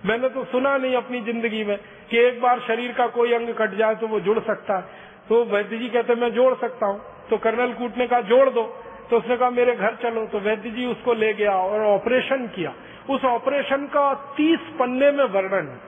[0.06, 1.76] मैंने तो सुना नहीं अपनी ज़िंदगी में
[2.10, 5.44] कि एक बार शरीर का कोई अंग कट जाए तो वो जुड़ सकता है। तो
[5.44, 7.00] वैद्य जी कहते, मैं जोड़ सकता हूँ।
[7.30, 8.62] तो कर्नल कूट ने कहा, जोड़ दो।
[9.10, 12.74] तो उसने कहा, मेरे घर चलो। तो वैद्य जी उसको ले गया और ऑपरेशन किया।
[13.10, 15.80] उस ऑपरेशन का तीस पन्ने में वर्णन।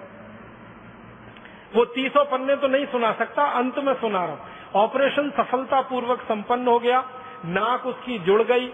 [1.76, 4.40] वो तीसों पन्ने तो नहीं सुना सकता, अंत में सुना रहा हूँ।
[4.74, 7.04] ऑपरेशन सफलतापूर्वक संपन्न हो गया,
[7.44, 8.66] नाक उसकी जुड़ गई।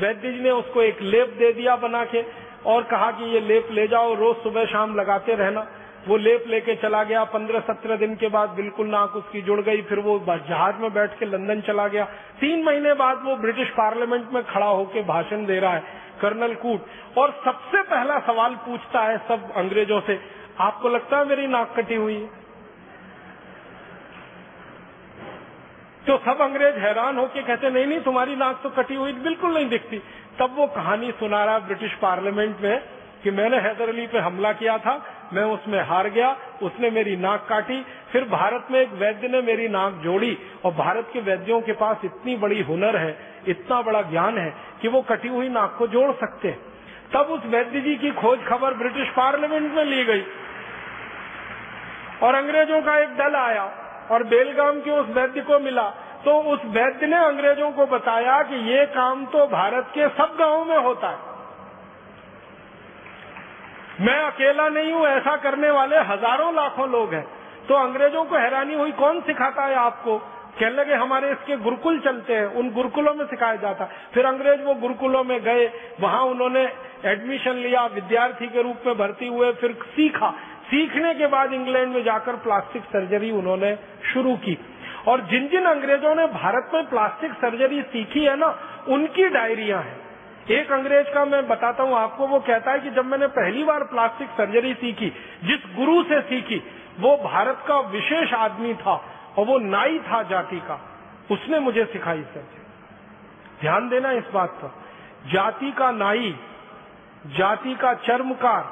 [0.00, 2.24] वैद्य जी ने उसको एक लेप दे दिया बना के
[2.66, 5.66] और कहा कि, ये लेप ले जाओ, रोज सुबह शाम लगाते रहना।
[6.06, 9.82] वो लेप लेके चला गया, पंद्रह सत्रह दिन के बाद बिल्कुल नाक उसकी जुड़ गई,
[9.82, 12.04] फिर वो जहाज़ में बैठ के लंदन चला गया।
[12.40, 15.82] तीन महीने बाद वो ब्रिटिश पार्लियामेंट में खड़ा होकर भाषण दे रहा है,
[16.20, 16.86] कर्नल कूट।
[17.18, 20.20] और सबसे पहला सवाल पूछता है सब अंग्रेज़ों से,
[20.60, 22.44] आपको लगता है मेरी नाक कटी हुई है?
[26.06, 29.68] तो सब अंग्रेज़ हैरान होके कहते, नहीं नहीं, तुम्हारी नाक तो कटी हुई, बिल्कुल नहीं
[29.68, 29.98] दिखती।
[30.38, 32.82] तब वो कहानी सुना रहा ब्रिटिश पार्लियामेंट में
[33.26, 37.46] कि मैंने हैदर अली पे हमला किया था, मैं उसमें हार गया, उसने मेरी नाक
[37.48, 41.72] काटी, फिर भारत में एक वैद्य ने मेरी नाक जोड़ी, और भारत के वैद्यों के
[41.72, 45.86] पास इतनी बड़ी हुनर है, इतना बड़ा ज्ञान है, कि वो कटी हुई नाक को
[45.86, 46.60] जोड़ सकते हैं।
[47.12, 50.22] तब उस वैद्य जी की खोज खबर ब्रिटिश पार्लियामेंट में ली गई।
[52.22, 53.72] और अंग्रेज़ों का एक दल आया,
[54.10, 55.90] और बेलगाम के उस वैद्य को मिला।
[56.24, 60.64] तो उस वैद्य ने अंग्रेज़ों को बताया कि ये काम तो भारत के सब गाँवों
[60.64, 61.35] में होता है।
[64.00, 67.26] मैं अकेला नहीं हूँ, ऐसा करने वाले हज़ारों लाखों लोग हैं।
[67.68, 70.18] तो अंग्रेज़ों को हैरानी हुई, कौन सिखाता है आपको?
[70.60, 74.74] कहने लगे, हमारे इसके गुरुकुल चलते हैं, उन गुरुकुलों में सिखाया जाता। फिर अंग्रेज़ वो
[74.74, 76.72] गुरुकुलों में गए, वहाँ उन्होंने
[77.04, 80.30] एडमिशन लिया, विद्यार्थी के रूप में भर्ती हुए, फिर सीखा।
[80.66, 83.78] सीखने के बाद इंग्लैंड में जाकर प्लास्टिक सर्जरी उन्होंने
[84.14, 84.58] शुरू की।
[85.08, 88.58] और जिन जिन अंग्रेज़ों ने भारत में प्लास्टिक सर्जरी सीखी है ना,
[88.88, 90.05] उनकी डायरिया है।
[90.50, 93.84] एक अंग्रेज़ का मैं बताता हूँ आपको, वो कहता है कि जब मैंने पहली बार
[93.84, 95.08] प्लास्टिक सर्जरी सीखी,
[95.44, 96.62] जिस गुरु से सीखी,
[97.00, 98.94] वो भारत का विशेष आदमी था
[99.38, 100.80] और वो नाई था जाति का।
[101.30, 102.64] उसने मुझे सिखाई सर्जरी
[103.60, 104.68] ध्यान देना इस बात पर।
[105.32, 106.34] जाति का नाई,
[107.26, 108.64] जाति का चर्मकार,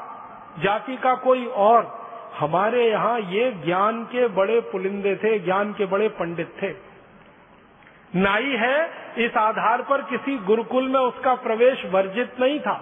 [0.62, 2.04] जाति का कोई और,
[2.38, 6.93] हमारे यहाँ ये ज्ञान के बड़े पुलिंदे थे, ज्ञान के बड़े पंडित थे।
[8.16, 12.74] नाई है, इस आधार पर किसी गुरुकुल में उसका प्रवेश वर्जित नहीं था।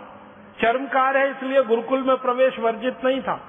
[0.61, 3.41] चर्मकार है, इसलिए गुरुकुल में प्रवेश वर्जित नहीं था।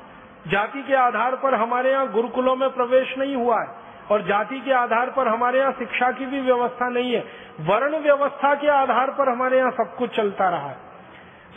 [0.48, 3.68] जाति के आधार पर हमारे यहाँ गुरुकुलों में प्रवेश नहीं हुआ है,
[4.12, 7.24] और जाति के आधार पर हमारे यहाँ शिक्षा की भी व्यवस्था नहीं है।
[7.60, 10.78] वर्ण व्यवस्था के आधार पर हमारे यहाँ सब कुछ चलता रहा है।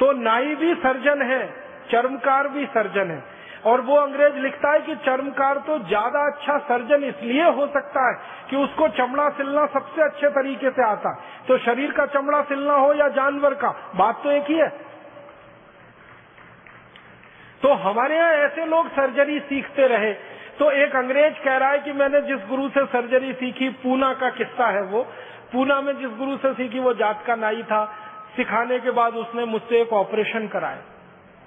[0.01, 1.47] तो नाई भी सर्जन है,
[1.91, 3.36] चर्मकार भी सर्जन है।
[3.67, 8.15] और वो अंग्रेज़ लिखता है कि चर्मकार तो ज़्यादा अच्छा सर्जन इसलिए हो सकता है
[8.51, 12.75] कि उसको चमड़ा सिलना सबसे अच्छे तरीके से आता। है तो शरीर का चमड़ा सिलना
[12.75, 14.69] हो या जानवर का, बात तो एक ही है।
[17.63, 20.13] तो हमारे यहाँ ऐसे लोग सर्जरी सीखते रहे।
[20.59, 24.31] तो एक अंग्रेज़ कह रहा है कि मैंने जिस गुरु से सर्जरी सीखी, पूना का
[24.31, 25.03] किस्सा है वो।
[25.53, 27.85] पूना में जिस गुरु से सीखी, वो जात का नाई था।
[28.37, 30.83] सिखाने के बाद उसने मुझसे एक ऑपरेशन कराया।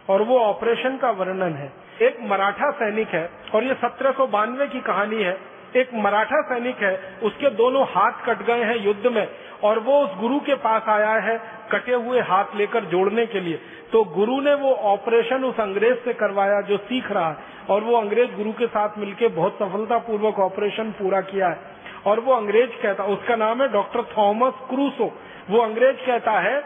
[0.09, 1.71] और वो ऑपरेशन का वर्णन है।
[2.01, 5.37] एक मराठा सैनिक है और ये सत्रह सौ बानवे की कहानी है।
[5.75, 9.27] एक मराठा सैनिक है, उसके दोनों हाथ कट गए हैं युद्ध में
[9.63, 11.37] और वो उस गुरु के पास आया है
[11.71, 13.59] कटे हुए हाथ लेकर जोड़ने के लिए।
[13.91, 17.37] तो गुरु ने वो ऑपरेशन उस अंग्रेज़ से करवाया जो सीख रहा है
[17.69, 21.59] और वो अंग्रेज़ गुरु के साथ मिलके बहुत सफलतापूर्वक ऑपरेशन पूरा किया है।
[22.05, 25.11] और वो अंग्रेज़ कहता, उसका नाम है डॉक्टर थॉमस क्रूसो।
[25.49, 26.59] वो अंग्रेज़ कहता है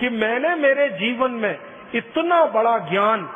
[0.00, 1.58] कि मैंने मेरे जीवन में
[1.94, 3.28] इतना बड़ा ज्ञान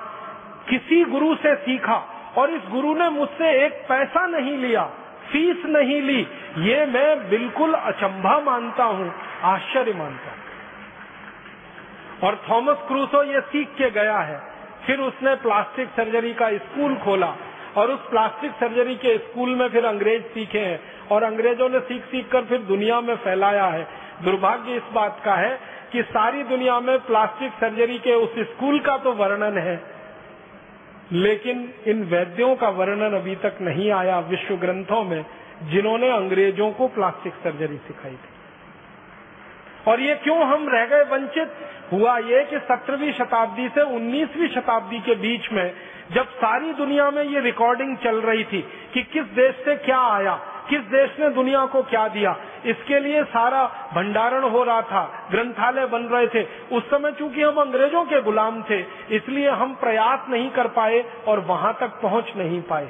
[0.70, 1.96] किसी गुरु से सीखा
[2.38, 4.82] और इस गुरु ने मुझसे एक पैसा नहीं लिया,
[5.32, 6.20] फ़ीस नहीं ली,
[6.58, 9.12] ये मैं बिल्कुल अचंभा मानता हूँ,
[9.44, 10.46] आश्चर्य मानता हूँ।
[12.22, 14.38] और थॉमस क्रूसो ये सीख के गया है।
[14.86, 17.34] फिर उसने प्लास्टिक सर्जरी का स्कूल खोला
[17.76, 22.04] और उस प्लास्टिक सर्जरी के स्कूल में फिर अंग्रेज़ सीखे हैं और अंग्रेज़ों ने सीख
[22.04, 23.86] सीख कर फिर दुनिया में फैलाया है।
[24.24, 25.58] दुर्भाग्य इस बात का है
[25.92, 29.76] कि सारी दुनिया में प्लास्टिक सर्जरी के उस स्कूल का तो वर्णन है।
[31.12, 35.24] लेकिन इन वैद्यों का वर्णन अभी तक नहीं आया विश्व ग्रंथों में,
[35.62, 38.38] जिन्होंने अंग्रेज़ों को प्लास्टिक सर्जरी सिखाई थी।
[39.90, 41.52] और ये क्यों हम रह गए वंचित?
[41.92, 45.72] हुआ ये कि सत्रहवीं शताब्दी से उन्नीसवीं शताब्दी के बीच में
[46.12, 48.60] जब सारी दुनिया में ये रिकॉर्डिंग चल रही थी
[48.94, 52.36] कि किस देश से क्या आया किस देश ने दुनिया को क्या दिया?
[52.66, 53.64] इसके लिए सारा
[53.94, 56.42] भंडारण हो रहा था। ग्रंथालय बन रहे थे।
[56.76, 58.80] उस समय चूँकि हम अंग्रेज़ों के गुलाम थे,
[59.16, 62.88] इसलिए हम प्रयास नहीं कर पाए और वहाँ तक पहुँच नहीं पाए।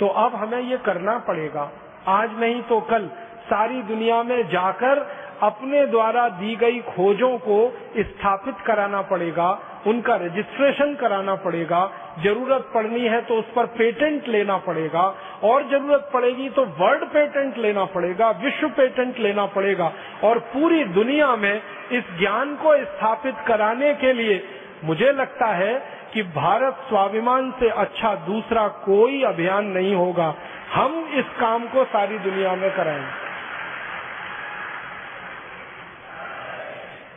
[0.00, 1.70] तो अब हमें ये करना पड़ेगा।
[2.08, 3.06] आज नहीं तो कल
[3.46, 4.98] सारी दुनिया में जाकर
[5.42, 7.58] अपने द्वारा दी गई खोजों को
[7.98, 9.50] स्थापित कराना पड़ेगा।
[9.86, 11.80] उनका रजिस्ट्रेशन कराना पड़ेगा।
[12.22, 15.02] ज़रूरत पड़नी है तो उस पर पेटेंट लेना पड़ेगा।
[15.44, 19.92] और ज़रूरत पड़ेगी तो वर्ल्ड पेटेंट लेना पड़ेगा, विश्व पेटेंट लेना पड़ेगा।
[20.24, 21.62] और पूरी दुनिया में
[21.92, 24.42] इस ज्ञान को स्थापित कराने के लिए
[24.84, 25.74] मुझे लगता है
[26.14, 30.34] कि भारत स्वाभिमान से अच्छा दूसरा कोई अभियान नहीं होगा।
[30.72, 33.29] हम इस काम को सारी दुनिया में कराएँगे।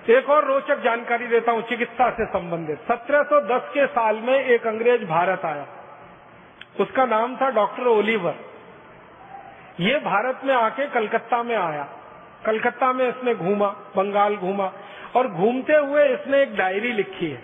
[0.09, 5.05] एक और रोचक जानकारी देता हूँ, चिकित्सा से संबंधित। 1710 के साल में एक अंग्रेज़
[5.05, 5.67] भारत आया।
[6.79, 8.35] उसका नाम था डॉक्टर ओलिवर।
[9.79, 11.87] ये भारत में आके कलकत्ता में आया।
[12.45, 14.71] कलकत्ता में इसने घूमा, बंगाल घूमा,
[15.15, 17.43] और घूमते हुए इसने एक डायरी लिखी है।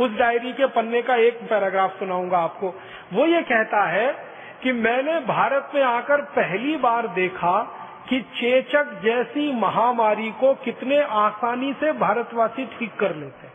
[0.00, 2.74] उस डायरी के पन्ने का एक पैराग्राफ सुनाऊँगा आपको।
[3.12, 4.26] वो ये कहता है
[4.62, 11.72] कि मैंने भारत में आकर पहली बार देखा कि चेचक जैसी महामारी को कितने आसानी
[11.72, 13.52] से भारतवासी ठीक कर लेते हैं।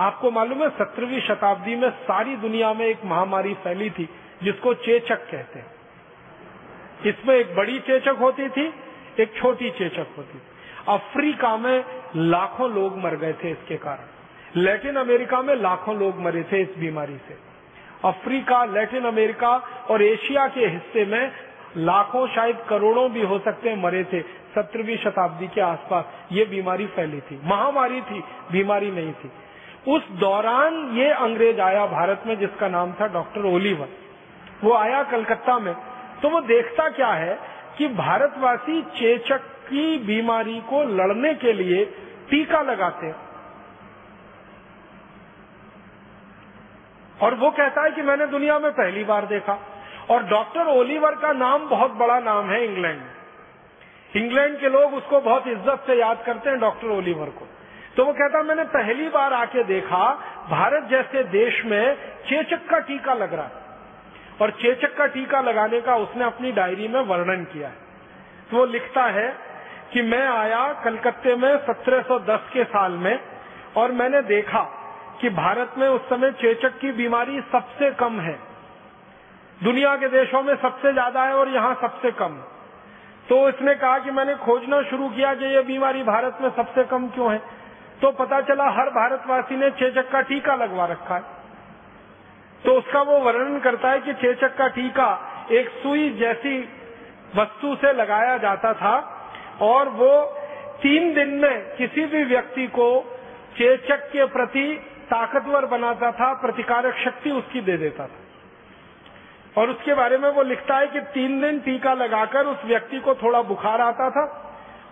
[0.00, 4.08] आपको मालूम है, सत्रहवीं शताब्दी में सारी दुनिया में एक महामारी फैली थी,
[4.42, 5.74] जिसको चेचक कहते हैं।
[7.06, 8.74] इसमें एक बड़ी चेचक होती थी,
[9.20, 10.42] एक छोटी चेचक होती थी।
[10.88, 11.84] अफ्रीका में
[12.16, 14.06] लाखों लोग मर गए थे इसके कारण।
[14.60, 17.38] लैटिन अमेरिका में लाखों लोग मरे थे इस बीमारी से।
[18.04, 19.56] अफ्रीका, लैटिन अमेरिका
[19.90, 21.32] और एशिया के हिस्से में
[21.76, 26.86] लाखों, शायद करोड़ों भी हो सकते हैं मरे थे, सत्रहवीं शताब्दी के आसपास ये बीमारी
[26.86, 29.32] फैली थी। महामारी थी, बीमारी नहीं थी।
[29.88, 33.88] उस दौरान ये अंग्रेज़ आया भारत में, जिसका नाम था डॉक्टर ओलिवर।
[34.64, 35.74] वो आया कलकत्ता में।
[36.22, 37.38] तो वो देखता क्या है
[37.78, 41.84] कि भारतवासी चेचक की बीमारी को लड़ने के लिए
[42.30, 43.16] टीका लगाते हैं।
[47.22, 49.73] और वो कहता है कि मैंने दुनिया में पहली बार देखा।
[50.10, 53.02] और डॉक्टर ओलिवर का नाम बहुत बड़ा नाम है इंग्लैंड।
[54.16, 57.46] इंग्लैंड के लोग उसको बहुत इज़्ज़त से याद करते हैं, डॉक्टर ओलिवर को।
[57.96, 60.14] तो वो कहता, मैंने पहली बार आके देखा,
[60.50, 61.94] भारत जैसे देश में
[62.28, 63.62] चेचक का टीका लग रहा है।
[64.42, 67.74] और चेचक का टीका लगाने का उसने अपनी डायरी में वर्णन किया है।
[68.50, 69.36] तो वो लिखता है
[69.92, 73.20] कि मैं आया कलकत्ते में 1710 के साल में,
[73.76, 74.62] और मैंने देखा
[75.20, 78.53] कि भारत में उस समय चेचक की बीमारी सबसे कम है।
[79.62, 82.36] दुनिया के देशों में सबसे ज़्यादा है और यहाँ सबसे कम।
[83.28, 87.06] तो इसने कहा कि मैंने खोजना शुरू किया कि ये बीमारी भारत में सबसे कम
[87.08, 87.38] क्यों है?
[88.02, 91.22] तो पता चला हर भारतवासी ने चेचक का टीका लगवा रखा है।
[92.64, 95.08] तो उसका वो वर्णन करता है कि चेचक का टीका
[95.50, 96.58] एक सुई जैसी
[97.36, 98.96] वस्तु से लगाया जाता था
[99.62, 100.10] और वो
[100.82, 102.88] तीन दिन में किसी भी व्यक्ति को
[103.56, 104.66] चेचक के प्रति
[105.10, 108.23] ताकतवर बनाता था, प्रतिकारक शक्ति उसकी दे देता था।
[109.56, 113.14] और उसके बारे में वो लिखता है कि तीन दिन टीका लगाकर उस व्यक्ति को
[113.14, 114.24] थोड़ा बुखार आता था।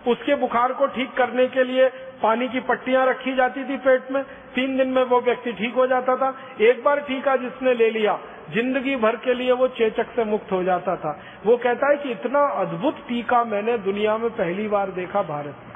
[0.07, 1.87] उसके बुखार को ठीक करने के लिए
[2.23, 4.23] पानी की पट्टियाँ रखी जाती थी पेट में।
[4.55, 8.17] तीन दिन में वो व्यक्ति ठीक हो जाता था। एक बार टीका जिसने ले लिया,
[8.53, 12.11] ज़िंदगी भर के लिए वो चेचक से मुक्त हो जाता था। वो कहता है कि
[12.11, 15.71] इतना अद्भुत टीका मैंने दुनिया में पहली बार देखा भारत में।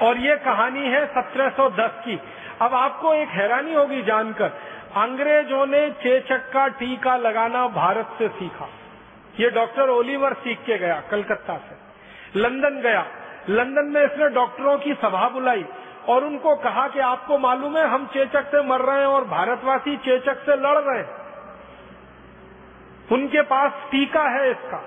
[0.00, 2.18] और ये कहानी है 1710 की।
[2.62, 4.48] अब आपको एक हैरानी होगी जानकर।
[4.96, 8.68] अंग्रेज़ों ने चेचक का टीका लगाना भारत से सीखा।
[9.40, 11.86] ये डॉक्टर ओलिवर सीख के गया, कलकत्ता से।
[12.40, 13.06] लंदन गया।
[13.48, 15.64] लंदन में इसने डॉक्टरों की सभा बुलाई
[16.08, 19.96] और उनको कहा कि आपको मालूम है, हम चेचक से मर रहे हैं और भारतवासी
[19.96, 21.26] चेचक से लड़ रहे हैं।
[23.12, 24.84] उनके पास टीका है इसका।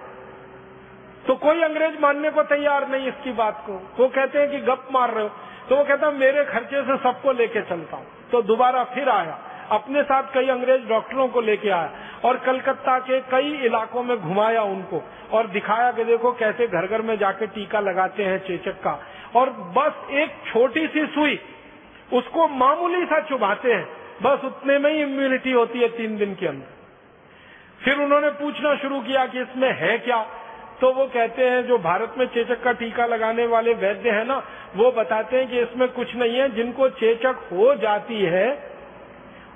[1.27, 4.87] तो कोई अंग्रेज़ मानने को तैयार नहीं इसकी बात को। वो कहते हैं कि गप
[4.91, 5.31] मार रहे हो।
[5.69, 9.39] तो वो कहता, मेरे खर्चे से सबको लेके चलता हूँ। तो दोबारा फिर आया।
[9.71, 11.91] अपने साथ कई अंग्रेज़ डॉक्टरों को लेके आया
[12.25, 15.01] और कलकत्ता के कई इलाकों में घुमाया उनको
[15.31, 18.99] और दिखाया कि देखो कैसे घर घर में जाके टीका लगाते हैं चेचक का।
[19.35, 21.39] और बस एक छोटी सी सुई,
[22.13, 23.89] उसको मामूली सा चुभाते हैं।
[24.21, 26.73] बस उतने में ही इम्यूनिटी होती है तीन दिन के अंदर।
[27.85, 30.25] फिर उन्होंने पूछना शुरू किया कि इसमें है क्या?
[30.81, 34.43] तो वो कहते हैं, जो भारत में चेचक का टीका लगाने वाले वैद्य है ना,
[34.75, 38.47] वो बताते हैं कि इसमें कुछ नहीं है। जिनको चेचक हो जाती है,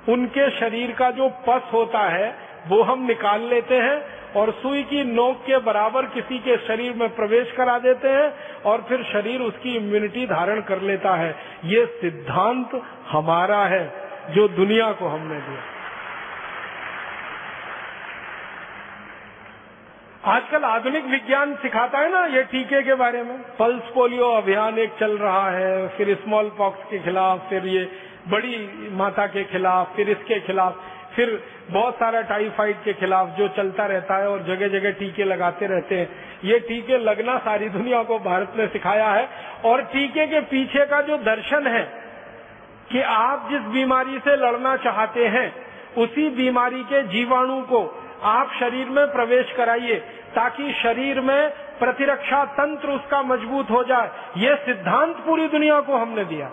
[0.09, 2.35] उनके शरीर का जो पस होता है,
[2.67, 4.01] वो हम निकाल लेते हैं
[4.33, 8.33] और सुई की नोक के बराबर किसी के शरीर में प्रवेश करा देते हैं
[8.65, 13.93] और फिर शरीर उसकी इम्यूनिटी धारण कर लेता है। ये सिद्धांत हमारा है,
[14.29, 15.72] जो दुनिया को हमने दिया।
[20.23, 24.91] आजकल आधुनिक विज्ञान सिखाता है ना ये टीके के बारे में। पल्स पोलियो अभियान एक
[24.99, 27.83] चल रहा है, फिर स्मॉल पॉक्स के खिलाफ, फिर ये
[28.29, 30.77] बड़ी माता के खिलाफ, फिर इसके खिलाफ,
[31.15, 31.41] फिर
[31.71, 35.95] बहुत सारा टाइफाइड के खिलाफ जो चलता रहता है और जगह जगह टीके लगाते रहते
[35.95, 36.07] हैं।
[36.43, 39.27] ये टीके लगना सारी दुनिया को भारत ने सिखाया है
[39.65, 41.83] और टीके के पीछे का जो दर्शन है
[42.91, 45.53] कि आप जिस बीमारी से लड़ना चाहते हैं,
[45.97, 47.83] उसी बीमारी के जीवाणु को
[48.23, 49.95] आप शरीर में प्रवेश कराइए
[50.35, 56.25] ताकि शरीर में प्रतिरक्षा तंत्र उसका मज़बूत हो जाए। ये सिद्धांत पूरी दुनिया को हमने
[56.25, 56.49] दिया।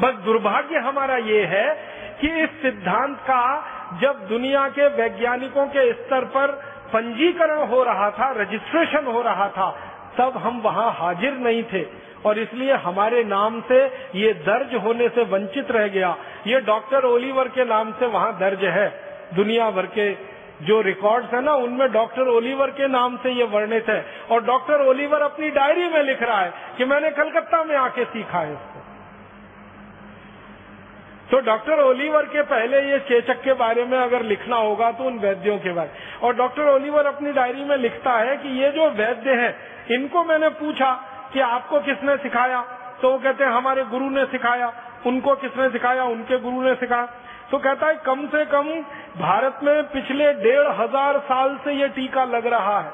[0.00, 1.66] बस दुर्भाग्य हमारा ये है
[2.20, 3.42] कि इस सिद्धांत का
[4.02, 6.52] जब दुनिया के वैज्ञानिकों के स्तर पर
[6.92, 9.70] पंजीकरण हो रहा था रजिस्ट्रेशन हो रहा था,
[10.18, 11.82] तब हम वहाँ हाजिर नहीं थे।
[12.24, 13.84] और इसलिए हमारे नाम से
[14.16, 16.16] ये दर्ज होने से वंचित रह गया।
[16.46, 18.88] ये डॉक्टर ओलिवर के नाम से वहाँ दर्ज है,
[19.34, 20.12] दुनिया भर के
[20.62, 24.86] जो रिकॉर्ड्स है ना, उनमें डॉक्टर ओलिवर के नाम से ये वर्णित है। और डॉक्टर
[24.86, 28.80] ओलिवर अपनी डायरी में लिख रहा है कि मैंने कलकत्ता में आके सीखा है इसको।
[31.30, 35.18] तो डॉक्टर ओलिवर के पहले ये चेचक के बारे में अगर लिखना होगा तो उन
[35.18, 35.90] वैद्यों के बारे
[36.22, 39.54] और डॉक्टर ओलिवर अपनी डायरी में लिखता है कि ये जो वैद्य है,
[39.90, 40.90] इनको मैंने पूछा
[41.32, 42.60] कि आपको किसने सिखाया?
[43.02, 44.72] तो वो कहते हैं, हमारे गुरु ने सिखाया।
[45.06, 46.04] उनको किसने सिखाया?
[46.04, 47.06] उनके गुरु ने सिखाया।
[47.50, 48.68] तो कहता है, कम से कम
[49.18, 52.92] भारत में पिछले डेढ़ हज़ार साल से ये टीका लग रहा है।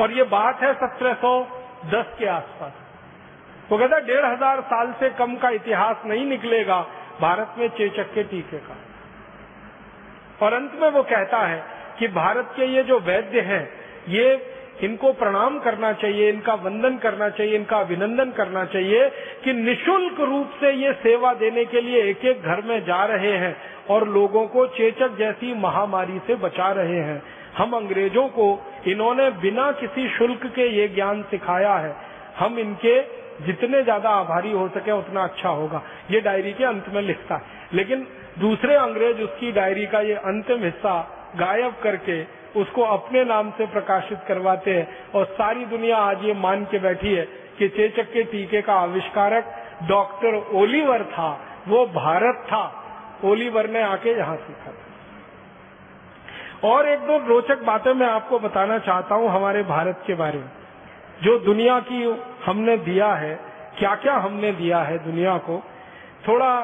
[0.00, 1.32] और ये बात है सत्रह सौ
[1.86, 2.72] दस के आसपास।
[3.70, 6.80] वो कहता है, डेढ़ हज़ार साल से कम का इतिहास नहीं निकलेगा
[7.20, 8.76] भारत में चेचक के टीके का।
[10.42, 11.62] और अंत में वो कहता है
[11.98, 13.62] कि भारत के ये जो वैद्य हैं,
[14.08, 19.08] ये इनको प्रणाम करना चाहिए, इनका वंदन करना चाहिए, इनका अभिनंदन करना चाहिए
[19.44, 23.32] कि निशुल्क रूप से ये सेवा देने के लिए एक एक घर में जा रहे
[23.32, 23.56] हैं
[23.90, 27.22] और लोगों को चेचक जैसी महामारी से बचा रहे हैं।
[27.56, 28.46] हम अंग्रेज़ों को
[28.86, 31.94] इन्होंने बिना किसी शुल्क के ये ज्ञान सिखाया है।
[32.38, 33.00] हम इनके
[33.46, 37.60] जितने ज़्यादा आभारी हो सके उतना अच्छा होगा। ये डायरी के अंत में लिखता है।
[37.74, 38.06] लेकिन
[38.38, 41.00] दूसरे अंग्रेज़ उसकी डायरी का ये अंतिम हिस्सा
[41.36, 42.22] गायब करके
[42.56, 47.14] उसको अपने नाम से प्रकाशित करवाते हैं। और सारी दुनिया आज ये मान के बैठी
[47.14, 47.24] है
[47.58, 49.54] कि चेचक के टीके का आविष्कारक
[49.88, 51.30] डॉक्टर ओलिवर था।
[51.68, 52.64] वो भारत था।
[53.24, 54.78] ओलिवर ने आके यहाँ सीखा था।
[56.68, 60.50] और एक दो रोचक बातें मैं आपको बताना चाहता हूँ हमारे भारत के बारे में।
[61.22, 62.02] जो दुनिया की
[62.44, 63.34] हमने दिया है
[63.78, 65.62] क्या क्या हमने दिया है दुनिया को,
[66.28, 66.60] थोड़ा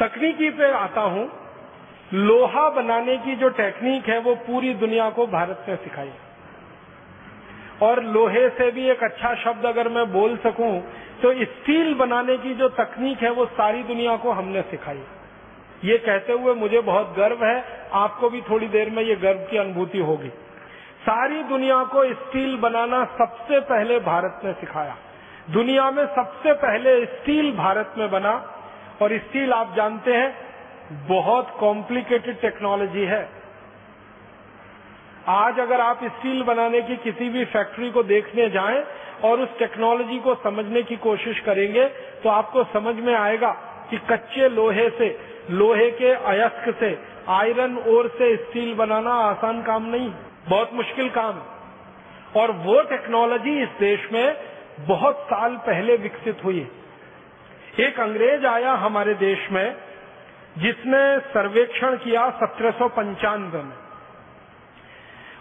[0.00, 1.28] तकनीकी पे आता हूँ।
[2.14, 6.10] लोहा बनाने की जो टेक्निक है, वो पूरी दुनिया को भारत ने सिखाई।
[7.82, 10.80] और लोहे से भी एक अच्छा शब्द अगर मैं बोल सकूँ
[11.22, 15.02] तो स्टील बनाने की जो तकनीक है, वो सारी दुनिया को हमने सिखाई।
[15.84, 19.56] ये कहते हुए मुझे बहुत गर्व है, आपको भी थोड़ी देर में ये गर्व की
[19.56, 20.28] अनुभूति होगी।
[21.02, 24.96] सारी दुनिया को स्टील बनाना सबसे पहले भारत ने सिखाया।
[25.50, 28.32] दुनिया में सबसे पहले स्टील भारत में बना,
[29.02, 30.45] और स्टील आप जानते हैं
[30.90, 33.28] बहुत कॉम्प्लिकेटेड टेक्नोलॉजी है।
[35.28, 38.82] आज अगर आप स्टील बनाने की किसी भी फैक्ट्री को देखने जाएँ
[39.24, 41.84] और उस टेक्नोलॉजी को समझने की कोशिश करेंगे
[42.22, 43.50] तो आपको समझ में आएगा
[43.90, 45.08] कि कच्चे लोहे से,
[45.50, 46.98] लोहे के अयस्क से
[47.30, 50.10] आयरन ओर से स्टील बनाना आसान काम नहीं,
[50.48, 51.40] बहुत मुश्किल काम।
[52.40, 54.36] और वो टेक्नोलॉजी इस देश में
[54.80, 56.66] बहुत साल पहले विकसित हुई।
[57.80, 59.76] एक अंग्रेज़ आया हमारे देश में
[60.56, 63.76] जिसने सर्वेक्षण किया सत्रह सौ पंचानवे में।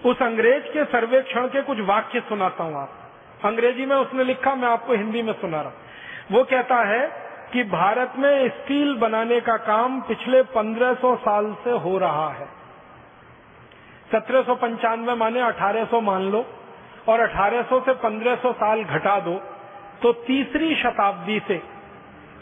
[0.06, 4.68] उस अंग्रेज़ के सर्वेक्षण के कुछ वाक्य सुनाता हूँ आप अंग्रेज़ी में उसने लिखा, मैं
[4.68, 5.72] आपको हिंदी में सुना रहा
[6.32, 7.08] वो कहता है
[7.54, 12.48] कि भारत में स्टील बनाने का काम पिछले 1500 साल से हो रहा है।
[14.12, 16.46] सत्रह माने 1800 मान लो,
[17.10, 19.36] और 1800 से 1500 साल घटा दो
[20.02, 21.62] तो तीसरी शताब्दी से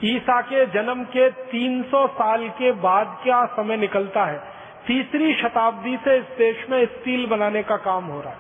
[0.05, 4.43] ईसा के जन्म के 300 साल के बाद क्या समय निकलता है?
[4.87, 8.37] तीसरी शताब्दी से इस देश में स्टील बनाने का काम हो रहा है।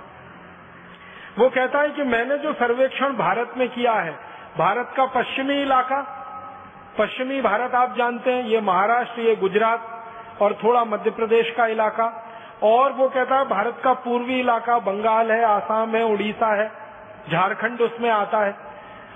[1.39, 4.11] वो कहता है कि मैंने जो सर्वेक्षण भारत में किया है,
[4.57, 6.19] भारत का पश्चिमी इलाका,
[6.99, 10.05] पश्चिमी भारत आप जानते हैं, ये महाराष्ट्र, ये गुजरात
[10.41, 12.29] और थोड़ा मध्य प्रदेश का इलाका।
[12.63, 16.71] और वो कहता है भारत का पूर्वी इलाका बंगाल है, आसाम है, उड़ीसा है,
[17.31, 18.72] झारखंड उसमें आता है।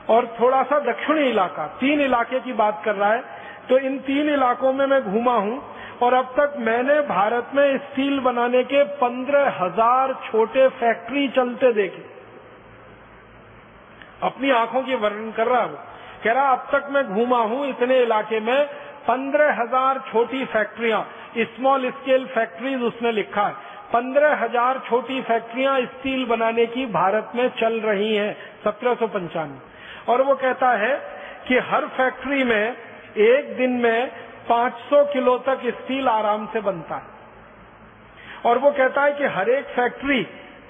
[0.10, 3.24] और थोड़ा सा दक्षिणी इलाका, तीन इलाके की बात कर रहा है
[3.70, 5.62] तो इन तीन इलाकों में मैं घूमा हूँ,
[6.02, 12.06] और अब तक मैंने भारत में स्टील बनाने के पंद्रह हज़ार छोटे फैक्ट्री चलते देखे।
[14.24, 15.78] अपनी आँखों की वर्णन कर रहा हूँ।
[16.24, 18.66] कह रहा, अब तक मैं घूमा हूँ इतने इलाके में,
[19.08, 21.06] पंद्रह हज़ार छोटी फैक्ट्रियाँ
[21.38, 23.54] स्मॉल स्केल फैक्ट्रीज उसने लिखा है।
[23.94, 29.76] पंद्रह हज़ार छोटी फैक्ट्रियाँ स्टील बनाने की भारत में चल रही हैं, सत्रह सौ पंचानवे।
[30.10, 30.96] और वो कहता है
[31.48, 32.76] कि हर फैक्ट्री में
[33.18, 34.12] एक दिन में
[34.50, 37.16] 500 किलो तक स्टील आराम से बनता है।
[38.46, 40.28] और वो कहता है कि हर एक फैक्ट्री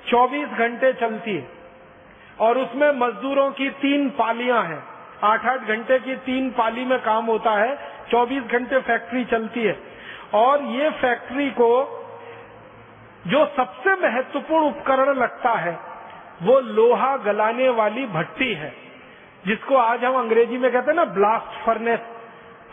[0.08, 1.48] 24 घंटे चलती है
[2.40, 4.84] और उसमें मजदूरों की तीन पालियाँ हैं।
[5.24, 7.78] आठ आठ घंटे की तीन पाली में काम होता है
[8.12, 9.78] 24 घंटे फैक्ट्री चलती है।
[10.34, 11.94] और ये फैक्ट्री को
[13.28, 15.80] जो सबसे महत्वपूर्ण उपकरण लगता है,
[16.42, 18.87] वो लोहा गलाने वाली भट्टी है।
[19.46, 22.00] जिसको आज हम अंग्रेज़ी में कहते हैं ना ब्लास्ट फर्नेस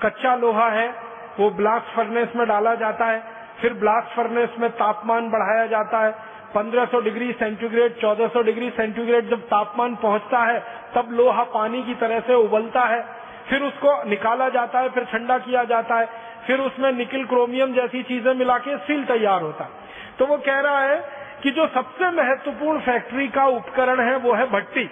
[0.02, 0.94] कच्चा लोहा है,
[1.40, 3.22] वो ब्लास्ट फर्नेस में डाला जाता है।
[3.60, 6.14] फिर ब्लास्ट फर्नेस में तापमान बढ़ाया जाता है।
[6.54, 10.60] 1500 डिग्री सेंटीग्रेड 1400 डिग्री सेंटीग्रेड जब तापमान पहुँचता है,
[10.94, 13.06] तब लोहा पानी की तरह से उबलता है।
[13.50, 16.08] फिर उसको निकाला जाता है, फिर ठंडा किया जाता है।
[16.46, 19.70] फिर उसमें निकिल क्रोमियम जैसी चीज़ें मिला के सील तैयार होता है।
[20.18, 21.08] तो वो कह रहा है
[21.42, 24.90] कि जो सबसे महत्वपूर्ण फैक्ट्री का उपकरण है, वो है भट्टी।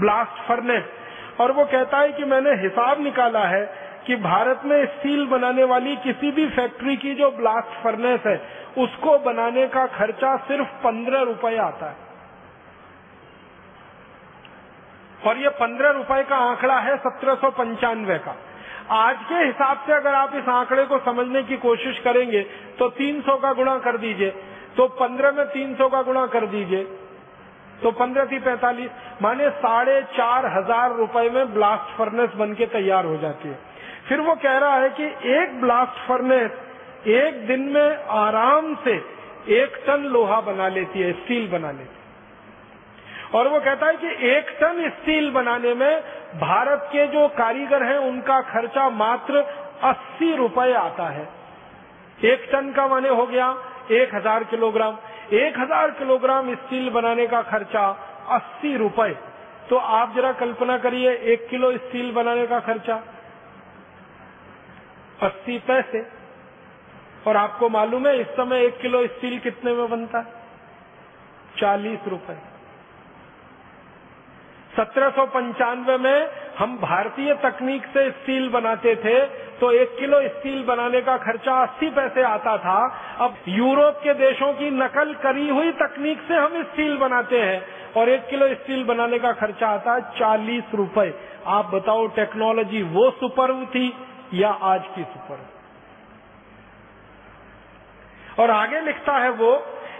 [0.00, 0.84] ब्लास्ट फर्नेस
[1.40, 3.64] और वो कहता है कि मैंने हिसाब निकाला है
[4.06, 8.36] कि भारत में स्टील बनाने वाली किसी भी फैक्ट्री की जो ब्लास्ट फर्नेस है,
[8.78, 12.10] उसको बनाने का खर्चा सिर्फ़ पंद्रह रुपए आता है।
[15.26, 18.34] और ये पंद्रह रुपए का आंकड़ा है सत्रह सौ पंचानवे का।
[18.90, 22.42] आज के हिसाब से अगर आप इस आंकड़े को समझने की कोशिश करेंगे
[22.78, 24.30] तो 300 का गुणा कर दीजिए
[24.76, 26.82] तो 15 में 300 का गुणा कर दीजिए
[27.82, 28.90] तो पंद्रह थी, पैंतालीस।
[29.22, 33.58] माने साढ़े चार हज़ार रुपये में ब्लास्ट फर्नेस बन के तैयार हो जाती है।
[34.08, 36.50] फिर वो कह रहा है कि एक ब्लास्ट फर्नेस
[37.10, 38.94] एक दिन में आराम से
[39.52, 42.00] एक टन लोहा बना लेती है स्टील बना लेती है।
[43.34, 46.00] और वो कहता है कि एक टन स्टील बनाने में
[46.36, 49.44] भारत के जो कारीगर हैं, उनका खर्चा मात्र
[49.84, 51.28] अस्सी रुपए आता है।
[52.24, 53.46] एक टन का माने हो गया
[53.92, 54.96] एक हज़ार किलोग्राम।
[55.34, 57.86] एक हज़ार किलोग्राम स्टील बनाने का खर्चा
[58.30, 59.10] अस्सी रुपए।
[59.70, 63.02] तो आप जरा कल्पना करिए, एक किलो स्टील बनाने का खर्चा
[65.22, 66.06] अस्सी पैसे।
[67.26, 70.40] और आपको मालूम है, इस समय एक किलो स्टील कितने में बनता है?
[71.58, 72.51] चालीस रुपए।
[74.76, 76.28] सत्रह सौ पंचानवे में
[76.58, 79.18] हम भारतीय तकनीक से स्टील बनाते थे
[79.60, 82.76] तो एक किलो स्टील बनाने का खर्चा अस्सी पैसे आता था।
[83.20, 87.60] अब यूरोप के देशों की नकल करी हुई तकनीक से हम स्टील बनाते हैं
[87.96, 91.12] और एक किलो स्टील बनाने का खर्चा आता है चालीस रुपए।
[91.48, 93.86] आप बताओ, टेक्नोलॉजी वो सुपर्व थी
[94.34, 95.44] या आज की सुपर्व
[98.42, 99.52] और आगे लिखता है वो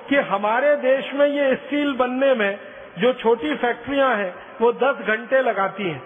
[0.08, 2.52] कि हमारे देश में ये स्टील बनने में
[2.98, 6.02] जो छोटी फैक्ट्रियाँ हैं, वो 10 घंटे लगाती हैं।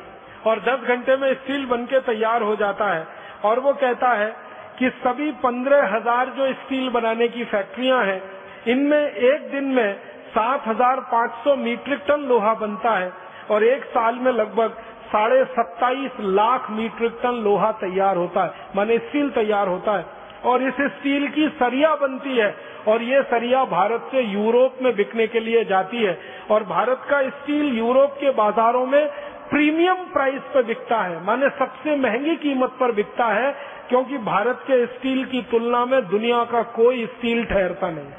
[0.47, 3.07] और 10 घंटे में स्टील बन के तैयार हो जाता है।
[3.45, 4.37] और वो कहता है
[4.79, 8.23] कि सभी पंद्रह हज़ार जो स्टील बनाने की फैक्ट्रियाँ हैं,
[8.67, 9.95] इनमें एक दिन में
[10.29, 13.13] सात हज़ार पाँच सौ मीट्रिक टन लोहा बनता है।
[13.51, 14.77] और एक साल में लगभग
[15.07, 20.05] साढ़े सत्ताईस लाख मीट्रिक टन लोहा तैयार होता है। माने स्टील तैयार होता है।
[20.47, 22.55] और इस स्टील की सरिया बनती है
[22.89, 26.19] और ये सरिया भारत से यूरोप में बिकने के लिए जाती है
[26.51, 29.07] और भारत का स्टील यूरोप के बाजारों में
[29.51, 33.51] प्रीमियम प्राइस पर बिकता है। माने सबसे महँगी कीमत पर बिकता है,
[33.89, 38.11] क्योंकि भारत के स्टील की तुलना में दुनिया का कोई स्टील ठहरता नहीं।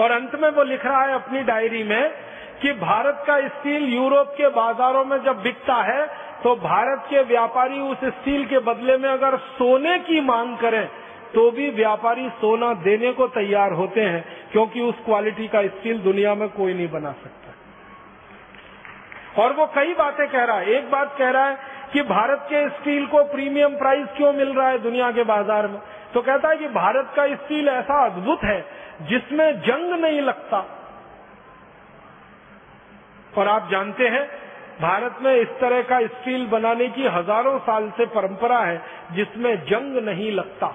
[0.00, 2.12] और अंत में वो लिख रहा है अपनी डायरी में
[2.62, 6.06] कि भारत का स्टील यूरोप के बाजारों में जब बिकता है
[6.44, 10.86] तो भारत के व्यापारी उस स्टील के बदले में अगर सोने की मांग करें
[11.34, 16.34] तो भी व्यापारी सोना देने को तैयार होते हैं, क्योंकि उस क्वालिटी का स्टील दुनिया
[16.34, 17.52] में कोई नहीं बना सकता।
[19.42, 21.56] और वो कई बातें कह रहा है। एक बात कह रहा है
[21.92, 25.78] कि भारत के स्टील को प्रीमियम प्राइस क्यों मिल रहा है दुनिया के बाज़ार में?
[26.14, 28.64] तो कहता है कि भारत का स्टील ऐसा अद्भुत है,
[29.02, 30.58] जिसमें जंग नहीं लगता।
[33.32, 34.24] और आप जानते हैं
[34.82, 38.82] भारत में इस तरह का स्टील बनाने की हज़ारों साल से परंपरा है,
[39.12, 40.74] जिसमें जंग नहीं लगता।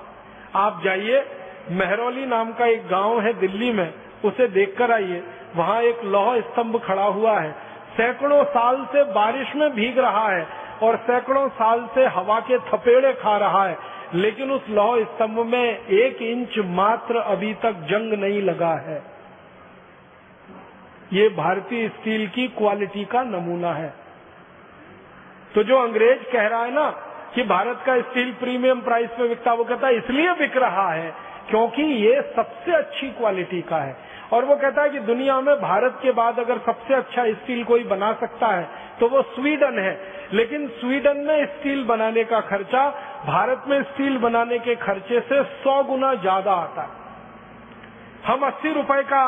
[0.56, 1.26] आप जाइए,
[1.72, 3.94] मेहरौली नाम का एक गाँव है दिल्ली में,
[4.26, 5.24] उसे देखकर आइए।
[5.56, 7.52] वहाँ एक लौह स्तंभ खड़ा हुआ है।
[7.98, 10.48] सैकड़ों साल से बारिश में भीग रहा है
[10.84, 13.78] और सैकड़ों साल से हवा के थपेड़े खा रहा है।
[14.14, 19.17] लेकिन उस लौह स्तंभ में एक इंच मात्र अभी तक जंग नहीं लगा है।
[21.14, 23.94] ये भारतीय स्टील की क्वालिटी का नमूना है।
[25.56, 26.90] तो जो अंग्रेज़ कह रहा है ना
[27.36, 31.14] कि भारत का स्टील प्रीमियम प्राइस में बिकता वो कहता है, इसलिए बिक रहा है
[31.50, 33.96] क्योंकि ये सबसे अच्छी क्वालिटी का है।
[34.34, 37.84] और वो कहता है कि दुनिया में भारत के बाद अगर सबसे अच्छा स्टील कोई
[37.86, 38.68] बना सकता है
[39.00, 40.00] तो वो स्वीडन है।
[40.34, 42.90] लेकिन स्वीडन में स्टील बनाने का खर्चा,
[43.26, 47.06] भारत में स्टील बनाने के खर्चे से सौ गुना ज़्यादा आता है।
[48.26, 49.24] हम अस्सी रुपए का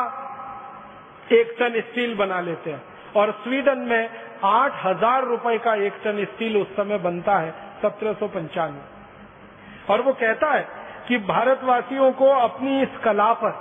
[1.32, 2.82] एक टन स्टील बना लेते हैं।
[3.16, 4.08] और स्वीडन में
[4.44, 7.50] आठ हज़ार रुपए का एक टन स्टील उस समय बनता है,
[7.82, 10.66] सत्रह सौ पंचानवे। और वो कहता है
[11.08, 13.52] कि भारतवासियों को अपनी इस कला पर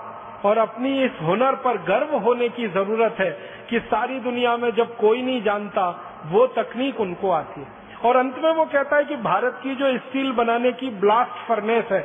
[0.45, 3.31] और अपनी इस हुनर पर गर्व होने की ज़रूरत है
[3.69, 5.89] कि सारी दुनिया में जब कोई नहीं जानता,
[6.25, 7.67] वो तकनीक उनको आती है।
[8.05, 11.91] और अंत में वो कहता है कि भारत की जो स्टील बनाने की ब्लास्ट फर्नेस
[11.91, 12.01] है,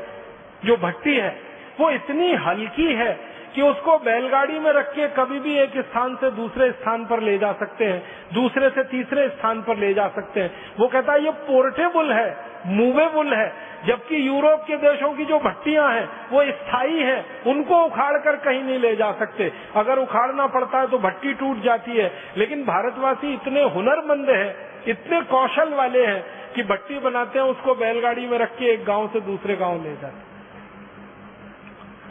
[0.65, 1.31] जो भट्टी है
[1.81, 6.31] वो इतनी हल्की है कि उसको बैलगाड़ी में रख के कभी भी एक स्थान से
[6.31, 8.03] दूसरे स्थान पर ले जा सकते हैं,
[8.35, 12.55] दूसरे से तीसरे स्थान पर ले जा सकते हैं। वो कहता है, ये पोर्टेबल है
[12.67, 13.53] मूवेबल है,
[13.87, 18.63] जबकि यूरोप के देशों की जो भट्टियाँ हैं, वो स्थायी है, उनको उखाड़ कर कहीं
[18.65, 23.35] नहीं ले जा सकते। अगर उखाड़ना पड़ता है तो भट्टी टूट जाती है, लेकिन भारतवासी
[23.35, 24.55] इतने हुनरमंद हैं,
[24.89, 29.09] इतने कौशल वाले हैं, कि भट्टी बनाते हैं, उसको बैलगाड़ी में रख के एक गाँव
[29.09, 30.34] से दूसरे गाँव ले जाते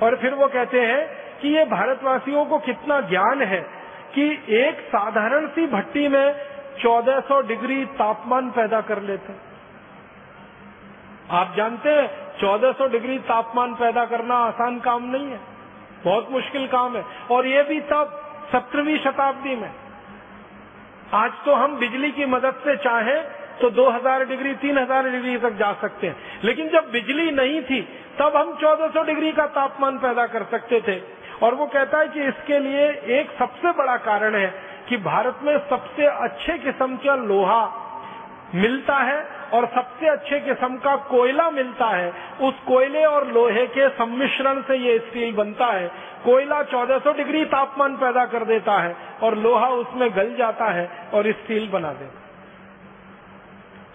[0.02, 1.02] और फिर वो कहते हैं
[1.40, 3.60] कि ये भारतवासियों को कितना ज्ञान है
[4.16, 6.36] कि एक साधारण सी भट्टी में
[6.78, 9.34] 1400 डिग्री तापमान पैदा कर लेते
[11.32, 15.40] आप जानते हैं 1400 डिग्री तापमान पैदा करना आसान काम नहीं है,
[16.04, 18.20] बहुत मुश्किल काम है। और ये भी तब,
[18.52, 19.72] सत्रहवीं शताब्दी में।
[21.14, 25.74] आज तो हम बिजली की मदद से चाहें तो 2000 डिग्री 3000 डिग्री तक जा
[25.74, 27.82] सकते हैं। लेकिन जब बिजली नहीं थी,
[28.20, 32.24] तब हम 1400 डिग्री का तापमान पैदा कर सकते थे। और वो कहता है कि
[32.24, 32.88] इसके लिए
[33.20, 34.54] एक सबसे बड़ा कारण है
[34.90, 37.80] कि भारत में सबसे अच्छे किस्म का लोहा
[38.56, 43.90] मिलता है और सबसे अच्छे किस्म का कोयला मिलता है। उस कोयले और लोहे के
[43.90, 45.88] सम्मिश्रण से ये स्टील बनता है।
[46.26, 51.32] कोयला 1400 डिग्री तापमान पैदा कर देता है और लोहा उसमें गल जाता है और
[51.32, 52.23] स्टील बना देता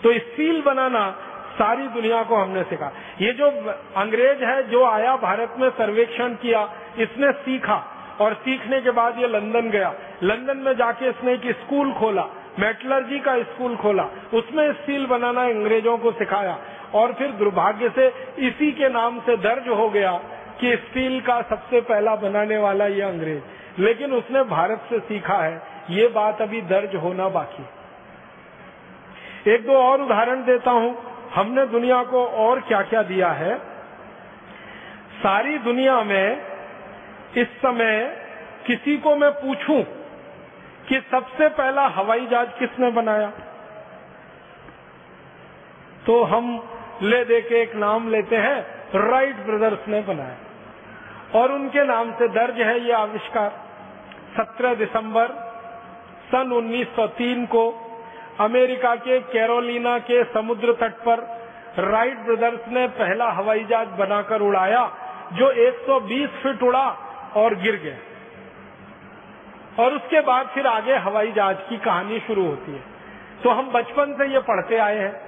[0.02, 1.10] तो स्टील बनाना
[1.54, 3.50] सारी दुनिया को हमने सिखा। ये जो
[3.96, 9.28] अंग्रेज़ है, जो आया भारत में सर्वेक्षण किया, इसने सीखा। और सीखने के बाद ये
[9.28, 12.26] लंदन गया। लंदन में जाके इसने एक स्कूल खोला।
[12.58, 16.58] मेटलर्जी का स्कूल खोला। उसमें स्टील बनाना अंग्रेज़ों को सिखाया।
[16.94, 18.06] और फिर दुर्भाग्य से
[18.38, 20.20] इसी के नाम से दर्ज हो गया
[20.60, 23.42] कि स्टील का सबसे पहला बनाने वाला ये अंग्रेज़।
[23.80, 27.62] लेकिन उसने भारत से सीखा है। ये बात अभी दर्ज होना बाकी
[29.48, 33.58] एक दो और उदाहरण देता हूँ। हमने दुनिया को और क्या क्या दिया है?
[35.18, 36.46] सारी दुनिया में
[37.36, 38.16] इस समय
[38.66, 39.82] किसी को मैं पूछूँ
[40.88, 43.32] कि सबसे पहला हवाई जहाज़ किसने बनाया?
[46.06, 46.68] तो हम
[47.02, 48.60] ले दे के एक नाम लेते हैं
[48.94, 50.36] राइट ब्रदर्स ने बनाया।
[51.34, 53.52] और उनके नाम से दर्ज है ये आविष्कार।
[54.36, 55.26] 17 दिसंबर
[56.32, 57.87] सन 1903 को
[58.40, 61.38] अमेरिका के कैरोलिना के समुद्र तट पर
[61.78, 64.90] राइट ब्रदर्स ने पहला हवाई जहाज़ बनाकर उड़ाया,
[65.32, 66.96] जो 120 फीट उड़ा
[67.36, 67.96] और गिर गया।
[69.84, 72.82] और उसके बाद फिर आगे हवाई जहाज़ की कहानी शुरू होती है।
[73.42, 75.20] तो हम बचपन से ये पढ़ते आए हैं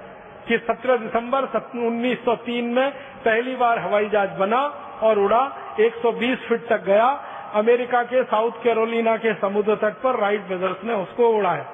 [0.47, 2.91] कि 17 दिसंबर 1903 में
[3.25, 4.61] पहली बार हवाई जहाज़ बना
[5.03, 7.23] और उड़ा 120 फीट तक गया।
[7.53, 11.65] अमेरिका के साउथ कैरोलिना के समुद्र तट पर राइट ब्रदर्स ने उसको उड़ाया।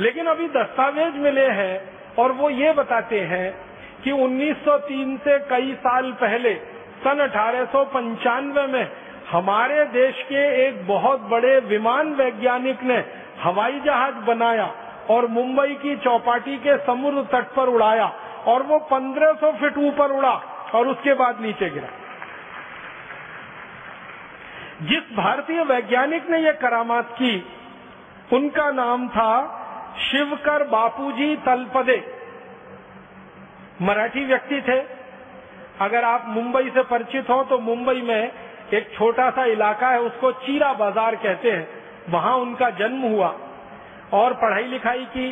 [0.00, 3.70] लेकिन अभी दस्तावेज़ मिले हैं और वो ये बताते हैं
[4.04, 6.54] कि 1903 से कई साल पहले,
[7.04, 8.90] सन अठारह सौ पंचानवे में,
[9.30, 13.04] हमारे देश के एक बहुत बड़े विमान वैज्ञानिक ने
[13.42, 14.74] हवाई जहाज़ बनाया
[15.10, 18.06] और मुंबई की चौपाटी के समुद्र तट पर उड़ाया
[18.46, 20.34] और वो 1500 फीट ऊपर उड़ा
[20.74, 21.88] और उसके बाद नीचे गिरा।
[24.82, 27.46] जिस भारतीय वैज्ञानिक ने यह करामात की,
[28.32, 29.56] उनका नाम था
[30.00, 32.02] शिवकर बापूजी तलपदे।
[33.82, 34.78] मराठी व्यक्ति थे।
[35.80, 38.32] अगर आप मुंबई से परिचित हो तो मुंबई में
[38.74, 41.68] एक छोटा सा इलाका है, उसको चीरा बाज़ार कहते हैं।
[42.08, 43.34] वहाँ उनका जन्म हुआ।
[44.12, 45.28] और पढ़ाई लिखाई की,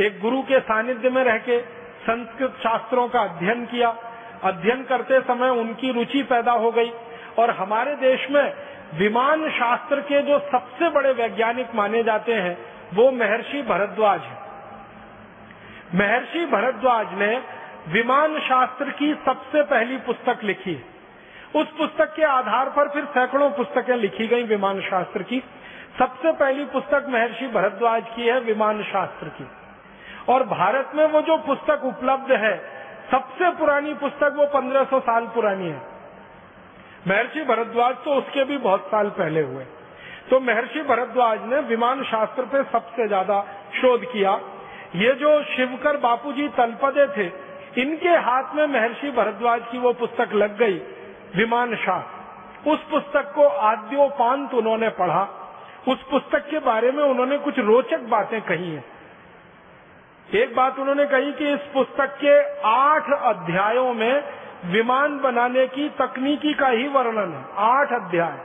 [0.00, 1.60] एक गुरु के सानिध्य में रह के
[2.00, 3.88] संस्कृत शास्त्रों का अध्ययन किया।
[4.44, 6.92] अध्ययन करते समय उनकी रुचि पैदा हो गई।
[7.38, 8.52] और हमारे देश में
[8.94, 12.56] विमान शास्त्र के जो सबसे बड़े वैज्ञानिक माने जाते हैं
[12.94, 14.38] वो महर्षि भरद्वाज है।
[15.94, 17.42] महर्षि भरद्वाज ने
[17.88, 20.84] विमान शास्त्र की सबसे पहली पुस्तक लिखी।
[21.54, 25.42] उस पुस्तक के आधार पर फिर सैकड़ों पुस्तकें लिखी गई विमान शास्त्र की।
[25.98, 29.46] सबसे पहली पुस्तक महर्षि भरद्वाज की है विमान शास्त्र की।
[30.32, 32.80] और भारत में वो जो पुस्तक उपलब्ध है,
[33.10, 35.82] सबसे पुरानी पुस्तक वो 1500 साल पुरानी है।
[37.08, 39.64] महर्षि भरद्वाज तो उसके भी बहुत साल पहले हुए।
[40.30, 43.40] तो महर्षि भरद्वाज ने विमान शास्त्र पे सबसे ज़्यादा
[43.80, 44.32] शोध किया।
[44.96, 47.26] ये जो शिवकर बापूजी तलपदे थे,
[47.82, 50.78] इनके हाथ में महर्षि भरद्वाज की वो पुस्तक लग गई,
[51.36, 55.22] विमान शास्त्र। उस पुस्तक को आद्योपांत उन्होंने पढ़ा।
[55.88, 58.84] उस पुस्तक के बारे में उन्होंने कुछ रोचक बातें कही हैं।
[60.34, 62.34] एक बात उन्होंने कही कि इस पुस्तक के
[62.68, 64.22] आठ अध्यायों में
[64.64, 68.38] विमान बनाने की तकनीकी का ही वर्णन है। आठ अध्याय।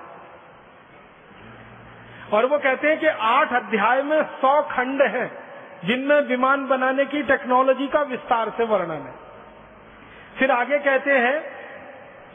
[2.34, 5.38] और वो कहते हैं कि आठ अध्याय में सौ खंड हैं,
[5.86, 9.14] जिनमें विमान बनाने की टेक्नोलॉजी का विस्तार से वर्णन है।
[10.40, 11.56] फिर आगे कहते हैं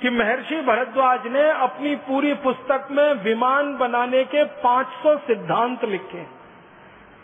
[0.01, 6.41] कि महर्षि भरद्वाज ने अपनी पूरी पुस्तक में विमान बनाने के 500 सिद्धांत लिखे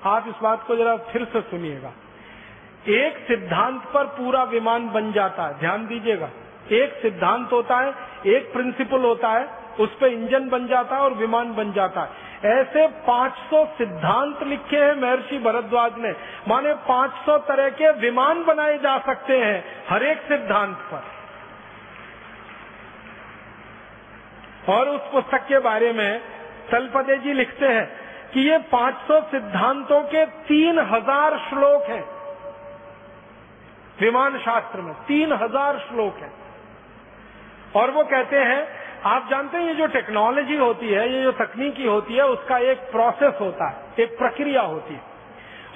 [0.04, 1.92] आप इस बात को जरा फिर से सुनिएगा।
[2.88, 6.30] एक सिद्धांत पर पूरा विमान बन जाता है, ध्यान दीजिएगा।
[6.72, 7.94] एक सिद्धांत होता है,
[8.26, 9.48] एक प्रिंसिपल होता है,
[9.80, 12.08] उस पर इंजन बन जाता है और विमान बन जाता है।
[12.46, 16.14] ऐसे 500 सिद्धांत लिखे हैं महर्षि भरद्वाज ने।
[16.48, 21.02] माने 500 तरह के विमान बनाए जा सकते हैं हर एक सिद्धांत पर।
[24.72, 26.20] और उस पुस्तक के बारे में
[26.70, 27.86] तलपदे जी लिखते हैं
[28.32, 32.04] कि ये 500 सिद्धांतों के तीन हज़ार श्लोक हैं।
[34.00, 36.32] विमान शास्त्र में तीन हज़ार श्लोक हैं।
[37.76, 41.86] और वो कहते हैं आप जानते हैं ये जो टेक्नोलॉजी होती है, ये जो तकनीकी
[41.86, 45.00] होती है, उसका एक प्रोसेस होता है, एक प्रक्रिया होती है।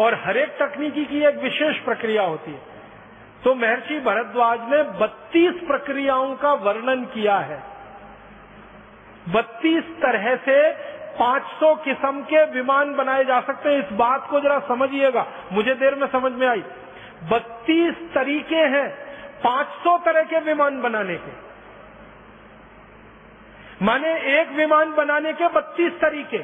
[0.01, 2.61] और हर एक तकनीकी की एक विशेष प्रक्रिया होती है।
[3.45, 7.63] तो महर्षि भरद्वाज ने 32 प्रक्रियाओं का वर्णन किया है।
[9.29, 10.71] 32 तरह से
[11.19, 15.95] 500 किस्म के विमान बनाए जा सकते हैं। इस बात को जरा समझिएगा। मुझे देर
[15.95, 16.65] में समझ में आई।
[17.31, 18.91] 32 तरीके हैं
[19.41, 21.50] 500 तरह के विमान बनाने के।
[23.81, 26.39] माने एक विमान बनाने के 32 तरीके,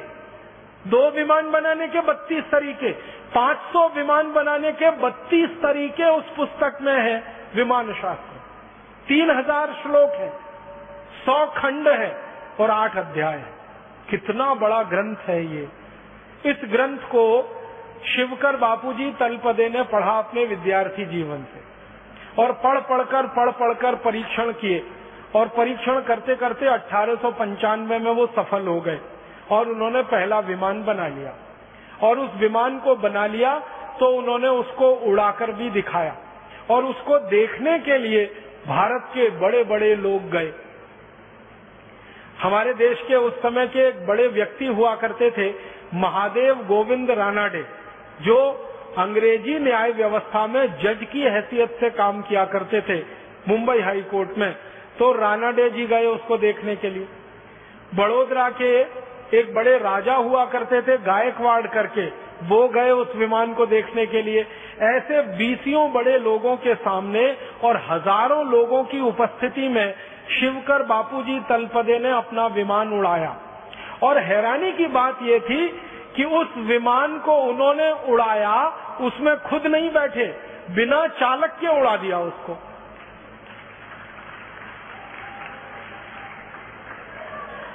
[0.85, 2.93] दो विमान बनाने के 32 तरीके
[3.33, 7.17] 500 विमान बनाने के 32 तरीके उस पुस्तक में है
[7.55, 8.35] विमान शास्त्र
[9.07, 10.29] तीन हज़ार श्लोक है,
[11.27, 12.11] सौ खंड है
[12.61, 13.55] और आठ अध्याय है।
[14.11, 15.69] कितना बड़ा ग्रंथ है ये।
[16.45, 17.27] इस ग्रंथ को
[18.07, 21.61] शिवकर बापूजी तलपदे ने पढ़ा अपने विद्यार्थी जीवन से
[22.43, 24.79] और पढ़ पढ़कर पढ़ पढ़कर परीक्षण किए।
[25.35, 28.99] और परीक्षण करते करते अठारह सौ पंचानवे में वो सफल हो गए
[29.51, 31.35] और उन्होंने पहला विमान बना लिया।
[32.03, 33.59] और उस विमान को बना लिया
[34.01, 36.17] तो उन्होंने उसको उड़ाकर भी दिखाया।
[36.71, 38.25] और उसको देखने के लिए
[38.67, 40.53] भारत के बड़े बड़े लोग गए।
[42.43, 45.49] हमारे देश के उस समय के एक बड़े व्यक्ति हुआ करते थे,
[45.95, 47.65] महादेव गोविंद रानाडे,
[48.23, 48.39] जो
[48.99, 52.99] अंग्रेज़ी न्याय व्यवस्था में जज की हैसियत से काम किया करते थे,
[53.49, 54.55] मुंबई हाई कोर्ट में।
[54.99, 57.07] तो रानाडे जी गए उसको देखने के लिए।
[57.95, 58.71] बड़ोदरा के
[59.39, 62.07] एक बड़े राजा हुआ करते थे, गायकवाड़ करके।
[62.49, 64.47] वो गए उस विमान को देखने के लिए।
[64.85, 67.25] ऐसे बीसियों बड़े लोगों के सामने
[67.65, 69.95] और हज़ारों लोगों की उपस्थिति में
[70.31, 73.37] शिवकर बापूजी तलपदे ने अपना विमान उड़ाया।
[74.03, 75.67] और हैरानी की बात ये थी
[76.17, 78.55] कि उस विमान को उन्होंने उड़ाया,
[79.01, 80.27] उसमें खुद नहीं बैठे,
[80.71, 82.59] बिना चालक के उड़ा दिया उसको।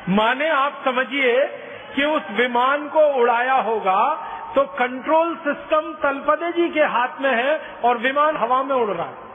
[0.10, 1.48] माने आप समझिए
[1.96, 7.60] कि उस विमान को उड़ाया होगा तो कंट्रोल सिस्टम तलपदे जी के हाथ में है
[7.86, 9.30] और विमान हवा में उड़ रहा है।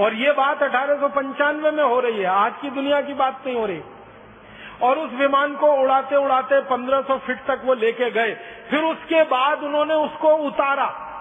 [0.00, 3.40] और ये बात अठारह सौ पंचानवे में हो रही है। आज की दुनिया की बात
[3.46, 3.82] नहीं हो रही।
[4.82, 8.34] और उस विमान को उड़ाते उड़ाते 1500 फीट तक वो लेके गए।
[8.70, 11.11] फिर उसके बाद उन्होंने उसको उतारा।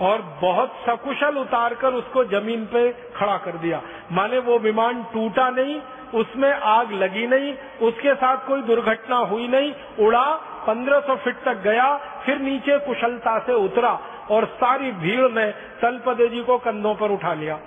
[0.00, 5.80] और बहुत सकुशल उतारकर उसको ज़मीन पे खड़ा कर दिया। माने वो विमान टूटा नहीं,
[6.14, 10.24] उसमें आग लगी नहीं, उसके साथ कोई दुर्घटना हुई नहीं, उड़ा
[10.68, 13.98] 1500 फीट तक गया, फिर नीचे कुशलता से उतरा
[14.30, 15.46] और सारी भीड़ ने
[15.82, 17.58] तलपदे जी को कंधों पर उठा लिया।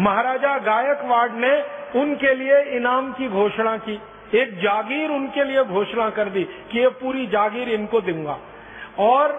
[0.00, 1.62] महाराजा गायकवाड़ ने
[2.00, 4.00] उनके लिए इनाम की घोषणा की।
[4.34, 8.38] एक जागीर उनके लिए घोषणा कर दी कि ये पूरी जागीर इनको दूँगा।
[8.98, 9.32] और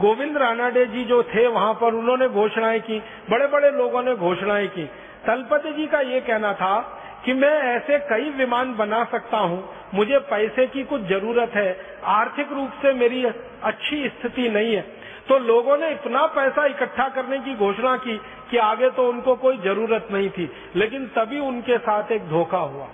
[0.00, 2.98] गोविंद रानाडे जी जो थे, वहाँ पर उन्होंने घोषणाएँ की
[3.30, 4.84] बड़े बड़े लोगों ने घोषणाएँ की।
[5.26, 6.78] तलपति जी का ये कहना था
[7.24, 9.64] कि मैं ऐसे कई विमान बना सकता हूँ,
[9.94, 14.80] मुझे पैसे की कुछ ज़रूरत है, आर्थिक रूप से मेरी अच्छी स्थिति नहीं है।
[15.28, 18.16] तो लोगों ने इतना पैसा इकट्ठा करने की घोषणा की
[18.50, 22.86] कि आगे तो उनको कोई ज़रूरत नहीं थी, लेकिन तभी उनके साथ एक धोखा हुआ।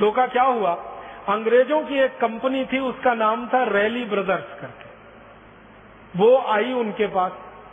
[0.00, 0.72] धोखा क्या हुआ?
[1.28, 4.87] अंग्रेज़ों की एक कंपनी थी, उसका नाम था रैली ब्रदर्स करके।
[6.16, 7.32] वो आई उनके पास,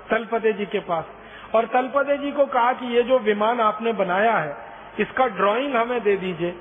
[0.10, 1.06] तलपते जी के पास।
[1.56, 4.58] और तलपते जी को कहा कि ये जो विमान आपने बनाया है,
[5.00, 6.52] इसका ड्राइंग हमें दे दीजिए।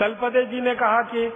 [0.00, 1.32] तलपते जी ने कहा कि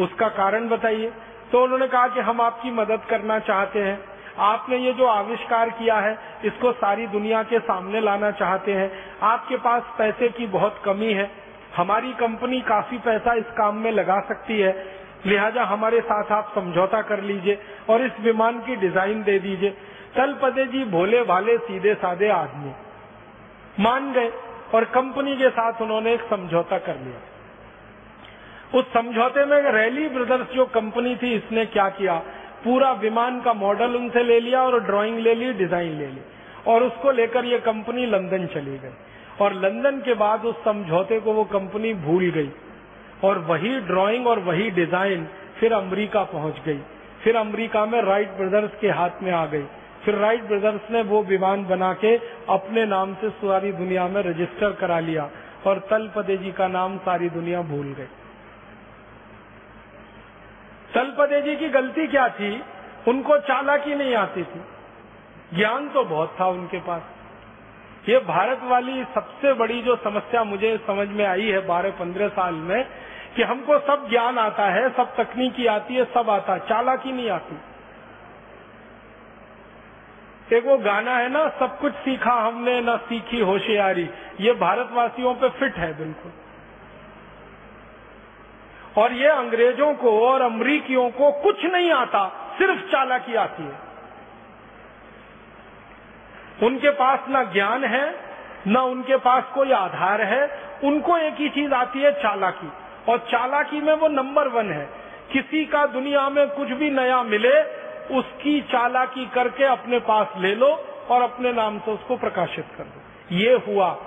[0.00, 1.12] उसका कारण बताइए।
[1.52, 4.04] तो उन्होंने कहा कि हम आपकी मदद करना चाहते हैं।
[4.38, 9.56] आपने ये जो आविष्कार किया है, इसको सारी दुनिया के सामने लाना चाहते हैं। आपके
[9.56, 11.30] पास पैसे की बहुत कमी है।
[11.76, 17.02] हमारी कंपनी काफ़ी पैसा इस काम में लगा सकती है। लिहाजा हमारे साथ आप समझौता
[17.02, 17.58] कर लीजिए
[17.90, 19.70] और इस विमान की डिज़ाइन दे दीजिए।
[20.16, 22.72] तलपदे जी भोले भाले सीधे साधे आदमी।
[23.82, 24.30] मान गए
[24.74, 27.18] और कंपनी के साथ उन्होंने एक समझौता कर लिया।
[28.78, 32.14] उस समझौते में रैली ब्रदर्स जो कंपनी थी, इसने क्या किया?
[32.64, 36.20] पूरा विमान का मॉडल उनसे ले लिया और ड्राइंग ले ली, डिज़ाइन ले ली।
[36.66, 38.94] और उसको लेकर ये कंपनी लंदन चली गई।
[39.40, 42.50] और लंदन के बाद उस समझौते को वो कंपनी भूल गई।
[43.24, 45.26] और वही ड्राइंग और वही डिज़ाइन
[45.60, 46.78] फिर अमेरिका पहुँच गई।
[47.24, 49.64] फिर अमेरिका में राइट ब्रदर्स के हाथ में आ गई।
[50.04, 52.16] फिर राइट ब्रदर्स ने वो विमान बना के
[52.48, 55.30] अपने नाम से सारी दुनिया में रजिस्टर करा लिया
[55.66, 58.08] और तलपदे जी का नाम सारी दुनिया भूल गई।
[60.94, 62.62] तलपदे जी की गलती क्या थी?
[63.08, 64.60] उनको चालाकी नहीं आती थी।
[65.54, 67.02] ज्ञान तो बहुत था उनके पास।
[68.08, 72.54] ये भारत वाली सबसे बड़ी जो समस्या मुझे समझ में आई है बारह पंद्रह साल
[72.54, 72.88] में,
[73.36, 77.58] कि हमको सब ज्ञान आता है, सब तकनीकी आती है, सब आता चालाकी नहीं आती।
[80.56, 84.10] एक वो गाना है ना, सब कुछ सीखा हमने, न सीखी होशियारी।
[84.40, 86.32] ये भारतवासियों पे फिट है बिल्कुल।
[89.02, 93.95] और ये अंग्रेज़ों को और अमरीकियों को कुछ नहीं आता, सिर्फ़ चालाकी आती है।
[96.62, 98.16] उनके पास ना ज्ञान है,
[98.66, 102.72] न उनके पास कोई आधार है। उनको एक ही चीज़ आती है, चालाकी।
[103.12, 104.88] और चालाकी में वो नंबर वन है।
[105.32, 107.62] किसी का दुनिया में कुछ भी नया मिले,
[108.14, 113.00] उसकी चालाकी करके अपने पास ले लो और अपने नाम से उसको प्रकाशित कर दो।
[113.36, 113.98] ये हुआ।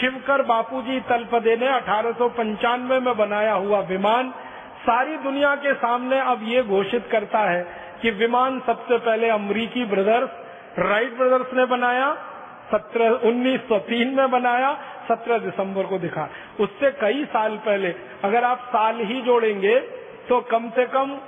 [0.00, 4.30] शिवकर बापूजी तलपदे ने अठारह सौ पंचानवे में बनाया हुआ विमान
[4.80, 7.66] सारी दुनिया के सामने अब ये घोषित करता है
[8.02, 10.30] कि विमान सबसे पहले अमरीकी ब्रदर्स
[10.80, 12.12] राइट ब्रदर्स ने बनाया,
[12.70, 14.72] सत्रह, उन्नीस सौ तीन में बनाया,
[15.08, 16.28] सत्रह दिसंबर को दिखा।
[16.60, 17.94] उससे कई साल पहले,
[18.24, 19.78] अगर आप साल ही जोड़ेंगे
[20.28, 21.18] तो कम से कम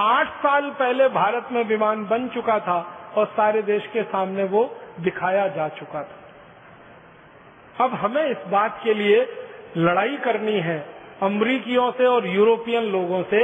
[0.00, 2.78] आठ साल पहले भारत में विमान बन चुका था
[3.16, 4.64] और सारे देश के सामने वो
[5.00, 9.26] दिखाया जा चुका था। अब हमें इस बात के लिए
[9.78, 10.78] लड़ाई करनी है,
[11.22, 13.40] अमरीकियों से और यूरोपियन लोगों से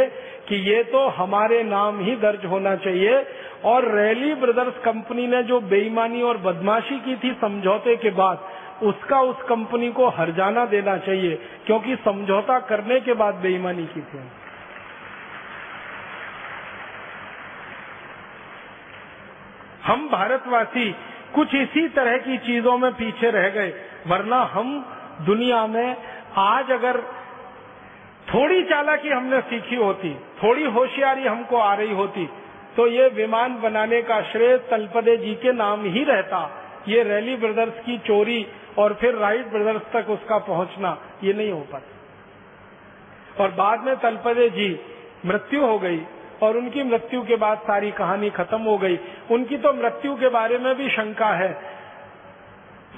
[0.49, 3.25] कि ये तो हमारे नाम ही दर्ज होना चाहिए।
[3.65, 8.49] और रैली ब्रदर्स कंपनी ने जो बेईमानी और बदमाशी की थी समझौते के बाद,
[8.83, 11.35] उसका उस कंपनी को हरजाना देना चाहिए,
[11.67, 14.19] क्योंकि समझौता करने के बाद बेईमानी की थी।
[19.85, 20.91] हम भारतवासी
[21.35, 23.73] कुछ इसी तरह की चीज़ों में पीछे रह गए,
[24.07, 24.79] वरना हम
[25.21, 25.97] दुनिया में
[26.39, 27.03] आज अगर
[28.27, 32.29] थोड़ी चालाकी हमने सीखी होती, थोड़ी होशियारी हमको आ रही होती
[32.77, 36.41] तो ये विमान बनाने का श्रेय तलपदे जी के नाम ही रहता।
[36.89, 38.47] ये रैली ब्रदर्स की चोरी
[38.79, 44.49] और फिर राइट ब्रदर्स तक उसका पहुँचना, ये नहीं हो पाता। और बाद में तलपदे
[44.51, 44.69] जी,
[45.27, 46.01] मृत्यु हो गई
[46.43, 48.99] और उनकी मृत्यु के बाद सारी कहानी खत्म हो गई।
[49.31, 51.51] उनकी तो मृत्यु के बारे में भी शंका है।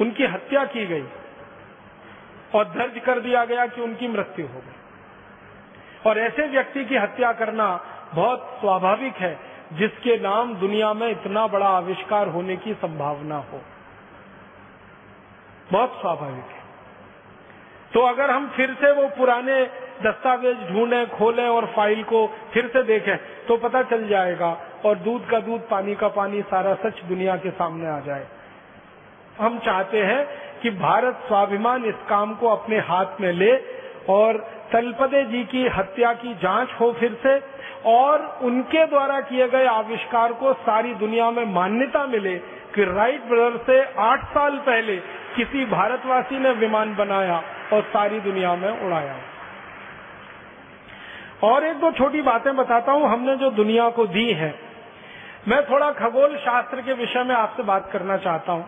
[0.00, 1.04] उनकी हत्या की गई
[2.54, 4.77] और दर्ज कर दिया गया कि उनकी मृत्यु हो गई।
[6.06, 7.68] और ऐसे व्यक्ति की हत्या करना
[8.14, 9.38] बहुत स्वाभाविक है,
[9.72, 13.60] जिसके नाम दुनिया में इतना बड़ा आविष्कार होने की संभावना हो।
[15.72, 16.62] बहुत स्वाभाविक है।
[17.94, 19.64] तो अगर हम फिर से वो पुराने
[20.02, 23.16] दस्तावेज़ ढूंढें, खोलें और फ़ाइल को फिर से देखें
[23.46, 24.56] तो पता चल जाएगा
[24.86, 28.26] और दूध का दूध, पानी का पानी, सारा सच दुनिया के सामने आ जाए।
[29.40, 30.26] हम चाहते हैं
[30.60, 33.52] कि भारत स्वाभिमान इस काम को अपने हाथ में ले
[34.08, 34.36] और
[34.72, 37.38] तलपदे जी की हत्या की जाँच हो फिर से,
[37.86, 42.34] और उनके द्वारा किए गए आविष्कार को सारी दुनिया में मान्यता मिले
[42.74, 44.96] कि राइट ब्रदर से आठ साल पहले
[45.36, 49.16] किसी भारतवासी ने विमान बनाया और सारी दुनिया में उड़ाया।
[51.42, 54.54] और एक दो छोटी बातें बताता हूँ, हमने जो दुनिया को दी है,
[55.48, 58.66] मैं थोड़ा खगोल शास्त्र के विषय में आपसे बात करना चाहता हूँ।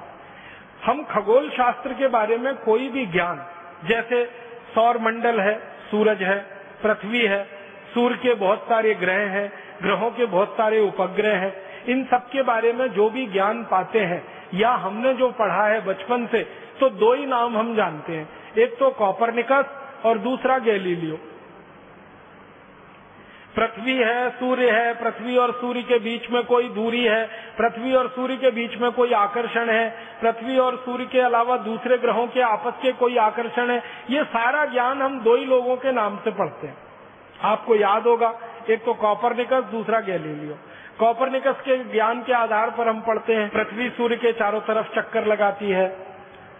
[0.84, 3.44] हम खगोल शास्त्र के बारे में कोई भी ज्ञान,
[3.84, 4.22] जैसे
[4.74, 5.54] सौर मंडल है,
[5.90, 6.38] सूरज है,
[6.82, 7.42] पृथ्वी है,
[7.94, 9.52] सूर्य के बहुत सारे ग्रह हैं,
[9.82, 11.52] ग्रहों के बहुत सारे उपग्रह हैं।
[11.88, 14.22] इन सब के बारे में जो भी ज्ञान पाते हैं,
[14.54, 16.42] या हमने जो पढ़ा है बचपन से
[16.80, 18.28] तो दो ही नाम हम जानते हैं।
[18.58, 19.64] एक तो कॉपरनिकस
[20.04, 21.18] और दूसरा गैलीलियो।
[23.56, 27.26] पृथ्वी है, सूर्य है, पृथ्वी और सूर्य के बीच में कोई दूरी है,
[27.58, 29.90] पृथ्वी और सूर्य के बीच में कोई आकर्षण है,
[30.20, 34.64] पृथ्वी और सूर्य के अलावा दूसरे ग्रहों के आपस के कोई आकर्षण है, ये सारा
[34.64, 36.76] ज्ञान हम दो ही लोगों के नाम से पढ़ते हैं।
[37.42, 38.40] आपको याद होगा,
[38.70, 40.58] एक तो कॉपरनिकस, दूसरा गैलीलियो।
[40.98, 45.26] कॉपरनिकस के ज्ञान के आधार पर हम पढ़ते हैं, पृथ्वी सूर्य के चारों तरफ़ चक्कर
[45.26, 45.88] लगाती है,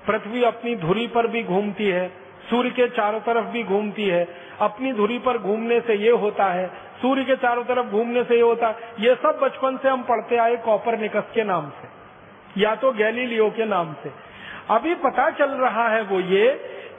[0.06, 4.26] पृथ्वी अपनी धुरी पर भी घूमती है सूर्य के चारों तरफ़ भी घूमती है।
[4.60, 6.66] अपनी धुरी पर घूमने से ये होता है,
[7.02, 10.36] सूर्य के चारों तरफ़ घूमने से ये होता है। ये सब बचपन से हम पढ़ते
[10.38, 11.88] आए कॉपर निकस के नाम से,
[12.60, 14.12] या तो गैलीलियो के नाम से।
[14.70, 16.48] अभी पता चल रहा है वो ये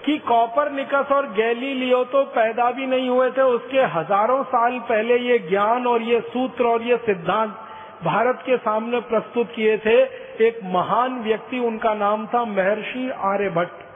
[0.06, 5.18] कि कॉपर निकस और गैलीलियो तो पैदा भी नहीं हुए थे, उसके हज़ारों साल पहले
[5.20, 7.54] ये ज्ञान और ये सूत्र और ये सिद्धांत
[8.04, 10.02] भारत के सामने प्रस्तुत किए थे।
[10.42, 13.90] एक महान व्यक्ति, उनका नाम था महर्षि आर्यभट्ट।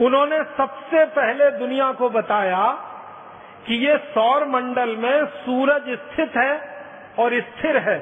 [0.00, 2.72] उन्होंने सबसे पहले दुनिया को बताया
[3.66, 6.60] कि ये सौर मंडल में सूरज स्थित है
[7.18, 7.98] और स्थिर है।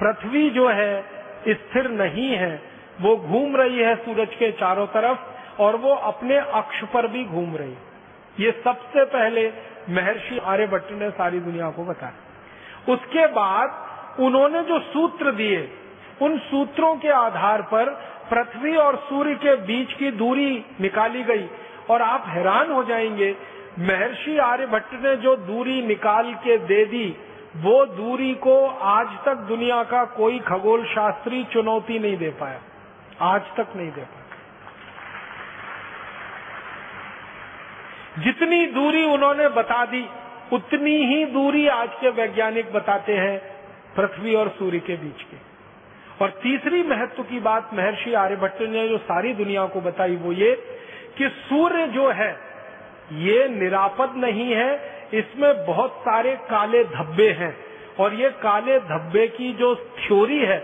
[0.00, 1.04] पृथ्वी जो है,
[1.48, 2.62] स्थिर नहीं है।
[3.00, 5.18] वो घूम रही है सूरज के चारों तरफ़
[5.60, 7.82] और वो अपने अक्ष पर भी घूम रही है।
[8.40, 9.52] ये सबसे पहले
[9.90, 12.12] महर्षि आर्यभट्ट ने सारी दुनिया को बताया।
[12.92, 13.86] उसके बाद
[14.20, 15.70] उन्होंने जो सूत्र दिए,
[16.22, 21.48] उन सूत्रों के आधार पर पृथ्वी और सूर्य के बीच की दूरी निकाली गई
[21.90, 23.36] और आप हैरान हो जाएँगे,
[23.78, 27.16] महर्षि आर्यभट्ट ने जो दूरी निकाल के दे दी,
[27.56, 32.60] वो दूरी को आज तक दुनिया का कोई खगोल शास्त्री चुनौती नहीं दे पाया।
[33.20, 34.22] आज तक नहीं दे पाया।
[38.22, 40.08] जितनी दूरी उन्होंने बता दी,
[40.52, 43.38] उतनी ही दूरी आज के वैज्ञानिक बताते हैं
[43.96, 45.40] पृथ्वी और सूर्य के बीच की।
[46.22, 50.54] और तीसरी महत्व की बात महर्षि आर्यभट्ट ने जो सारी दुनिया को बताई वो ये
[51.18, 52.30] कि सूर्य जो है,
[53.12, 54.74] ये निरापद नहीं है,
[55.14, 57.56] इसमें बहुत सारे काले धब्बे हैं।
[58.00, 60.58] और ये काले धब्बे की जो थ्योरी है,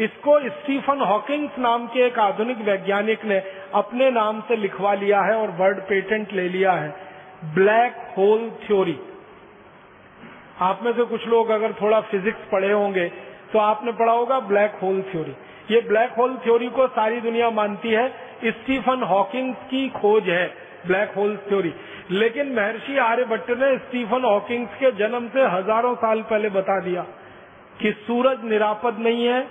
[0.00, 3.38] इसको स्टीफन हॉकिंग्स नाम के एक आधुनिक वैज्ञानिक ने
[3.74, 6.88] अपने नाम से लिखवा लिया है और वर्ड पेटेंट ले लिया है।
[7.54, 8.98] Black hole theory.
[10.60, 13.10] आप में से कुछ लोग अगर थोड़ा फिजिक्स पढ़े होंगे
[13.52, 15.34] तो आपने पढ़ा होगा ब्लैक होल थ्योरी।
[15.70, 18.08] ये ब्लैक होल थ्योरी को सारी दुनिया मानती है।
[18.46, 20.46] स्टीफन हॉकिंग की खोज है,
[20.86, 21.72] ब्लैक होल थ्योरी।
[22.10, 27.02] लेकिन महर्षि आर्यभट्ट ने स्टीफन हॉकिंग के जन्म से हज़ारों साल पहले बता दिया
[27.80, 29.46] कि सूरज निरापद नहीं है,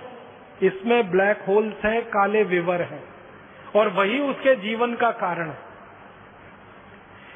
[0.62, 3.02] इसमें ब्लैक होल्स हैं, काले विवर हैं।
[3.76, 5.66] और वही उसके जीवन का कारण है।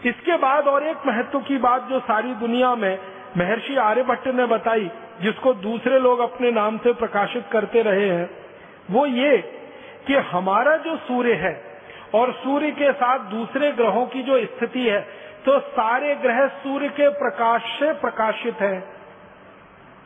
[0.06, 2.98] इसके बाद और एक महत्व की बात जो सारी दुनिया में
[3.36, 4.90] महर्षि आर्यभट्ट ने बताई
[5.23, 8.31] जिसको दूसरे लोग अपने नाम से प्रकाशित करते रहे हैं,
[8.90, 9.36] वो ये
[10.07, 11.53] कि हमारा जो सूर्य है
[12.15, 15.01] और सूर्य के साथ दूसरे ग्रहों की जो स्थिति है
[15.47, 18.81] तो सारे ग्रह सूर्य के प्रकाश से प्रकाशित हैं।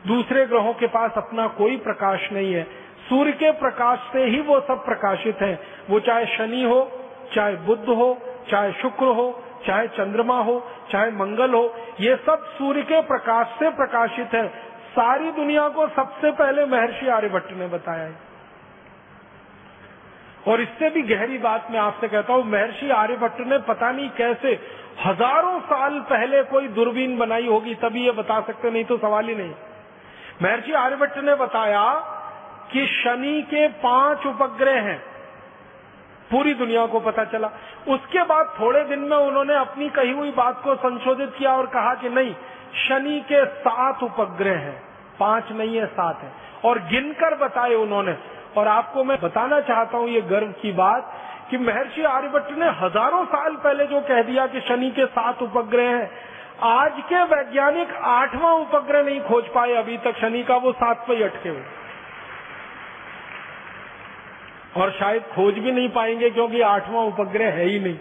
[0.07, 2.63] दूसरे ग्रहों के पास अपना कोई प्रकाश नहीं है।
[3.09, 6.79] सूर्य के प्रकाश से ही वो सब प्रकाशित हैं। वो चाहे शनि हो,
[7.35, 8.17] चाहे बुद्ध हो,
[8.49, 9.27] चाहे शुक्र हो,
[9.67, 10.59] चाहे चंद्रमा हो,
[10.91, 14.45] चाहे मंगल हो, ये सब सूर्य के प्रकाश से प्रकाशित है।
[14.97, 18.15] सारी दुनिया को सबसे पहले महर्षि आर्यभट्ट ने बताया है।
[20.47, 24.53] और इससे भी गहरी बात मैं आपसे कहता हूँ, महर्षि आर्यभट्ट ने पता नहीं कैसे
[25.05, 29.35] हज़ारों साल पहले कोई दूरबीन बनाई होगी, तभी ये बता सकते, नहीं तो सवाल ही
[29.35, 29.53] नहीं।
[30.41, 31.83] महर्षि आर्यभट्ट ने बताया
[32.71, 34.99] कि शनि के पाँच उपग्रह हैं।
[36.31, 37.51] पूरी दुनिया को पता चला।
[37.87, 41.93] उसके बाद थोड़े दिन में उन्होंने अपनी कही हुई बात को संशोधित किया और कहा
[41.93, 42.33] कि नहीं
[42.77, 44.81] शनि के सात उपग्रह हैं।
[45.19, 46.31] पाँच नहीं है, सात है।
[46.65, 48.17] और गिनकर बताए उन्होंने।
[48.57, 51.11] और आपको मैं बताना चाहता हूँ ये गर्व की बात
[51.51, 55.89] कि महर्षि आर्यभट्ट ने हज़ारों साल पहले जो कह दिया कि शनि के सात उपग्रह
[55.89, 56.09] हैं,
[56.63, 61.23] आज के वैज्ञानिक आठवां उपग्रह नहीं खोज पाए अभी तक शनि का, वो सात पे
[61.23, 61.63] अटके हुए।
[64.77, 67.97] और शायद खोज भी नहीं पाएँगे क्योंकि आठवां उपग्रह है ही नहीं।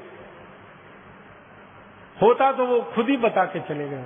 [2.22, 4.04] होता तो वो खुद ही बता के चले गए।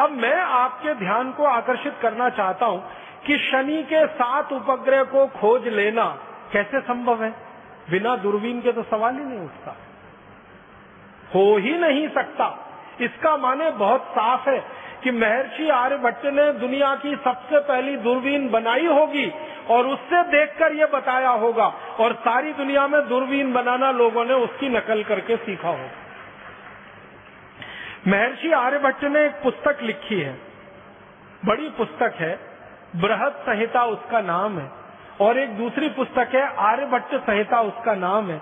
[0.00, 2.90] अब मैं आपके ध्यान को आकर्षित करना चाहता हूँ
[3.26, 6.04] कि शनि के सात उपग्रह को खोज लेना
[6.52, 7.30] कैसे संभव है?
[7.90, 9.76] बिना दूरबीन के तो सवाल ही नहीं उठता।
[11.34, 12.68] हो ही नहीं सकता।
[13.00, 14.58] इसका माने बहुत साफ़ है
[15.02, 19.32] कि महर्षि आर्यभट्ट ने दुनिया की सबसे पहली दूरबीन बनाई होगी
[19.70, 21.66] और उससे देखकर ये बताया होगा
[22.00, 26.07] और सारी दुनिया में दूरबीन बनाना लोगों ने उसकी नकल करके सीखा होगा।
[28.06, 30.38] महर्षि आर्यभट्ट ने एक पुस्तक लिखी है।
[31.44, 32.38] बड़ी पुस्तक है।
[32.96, 34.70] बृहद संहिता उसका नाम है।
[35.20, 38.40] और एक दूसरी पुस्तक है, आर्यभट्ट संहिता उसका नाम है।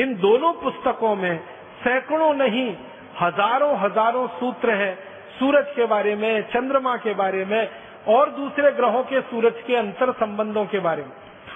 [0.00, 1.38] इन दोनों पुस्तकों में
[1.84, 2.76] सैकड़ों नहीं,
[3.20, 4.94] हज़ारों हज़ारों सूत्र है।
[5.38, 7.70] सूरज के बारे में, चंद्रमा के बारे में,
[8.08, 11.12] और दूसरे ग्रहों के सूरज के अंतर संबंधों के बारे में।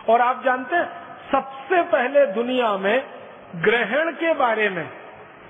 [0.08, 0.88] और आप जानते हैं,
[1.32, 3.04] सबसे पहले दुनिया में
[3.56, 4.90] ग्रहण के बारे में,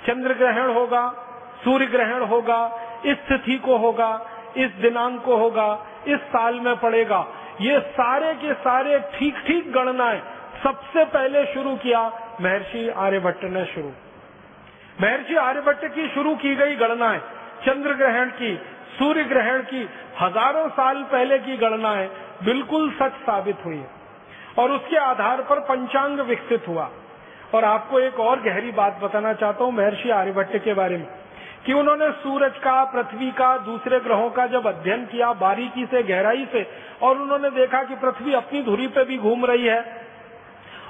[0.06, 1.26] चंद्र ग्रहण होगा
[1.64, 2.60] सूर्य ग्रहण होगा,
[3.04, 4.10] इस तिथि को होगा,
[4.56, 5.68] इस दिनांक को होगा,
[6.06, 7.26] इस साल में पड़ेगा।
[7.60, 10.20] ये सारे के सारे ठीक ठीक गणनाएँ
[10.64, 12.00] सबसे पहले शुरू किया
[12.40, 13.90] महर्षि आर्यभट्ट ने शुरू।
[15.02, 17.20] महर्षि आर्यभट्ट की शुरू की गई गणनाएँ
[17.66, 18.54] चंद्र ग्रहण की
[18.98, 19.88] सूर्य ग्रहण की,
[20.20, 22.08] हज़ारों साल पहले की गणनाएँ
[22.44, 23.82] बिल्कुल सच साबित हुई।
[24.58, 26.90] और उसके आधार पर पंचांग विकसित हुआ।
[27.54, 31.06] और आपको एक और गहरी बात बताना चाहता हूँ महर्षि आर्यभट्ट के बारे में।
[31.66, 36.46] कि उन्होंने सूरज का, पृथ्वी का, दूसरे ग्रहों का जब अध्ययन किया, बारीकी से, गहराई
[36.52, 36.66] से,
[37.02, 39.80] और उन्होंने देखा कि पृथ्वी अपनी धुरी पे भी घूम रही है,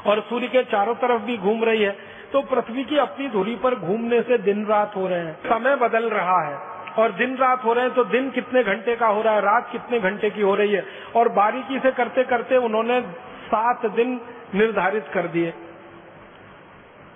[0.06, 1.96] और सूर्य के चारों तरफ़ भी घूम रही है
[2.32, 6.08] तो पृथ्वी की अपनी धुरी पर घूमने से दिन रात हो रहे हैं, समय बदल
[6.10, 6.56] रहा है,
[6.98, 9.68] और दिन रात हो रहे हैं तो दिन कितने घंटे का हो रहा है, रात
[9.72, 10.84] कितने घंटे की हो रही है,
[11.16, 13.00] और बारीकी से करते करते उन्होंने
[13.46, 14.20] सात दिन
[14.54, 15.52] निर्धारित कर दिए,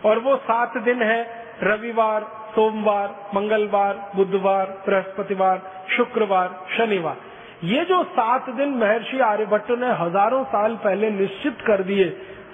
[0.05, 1.21] और वो सात दिन है,
[1.63, 5.63] रविवार सोमवार, मंगलवार, बुधवार, बृहस्पतिवार,
[5.97, 7.17] शुक्रवार, शनिवार।
[7.65, 12.09] ये जो सात दिन महर्षि आर्यभट्ट ने हज़ारों साल पहले निश्चित कर दिए,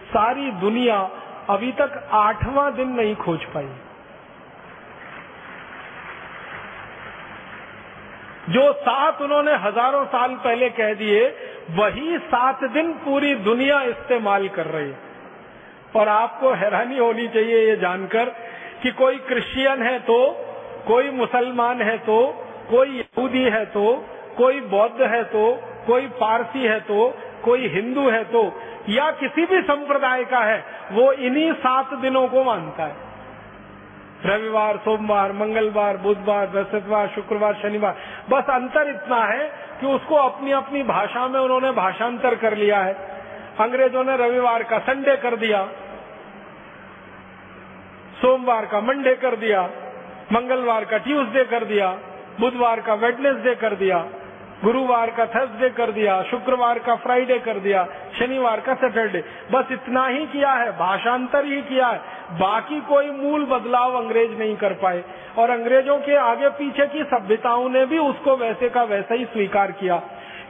[0.08, 0.98] सारी दुनिया
[1.50, 3.68] अभी तक आठवां दिन नहीं खोज पाई।
[8.50, 11.26] जो सात उन्होंने हज़ारों साल पहले कह दिए,
[11.72, 15.08] वही सात दिन पूरी दुनिया इस्तेमाल कर रही। है
[15.96, 18.32] और आपको हैरानी होनी चाहिए ये जानकर
[18.82, 20.18] कि कोई क्रिश्चियन है तो
[20.86, 22.20] कोई मुसलमान है तो
[22.70, 25.52] कोई यहूदी है तो कोई बौद्ध है तो
[25.86, 28.42] कोई पारसी है तो कोई हिंदू है तो
[28.88, 32.96] या किसी भी संप्रदाय का है, वो इन्हीं सात दिनों को मानता है।
[34.26, 37.96] रविवार, सोमवार, मंगलवार, बुधवार, बृहस्पतिवार, शुक्रवार, शनिवार,
[38.30, 39.48] बस अंतर इतना है
[39.80, 42.92] कि उसको अपनी अपनी भाषा में उन्होंने भाषांतर कर लिया है।
[43.60, 45.62] अंग्रेज़ों ने रविवार का संडे कर दिया।
[48.22, 49.70] सोमवार का मंडे कर दिया,
[50.32, 51.98] मंगलवार का ट्यूसडे कर दिया,
[52.40, 54.06] बुधवार का वेडनेसडे कर दिया,
[54.64, 57.88] गुरुवार का थर्सडे कर दिया, शुक्रवार का फ्राइडे कर दिया,
[58.18, 61.98] शनिवार का सैटरडे। बस इतना ही किया है, भाषांतर ही किया है।
[62.38, 65.04] बाकी कोई मूल बदलाव अंग्रेज़ नहीं कर पाए।
[65.38, 69.72] और अंग्रेज़ों के आगे पीछे की सभ्यताओं ने भी उसको वैसे का वैसा ही स्वीकार
[69.72, 70.02] किया।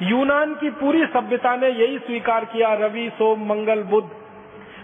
[0.02, 4.29] यूनान की पूरी सभ्यता ने यही स्वीकार किया, रवि, सोम, मंगल, बुध।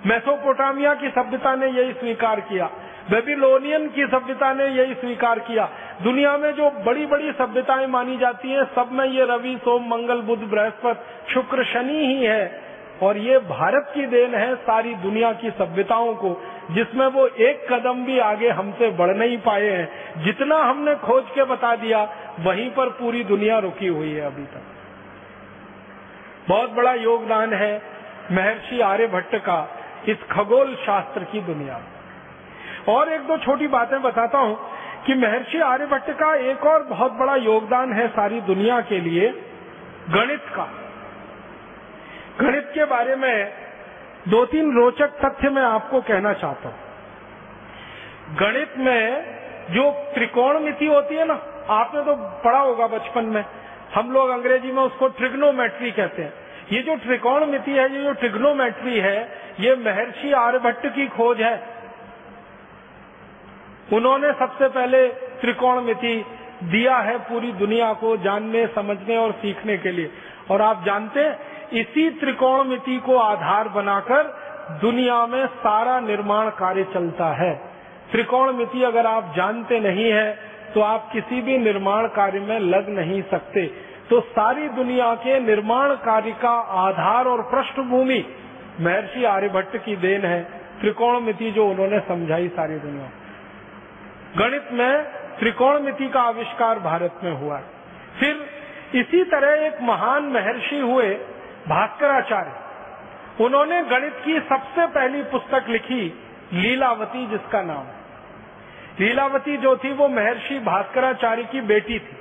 [0.07, 2.71] मेसोपोटामिया की सभ्यता ने यही स्वीकार किया।
[3.11, 5.69] बेबीलोनियन की सभ्यता ने यही स्वीकार किया।
[6.03, 10.21] दुनिया में जो बड़ी बड़ी सभ्यताएँ मानी जाती हैं, सब में ये रवि, सोम, मंगल,
[10.21, 12.67] बुध, बृहस्पति, शुक्र, शनि ही है।
[13.03, 18.05] और ये भारत की देन है सारी दुनिया की सभ्यताओं को, जिसमें वो एक कदम
[18.05, 22.89] भी आगे हमसे बढ़ नहीं पाए हैं। जितना हमने खोज के बता दिया, वहीं पर
[22.89, 24.63] पूरी दुनिया रुकी हुई है अभी तक।
[26.49, 27.83] बहुत बड़ा योगदान है
[28.33, 34.39] महर्षि आर्यभट्ट का। इस खगोल शास्त्र की दुनिया में। और एक दो छोटी बातें बताता
[34.39, 34.59] हूँ
[35.07, 39.29] कि महर्षि आर्यभट्ट का एक और बहुत बड़ा योगदान है सारी दुनिया के लिए,
[40.11, 40.69] गणित का।
[42.41, 43.53] गणित के बारे में
[44.29, 46.77] दो तीन रोचक तथ्य मैं आपको कहना चाहता हूँ।
[48.37, 49.37] गणित में
[49.71, 51.35] जो त्रिकोण मिति होती है ना,
[51.71, 52.15] आपने तो
[52.45, 53.45] पढ़ा होगा बचपन में,
[53.95, 58.13] हम लोग अंग्रेज़ी में उसको ट्रिग्नोमेट्री कहते हैं। ये जो त्रिकोण मिति है, ये जो
[58.15, 59.19] ट्रिग्नोमेट्री है,
[59.61, 61.55] ये महर्षि आर्यभट्ट की खोज है।
[63.93, 65.07] उन्होंने सबसे पहले
[65.41, 66.15] त्रिकोण मिति
[66.65, 70.11] दिया है पूरी दुनिया को जानने, समझने और सीखने के लिए।
[70.51, 71.39] और आप जानते हैं,
[71.73, 74.23] इसी त्रिकोण मिति को आधार बनाकर
[74.81, 77.55] दुनिया में सारा निर्माण कार्य चलता है।
[78.13, 80.31] त्रिकोण मिति अगर आप जानते नहीं है
[80.75, 83.67] तो आप किसी भी निर्माण कार्य में लग नहीं सकते।
[84.11, 86.51] तो सारी दुनिया के निर्माण कार्य का
[86.81, 88.25] आधार और पृष्ठभूमि
[88.81, 90.43] महर्षि आर्यभट्ट की देन है।
[90.81, 93.11] त्रिकोण मिति जो उन्होंने समझाई सारी दुनिया।
[94.39, 95.05] गणित में
[95.39, 97.61] त्रिकोण मिति का आविष्कार भारत में हुआ
[98.21, 98.47] फिर
[98.95, 101.09] इसी तरह एक महान महर्षि हुए
[101.69, 106.03] भास्कराचार्य। उन्होंने गणित की सबसे पहली पुस्तक लिखी,
[106.53, 107.87] लीलावती जिसका नाम
[109.01, 112.17] लीलावती जो थी वो महर्षि भास्कराचार्य की बेटी थी।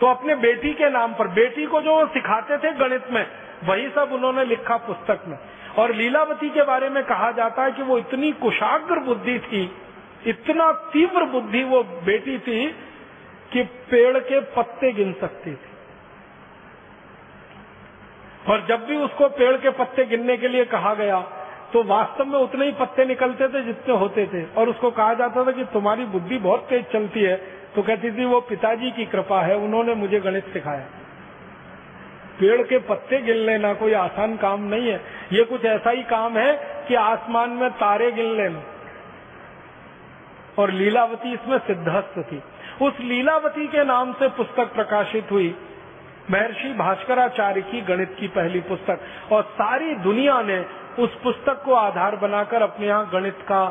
[0.00, 3.26] तो अपने बेटी के नाम पर, बेटी को जो सिखाते थे गणित में,
[3.64, 5.38] वही सब उन्होंने लिखा पुस्तक में।
[5.78, 9.70] और लीलावती के बारे में कहा जाता है कि वो इतनी कुशाग्र बुद्धि थी,
[10.26, 12.66] इतना तीव्र बुद्धि वो बेटी थी
[13.52, 15.74] कि पेड़ के पत्ते गिन सकती थी।
[18.48, 21.20] और जब भी उसको पेड़ के पत्ते गिनने के लिए कहा गया
[21.72, 25.44] तो वास्तव में उतने ही पत्ते निकलते थे जितने होते थे। और उसको कहा जाता
[25.44, 27.36] था कि तुम्हारी बुद्धि बहुत तेज चलती है
[27.76, 30.84] तो कहती थी, वो पिताजी की कृपा है, उन्होंने मुझे गणित सिखाया।
[32.40, 35.00] पेड़ के पत्ते गिन लेना कोई आसान काम नहीं है।
[35.32, 38.62] ये कुछ ऐसा ही काम है कि आसमान में तारे गिन लेना
[40.58, 42.42] और लीलावती इसमें सिद्धस्त थी।
[42.86, 45.56] उस लीलावती के नाम से पुस्तक प्रकाशित हुई।
[46.30, 49.00] महर्षि भास्कराचार्य की गणित की पहली पुस्तक।
[49.32, 50.66] और सारी दुनिया ने
[50.98, 53.64] उस पुस्तक को आधार बनाकर अपने यहाँ गणित का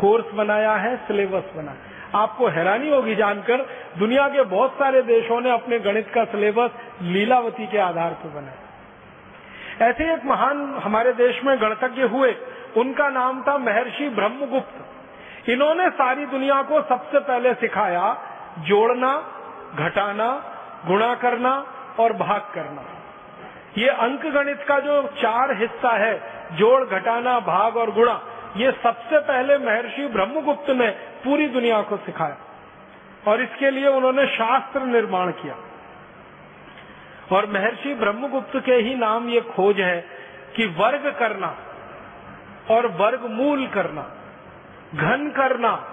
[0.00, 1.76] कोर्स बनाया है, सिलेबस बनाया।
[2.14, 3.56] आपको हैरानी होगी जानकर,
[3.98, 6.70] दुनिया के बहुत सारे देशों ने अपने गणित का सिलेबस
[7.02, 12.36] लीलावती के आधार पर बनाया। ऐसे एक महान हमारे देश में गणतज्ञ हुए,
[12.76, 18.16] उनका नाम था महर्षि ब्रह्मगुप्त। इन्होंने सारी दुनिया को सबसे पहले सिखाया,
[18.58, 19.32] जोड़ना,
[19.74, 20.44] घटाना,
[20.86, 21.66] गुणा करना
[22.00, 22.84] और भाग करना।
[23.78, 26.22] ये अंक गणित का जो चार हिस्सा है,
[26.52, 28.20] जोड़, घटाना, भाग और गुणा
[28.56, 30.90] ये सबसे पहले महर्षि ब्रह्मगुप्त ने
[31.24, 32.36] पूरी दुनिया को सिखाया।
[33.28, 35.56] और इसके लिए उन्होंने शास्त्र निर्माण किया।
[37.32, 40.04] और महर्षि ब्रह्मगुप्त के ही नाम ये खोज है
[40.56, 41.56] कि वर्ग करना
[42.70, 44.02] और वर्ग मूल करना,
[44.94, 45.86] घन करना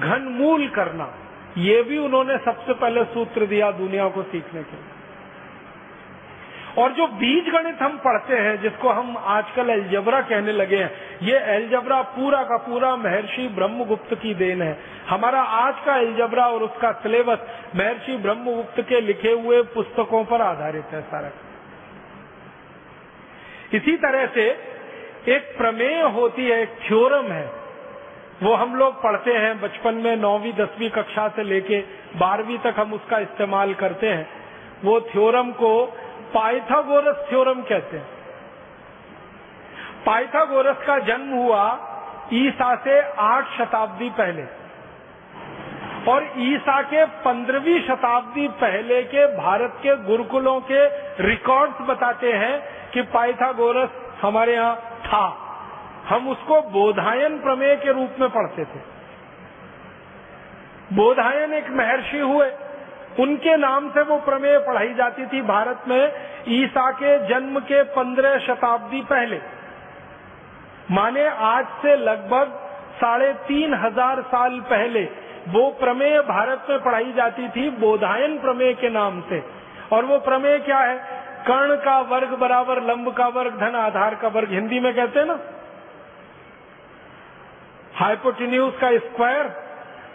[0.00, 1.14] घन मूल करना,
[1.58, 5.01] ये भी उन्होंने सबसे पहले सूत्र दिया दुनिया को सीखने के लिए।
[6.78, 10.90] और जो बीज गणित हम पढ़ते हैं, जिसको हम आजकल एल्जबरा कहने लगे हैं,
[11.22, 14.78] ये एलजबरा पूरा का पूरा महर्षि ब्रह्मगुप्त की देन है।
[15.08, 17.38] हमारा आज का एल्जबरा और उसका सिलेबस
[17.76, 21.30] महर्षि ब्रह्मगुप्त के लिखे हुए पुस्तकों पर आधारित है सारा।
[23.74, 24.48] इसी तरह से
[25.28, 27.50] एक प्रमेय होती है, एक थ्योरम है।
[28.42, 31.80] वो हम लोग पढ़ते हैं बचपन में नौवीं, दसवीं कक्षा से लेके
[32.16, 34.28] बारहवीं तक हम उसका इस्तेमाल करते हैं।
[34.84, 35.72] वो थ्योरम को
[36.34, 38.06] पाइथागोरस थ्योरम कहते हैं।
[40.06, 41.78] पाइथागोरस का जन्म हुआ
[42.32, 44.42] ईसा से आठ शताब्दी पहले।
[46.12, 50.86] और ईसा के पंद्रहवीं शताब्दी पहले के भारत के गुरुकुलों के
[51.22, 53.90] रिकॉर्ड्स बताते हैं कि पाइथागोरस
[54.22, 55.38] हमारे यहाँ था।
[56.08, 58.80] हम उसको बोधायन प्रमेय के रूप में पढ़ते थे।
[60.92, 62.50] बोधायन एक महर्षि हुए।
[63.18, 66.12] उनके नाम से वो प्रमेय पढ़ाई जाती थी भारत में
[66.50, 69.40] ईसा के जन्म के पंद्रह शताब्दी पहले।
[70.90, 72.58] माने आज से लगभग
[72.96, 75.02] साढ़े तीन हज़ार साल पहले
[75.48, 79.42] वो प्रमेय भारत में पढ़ाई जाती थी बोधायन प्रमेय के नाम से।
[79.92, 80.96] और वो प्रमेय क्या है?
[81.46, 85.26] कर्ण का वर्ग बराबर लंब का वर्ग, धन आधार का वर्ग, हिंदी में कहते हैं
[85.26, 85.38] ना?
[87.94, 89.61] हाइपोटिन्यूज का स्क्वायर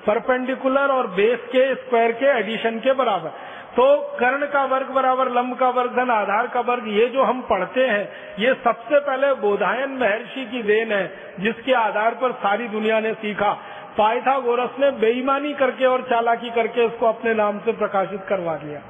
[0.06, 3.30] परपेंडिकुलर और बेस के स्क्वायर के एडिशन के बराबर।
[3.68, 7.42] तो कर्ण का वर्ग बराबर, लंब का वर्ग, धन आधार का वर्ग, ये जो हम
[7.42, 8.10] पढ़ते हैं,
[8.40, 13.52] ये सबसे पहले बोधायन महर्षि की देन है, जिसके आधार पर सारी दुनिया ने सीखा।
[13.98, 18.82] पाइथागोरस ने बेईमानी करके और चालाकी करके उसको अपने नाम से प्रकाशित करवा दिया।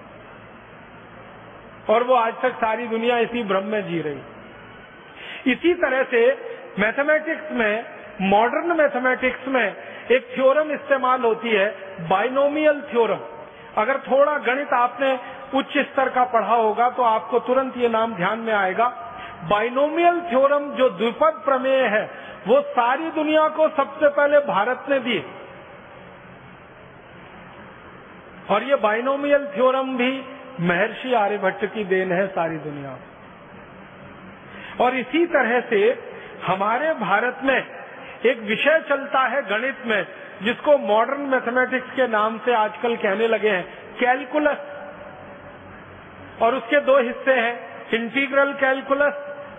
[1.90, 4.22] और वो आज तक सारी दुनिया इसी भ्रम में जी रही।
[5.52, 6.38] इसी तरह से
[6.80, 9.76] मैथमेटिक्स में मॉडर्न मैथमेटिक्स में
[10.12, 11.68] एक थ्योरम इस्तेमाल होती है
[12.10, 13.20] बाइनोमियल थ्योरम।
[13.78, 15.12] अगर थोड़ा गणित आपने
[15.54, 18.88] उच्च स्तर का पढ़ा होगा तो आपको तुरंत ये नाम ध्यान में आएगा।
[19.50, 22.04] बाइनोमियल थ्योरम जो द्विपद प्रमेय है,
[22.48, 25.24] वो सारी दुनिया को सबसे पहले भारत ने दिए।
[28.52, 30.12] और ये बाइनोमियल थ्योरम भी
[30.62, 32.98] महर्षि आर्यभट्ट की देन है सारी दुनिया।
[34.82, 35.80] और इसी तरह से
[36.48, 37.77] हमारे भारत में
[38.26, 40.08] एक विषय चलता है गणित में,
[40.44, 44.58] जिसको मॉडर्न मैथमेटिक्स के नाम से आजकल कहने लगे हैं कैलकुलस
[46.42, 49.14] और उसके दो हिस्से हैं इंटीग्रल कैलकुलस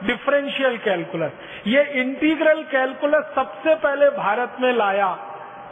[0.06, 1.32] डिफरेंशियल कैलकुलस
[1.66, 5.18] ये इंटीग्रल कैलकुलस सबसे पहले भारत में लाया,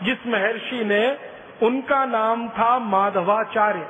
[0.02, 1.18] जिस महर्षि ने,
[1.62, 3.86] उनका नाम था माधवाचार्य.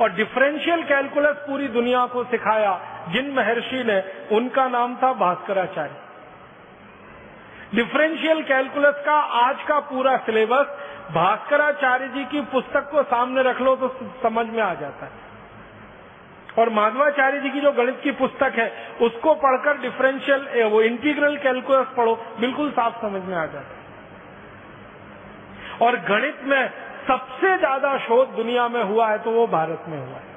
[0.00, 4.04] और डिफरेंशियल कैलकुलस पूरी दुनिया को सिखाया, जिन महर्षि ने,
[4.36, 6.03] उनका नाम था भास्कराचार्य.
[7.72, 10.66] डिफरेंशियल कैलकुलस का आज का पूरा सिलेबस
[11.12, 13.88] भास्कराचार्य जी की पुस्तक को सामने रख लो तो
[14.22, 15.22] समझ में आ जाता है।
[16.58, 18.66] और माधवाचार्य जी की जो गणित की पुस्तक है,
[19.00, 23.82] उसको पढ़कर डिफरेंशियल वो इंटीग्रल कैलकुलस पढ़ो, बिल्कुल साफ़ समझ में आ जाता है।
[25.80, 26.70] और गणित में
[27.08, 30.33] सबसे ज़्यादा शोध दुनिया में हुआ है तो वो भारत में हुआ है।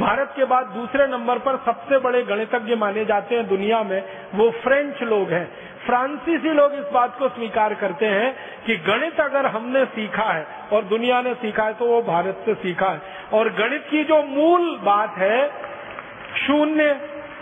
[0.00, 4.02] भारत के बाद दूसरे नंबर पर सबसे बड़े गणितज्ञ माने जाते हैं दुनिया में,
[4.34, 5.46] वो फ्रेंच लोग हैं।
[5.86, 10.82] फ्रांसीसी लोग इस बात को स्वीकार करते हैं कि गणित अगर हमने सीखा है और
[10.82, 13.00] दुनिया ने सीखा है तो वो भारत से सीखा है।
[13.32, 15.48] और गणित की जो मूल बात है,
[16.36, 17.00] शून्य,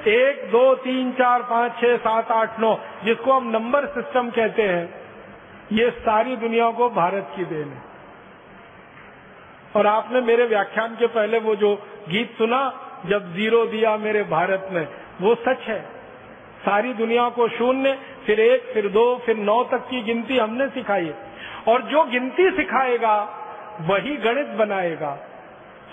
[0.08, 4.94] एक, दो, तीन, चार, पाँच, छह, सात, आठ, नौ, जिसको हम नंबर सिस्टम कहते हैं,
[5.72, 7.91] ये सारी दुनिया को भारत की देन है।
[9.76, 11.76] और आपने मेरे व्याख्यान के पहले वो जो
[12.08, 14.88] गीत सुना, जब ज़ीरो दिया मेरे भारत में,
[15.20, 15.80] वो सच है।
[16.64, 21.06] सारी दुनिया को शून्य, फिर एक, फिर दो, फिर नौ तक की गिनती हमने सिखाई
[21.06, 21.14] है।
[21.68, 23.38] और जो गिनती सिखाएगा,
[23.80, 25.18] वही गणित बनाएगा।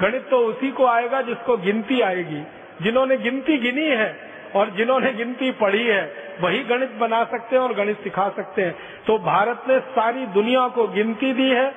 [0.01, 2.43] गणित तो उसी को आएगा जिसको गिनती आएगी।
[2.81, 4.17] जिन्होंने गिनती गिनी है
[4.55, 8.75] और जिन्होंने गिनती पढ़ी है, वही गणित बना सकते हैं और गणित सिखा सकते हैं।
[9.07, 11.73] तो भारत ने सारी दुनिया को गिनती दी है,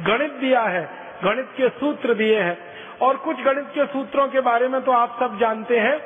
[0.00, 2.58] गणित दिया है। गणित के सूत्र दिए हैं।
[3.00, 5.96] और कुछ गणित के सूत्रों के बारे में तो आप सब जानते हैं।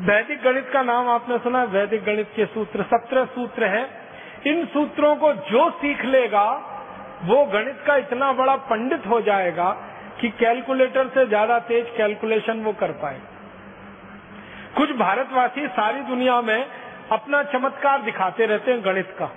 [0.00, 3.86] वैदिक गणित का नाम आपने सुना वैदिक गणित के सूत्र, सत्रह सूत्र हैं।
[4.46, 6.44] इन सूत्रों को जो सीख लेगा,
[7.24, 9.70] वो गणित का इतना बड़ा पंडित हो जाएगा
[10.20, 13.20] कि कैलकुलेटर से ज़्यादा तेज कैलकुलेशन वो कर पाए।
[14.76, 16.66] कुछ भारतवासी सारी दुनिया में
[17.12, 19.30] अपना चमत्कार दिखाते रहते हैं गणित का।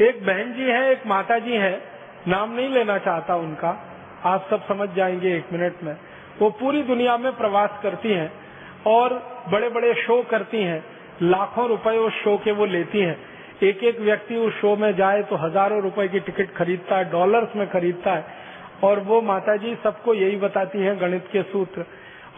[0.00, 1.95] एक बहन जी है, एक माता जी है।
[2.28, 3.68] नाम नहीं लेना चाहता उनका।
[4.24, 5.96] आप सब समझ जाएँगे एक मिनट में।
[6.40, 8.32] वो पूरी दुनिया में प्रवास करती हैं
[8.86, 9.12] और
[9.52, 10.84] बड़े बड़े शो करती हैं।
[11.22, 13.16] लाखों रुपए उस शो के वो लेती हैं।
[13.62, 17.56] एक एक व्यक्ति उस शो में जाए तो हज़ारों रुपए की टिकट खरीदता है, डॉलर्स
[17.56, 18.24] में खरीदता है।
[18.84, 21.84] और वो माता जी सबको यही बताती है गणित के सूत्र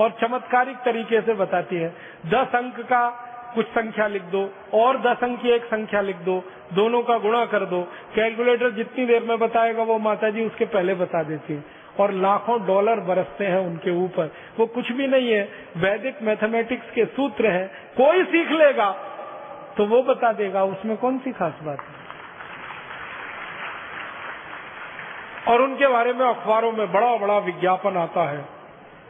[0.01, 1.89] और चमत्कारिक तरीके से बताती है।
[2.27, 4.43] दस अंक का कुछ संख्या लिख दो,
[4.75, 6.43] और दस अंक की एक संख्या लिख दो,
[6.75, 7.81] दोनों का गुणा कर दो।
[8.15, 11.65] कैलकुलेटर जितनी देर में बताएगा, वो माता जी उसके पहले बता देती है।
[12.01, 15.43] और लाखों डॉलर बरसते हैं उनके ऊपर। वो कुछ भी नहीं है।
[15.77, 18.91] वैदिक मैथमेटिक्स के सूत्र हैं। कोई सीख लेगा
[19.77, 21.97] तो वो बता देगा, उसमें कौन सी खास बात है?
[25.49, 28.45] और उनके बारे में अखबारों में बड़ा बड़ा विज्ञापन आता है,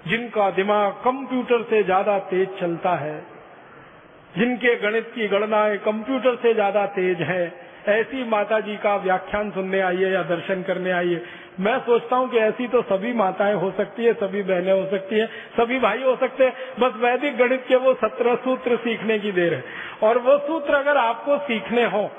[0.06, 3.16] जिनका दिमाग कंप्यूटर से ज़्यादा तेज चलता है।
[4.39, 7.52] जिनके गणित की गणनाएँ कंप्यूटर से ज़्यादा तेज है,
[7.89, 11.20] ऐसी माता जी का व्याख्यान सुनने आइए या दर्शन करने आइए।
[11.60, 15.19] मैं सोचता हूँ कि ऐसी तो सभी माताएँ हो सकती है, सभी बहनें हो सकती
[15.19, 19.32] हैं, सभी भाई हो सकते हैं, बस वैदिक गणित के वो सत्रह सूत्र सीखने की
[19.32, 19.65] देर है।
[20.02, 22.10] और वो सूत्र अगर आपको सीखने हो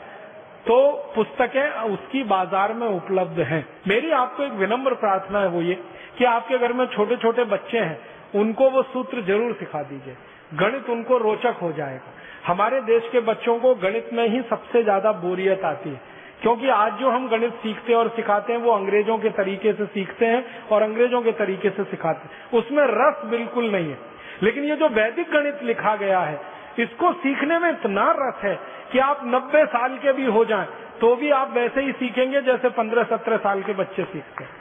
[0.62, 0.76] तो
[1.16, 5.74] पुस्तकें उसकी बाज़ार में उपलब्ध हैं। मेरी आपको एक विनम्र प्रार्थना है वो ये,
[6.18, 8.00] कि आपके घर में छोटे छोटे बच्चे हैं,
[8.36, 10.16] उनको वो सूत्र ज़रूर सिखा दीजिए।
[10.54, 12.14] गणित उनको रोचक हो जाएगा।
[12.48, 16.02] हमारे देश के बच्चों को गणित में ही सबसे ज़्यादा बोरियत आती है।
[16.42, 20.26] क्योंकि आज जो हम गणित सीखते और सिखाते हैं, वो अंग्रेज़ों के तरीके से सीखते
[20.26, 23.98] हैं और अंग्रेज़ों के तरीके से सिखाते हैं। उसमें रस बिल्कुल नहीं है।
[24.44, 26.40] लेकिन ये जो वैदिक गणित लिखा गया है,
[26.80, 28.60] इसको सीखने में इतना रस है
[28.92, 30.68] कि आप 90 साल के भी हो जाएँ
[31.02, 34.59] तो भी आप वैसे ही सीखेंगे जैसे 15-17 साल के बच्चे सीखते हैं।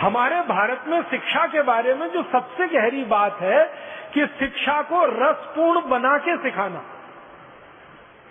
[0.00, 3.64] हमारे भारत में शिक्षा के बारे में जो सबसे गहरी बात है
[4.14, 6.82] कि शिक्षा को रसपूर्ण बना के सिखाना।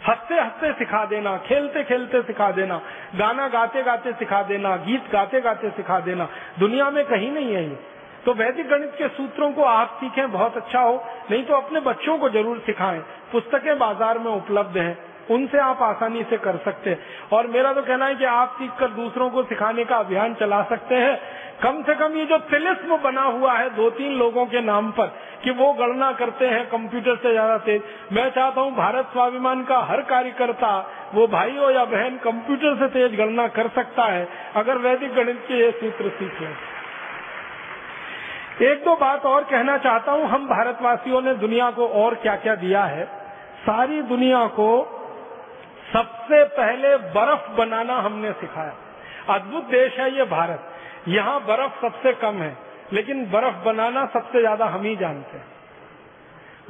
[0.08, 2.82] हँसते हँसते सिखा देना, खेलते खेलते सिखा देना,
[3.16, 6.30] गाना गाते गाते सिखा देना, गीत गाते गाते सिखा देना।
[6.60, 7.80] दुनिया में कहीं नहीं है ये।
[8.26, 12.18] तो वैदिक गणित के सूत्रों को आप सीखें, बहुत अच्छा हो। नहीं तो अपने बच्चों
[12.18, 13.00] को ज़रूर सिखाएँ।
[13.32, 17.82] पुस्तकें बाज़ार में उपलब्ध हैं। उनसे आप आसानी से कर सकते हैं। और मेरा तो
[17.82, 21.20] कहना है कि आप सीख कर दूसरों को सिखाने का अभियान चला सकते हैं।
[21.64, 25.08] कम से कम ये जो तिलिस्म बना हुआ है दो तीन लोगों के नाम पर,
[25.44, 27.82] कि वो गणना करते हैं, कंप्यूटर से ज़्यादा तेज।
[28.14, 30.76] मैं चाहता हूँ भारत स्वाभिमान का हर कार्यकर्ता,
[31.14, 35.44] वो भाई हो या बहन, कंप्यूटर से तेज गणना कर सकता है, अगर वैदिक गणित
[35.48, 36.56] के ये सूत्र सीख लें।
[38.62, 42.56] एक दो बात और कहना चाहता हूँ, हम भारतवासियों ने दुनिया को और क्या क्या
[42.56, 43.06] दिया है?
[43.62, 44.93] सारी दुनिया को
[45.94, 48.74] सबसे पहले बर्फ़ बनाना हमने सिखाया।
[49.36, 50.70] अद्भुत देश है ये भारत।
[51.08, 52.58] यहाँ बर्फ़ सबसे कम है,
[52.94, 55.46] लेकिन बर्फ़ बनाना सबसे ज़्यादा हम ही जानते हैं।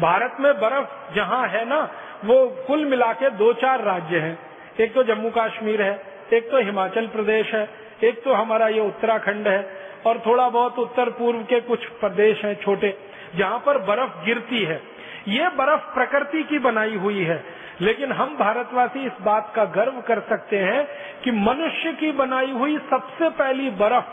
[0.01, 1.89] भारत में बर्फ़ जहाँ है ना,
[2.25, 4.37] वो कुल मिला के दो चार राज्य हैं।
[4.79, 7.69] एक तो जम्मू कश्मीर है, एक तो हिमाचल प्रदेश है,
[8.03, 9.69] एक तो हमारा ये उत्तराखंड है,
[10.05, 12.97] और थोड़ा बहुत उत्तर पूर्व के कुछ प्रदेश हैं छोटे,
[13.35, 14.81] जहाँ पर बर्फ़ गिरती है।
[15.27, 17.43] ये बर्फ़ प्रकृति की बनाई हुई है।
[17.81, 20.87] लेकिन हम भारतवासी इस बात का गर्व कर सकते हैं
[21.23, 24.05] कि मनुष्य की बनाई हुई सबसे पहली बर्फ़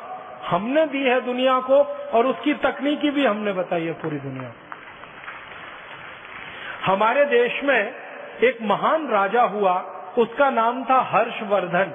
[0.46, 1.74] हमने दी है दुनिया को
[2.18, 4.52] और उसकी तकनीकी भी हमने बताई है पूरी दुनिया
[6.84, 7.94] हमारे देश में
[8.42, 9.80] एक महान राजा हुआ,
[10.18, 11.92] उसका नाम था हर्षवर्धन।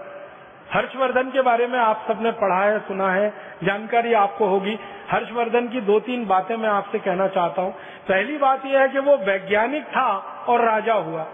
[0.74, 3.34] हर्षवर्धन के बारे में आप सबने पढ़ा है, सुना है।
[3.64, 4.80] जानकारी आपको होगी।
[5.12, 7.72] हर्षवर्धन की दो तीन बातें मैं आपसे कहना चाहता हूँ।
[8.08, 10.18] पहली बात यह है कि वो वैज्ञानिक था
[10.50, 11.26] और राजा हुआ।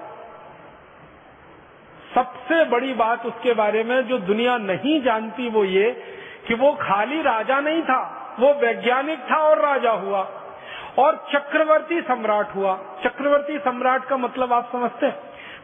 [2.16, 5.92] सबसे बड़ी बात उसके बारे में जो दुनिया नहीं जानती वो ये
[6.48, 10.30] कि वो खाली राजा नहीं था, वो वैज्ञानिक था और राजा हुआ।
[11.00, 15.20] और चक्रवर्ती सम्राट हुआ। चक्रवर्ती सम्राट का मतलब आप समझते हैं।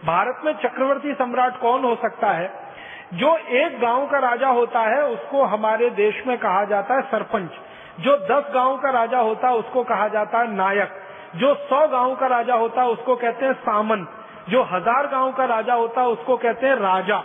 [0.05, 2.66] भारत में चक्रवर्ती सम्राट कौन हो सकता है?
[3.13, 7.51] जो एक गाँव का राजा होता है, उसको हमारे देश में कहा जाता है सरपंच।
[7.99, 11.01] जो दस गाँव का राजा होता है उसको कहा जाता है नायक।
[11.35, 14.09] जो सौ गाँव का राजा होता है उसको कहते हैं सामंत
[14.49, 17.17] जो हज़ार गाँव का राजा होता है उसको कहते हैं राजा।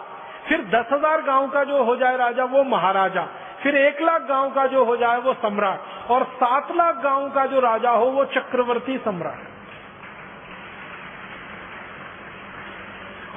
[0.48, 3.26] फिर दस हज़ार गाँव का जो हो जाए राजा, वो महाराजा।
[3.62, 7.46] फिर एक लाख गाँव का जो हो जाए, वो सम्राट। और सात लाख गाँव का
[7.46, 9.51] जो राजा हो, वो चक्रवर्ती सम्राट।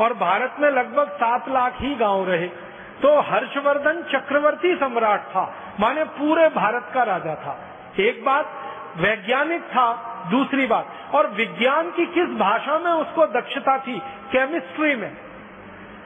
[0.01, 2.47] और भारत में लगभग सात लाख ही गाँव रहे।
[2.95, 7.59] तो हर्षवर्धन चक्रवर्ती सम्राट था, माने पूरे भारत का राजा था।
[7.99, 8.51] एक बात
[8.97, 9.93] वैज्ञानिक था,
[10.31, 13.99] दूसरी बात, और विज्ञान की किस भाषा में उसको दक्षता थी?
[14.31, 15.17] केमिस्ट्री में।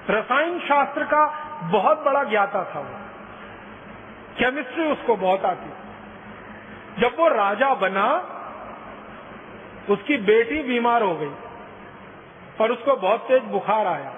[0.09, 1.25] रसायन शास्त्र का
[1.63, 2.95] बहुत बड़ा ज्ञाता था वो।
[4.39, 5.69] केमिस्ट्री उसको बहुत आती।
[7.01, 8.09] जब वो राजा बना,
[9.89, 11.48] उसकी बेटी बीमार हो गई।
[12.61, 14.13] और उसको बहुत तेज बुखार आया।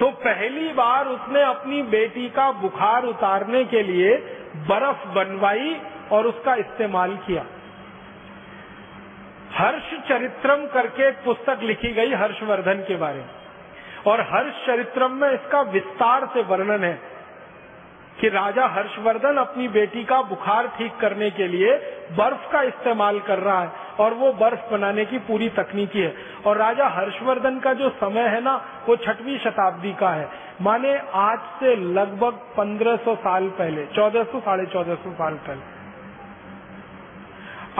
[0.00, 4.16] तो पहली बार उसने अपनी बेटी का बुखार उतारने के लिए
[4.56, 5.80] बर्फ़ बनवाई
[6.12, 7.44] और उसका इस्तेमाल किया।
[9.52, 13.30] हर्ष चरित्रम करके एक पुस्तक लिखी गई हर्षवर्धन के बारे में।
[14.06, 17.13] और हर्ष चरित्रम में इसका विस्तार से वर्णन है।
[18.20, 21.74] कि राजा हर्षवर्धन अपनी बेटी का बुखार ठीक करने के लिए
[22.12, 26.14] बर्फ़ का इस्तेमाल कर रहा है और वो बर्फ़ बनाने की पूरी तकनीकी है।
[26.46, 30.28] और राजा हर्षवर्धन का जो समय है ना, वो छठवीं शताब्दी का है।
[30.62, 35.74] माने आज से लगभग 1500 साल पहले 1400 साढ़े चौदह साल पहले।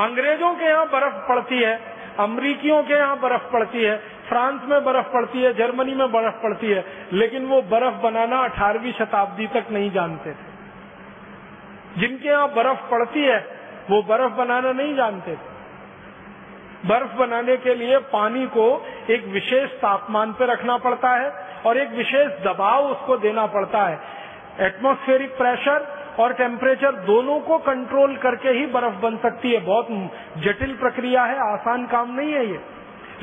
[0.02, 3.96] अंग्रेज़ों के यहाँ बर्फ़ पड़ती है। अमरीकियों के यहाँ बर्फ़ पड़ती है,
[4.28, 8.92] फ्रांस में बर्फ़ पड़ती है, जर्मनी में बर्फ़ पड़ती है, लेकिन वो बर्फ़ बनाना अठारहवीं
[8.92, 10.52] शताब्दी तक नहीं जानते। थे
[12.00, 13.38] जिनके यहाँ बर्फ़ पड़ती है,
[13.90, 15.52] वो बर्फ़ बनाना नहीं जानते। थे
[16.86, 21.32] बर्फ़ बनाने के लिए पानी को एक विशेष तापमान पर रखना पड़ता है
[21.66, 24.00] और एक विशेष दबाव उसको देना पड़ता है।
[24.60, 29.86] एटमोस्फेरिक प्रेशर और टेम्परेचर दोनों को कंट्रोल करके ही बर्फ़ बन सकती है। बहुत
[30.38, 32.60] जटिल प्रक्रिया है, आसान काम नहीं है ये।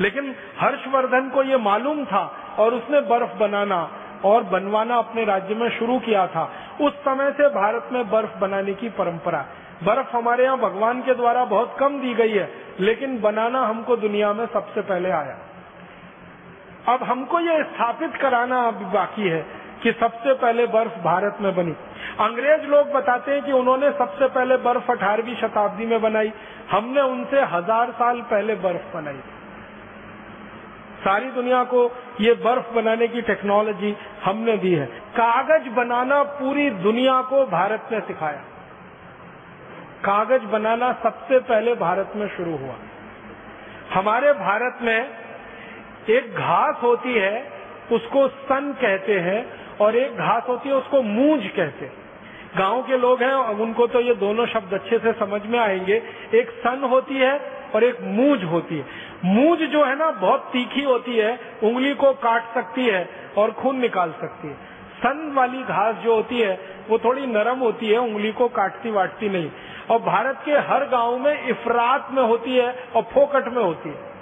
[0.00, 3.90] लेकिन हर्षवर्धन को ये मालूम था और उसने बर्फ़ बनाना
[4.24, 8.74] और बनवाना अपने राज्य में शुरू किया था। उस समय से भारत में बर्फ़ बनाने
[8.74, 9.46] की परंपरा।
[9.84, 14.32] बर्फ़ हमारे यहाँ भगवान के द्वारा बहुत कम दी गई है, लेकिन बनाना हमको दुनिया
[14.32, 15.38] में सबसे पहले आया।
[16.88, 21.72] अब हमको ये स्थापित कराना अभी बाकी है। कि सबसे पहले बर्फ़ भारत में बनी।
[22.20, 26.32] अंग्रेज़ लोग बताते हैं कि उन्होंने सबसे पहले बर्फ़ अठारहवीं शताब्दी में बनाई।
[26.70, 29.20] हमने उनसे हज़ार साल पहले बर्फ़ बनाई।
[31.04, 31.90] सारी दुनिया को
[32.20, 34.86] ये बर्फ़ बनाने की टेक्नोलॉजी हमने दी है।
[35.16, 38.42] कागज़ बनाना पूरी दुनिया को भारत ने सिखाया।
[40.04, 42.74] कागज़ बनाना सबसे पहले भारत में शुरू हुआ।
[43.94, 45.10] हमारे भारत में
[46.10, 47.52] एक घास होती है,
[47.92, 51.92] उसको सन कहते हैं और एक घास होती है, उसको मूंज कहते हैं।
[52.58, 56.02] गाँव के लोग हैं उनको तो ये दोनों शब्द अच्छे से समझ में आएँगे।
[56.34, 57.40] एक सन होती है
[57.74, 58.86] और एक मूंज होती है।
[59.24, 63.76] मूंज जो है ना, बहुत तीखी होती है, उंगली को काट सकती है और खून
[63.76, 64.54] निकाल सकती है।
[64.98, 69.28] सन वाली घास जो होती है, वो थोड़ी नरम होती है, उंगली को काटती वाटती
[69.28, 69.50] नहीं।
[69.90, 74.12] और भारत के हर गाँव में इफरात में होती है और फोकट में होती है।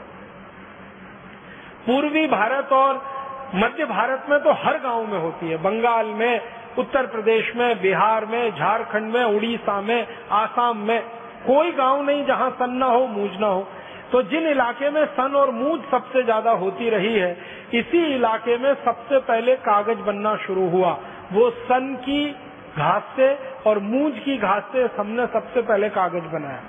[1.87, 3.20] पूर्वी भारत और
[3.55, 6.41] मध्य भारत में तो हर गाँव में होती है। बंगाल में,
[6.79, 11.01] उत्तर प्रदेश में, बिहार में, झारखंड में, उड़ीसा में, आसाम में।
[11.47, 13.69] कोई गाँव नहीं जहाँ सन न हो, मूज न हो।
[14.13, 17.33] तो जिन इलाके में सन और मूज सबसे ज़्यादा होती रही है,
[17.75, 20.99] इसी इलाके में सबसे पहले कागज़ बनना शुरू हुआ।
[21.33, 22.31] वो सन की
[22.79, 26.63] घास से और मूज की घास से हमने सबसे पहले कागज़ बनाया।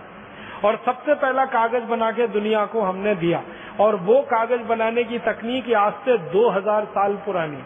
[0.65, 3.43] और सबसे पहला कागज़ बना के दुनिया को हमने दिया।
[3.79, 7.63] और वो कागज़ बनाने की तकनीक आज से 2000 साल पुरानी।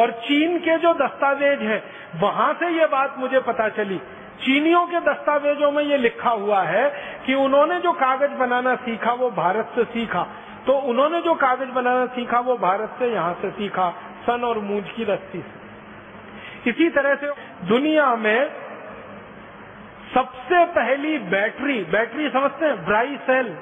[0.00, 1.84] और चीन के जो दस्तावेज़ है,
[2.20, 3.98] वहाँ से ये बात मुझे पता चली।
[4.44, 6.94] चीनियों के दस्तावेजों में ये लिखा हुआ है
[7.26, 10.26] कि उन्होंने जो कागज़ बनाना सीखा, वो भारत से सीखा।
[10.66, 13.90] तो उन्होंने जो कागज़ बनाना सीखा, वो भारत से यहाँ से सीखा,
[14.26, 15.60] सन और मूज की रस्सी से।
[16.70, 17.26] इसी तरह से
[17.66, 18.69] दुनिया में
[20.14, 23.56] सबसे पहली बैटरी बैटरी समझते हैं, ड्राई सेल।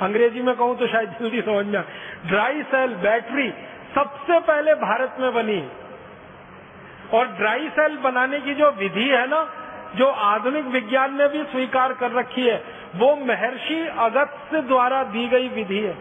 [0.00, 1.84] अंग्रेज़ी में कहूँ तो शायद जल्दी समझ में
[2.26, 3.50] ड्राई सेल, बैटरी
[3.94, 5.68] सबसे पहले भारत में बनी।
[7.14, 9.48] और ड्राई सेल बनाने की जो विधि है ना,
[9.94, 12.64] जो आधुनिक विज्ञान ने भी स्वीकार कर रखी है,
[12.96, 15.96] वो महर्षि अगस्त द्वारा दी गई विधि है।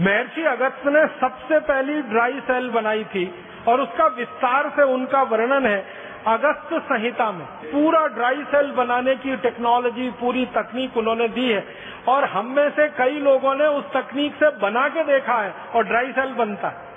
[0.00, 3.34] महर्षि अगस्त ने सबसे पहली ड्राई सेल बनाई थी,
[3.68, 9.36] और उसका विस्तार से उनका वर्णन है। अगस्त संहिता में पूरा ड्राई सेल बनाने की
[9.36, 11.64] टेक्नोलॉजी पूरी तकनीक उन्होंने दी है
[12.08, 15.84] और हम में से कई लोगों ने उस तकनीक से बना के देखा है और
[15.84, 16.88] ड्राई सेल बनता है।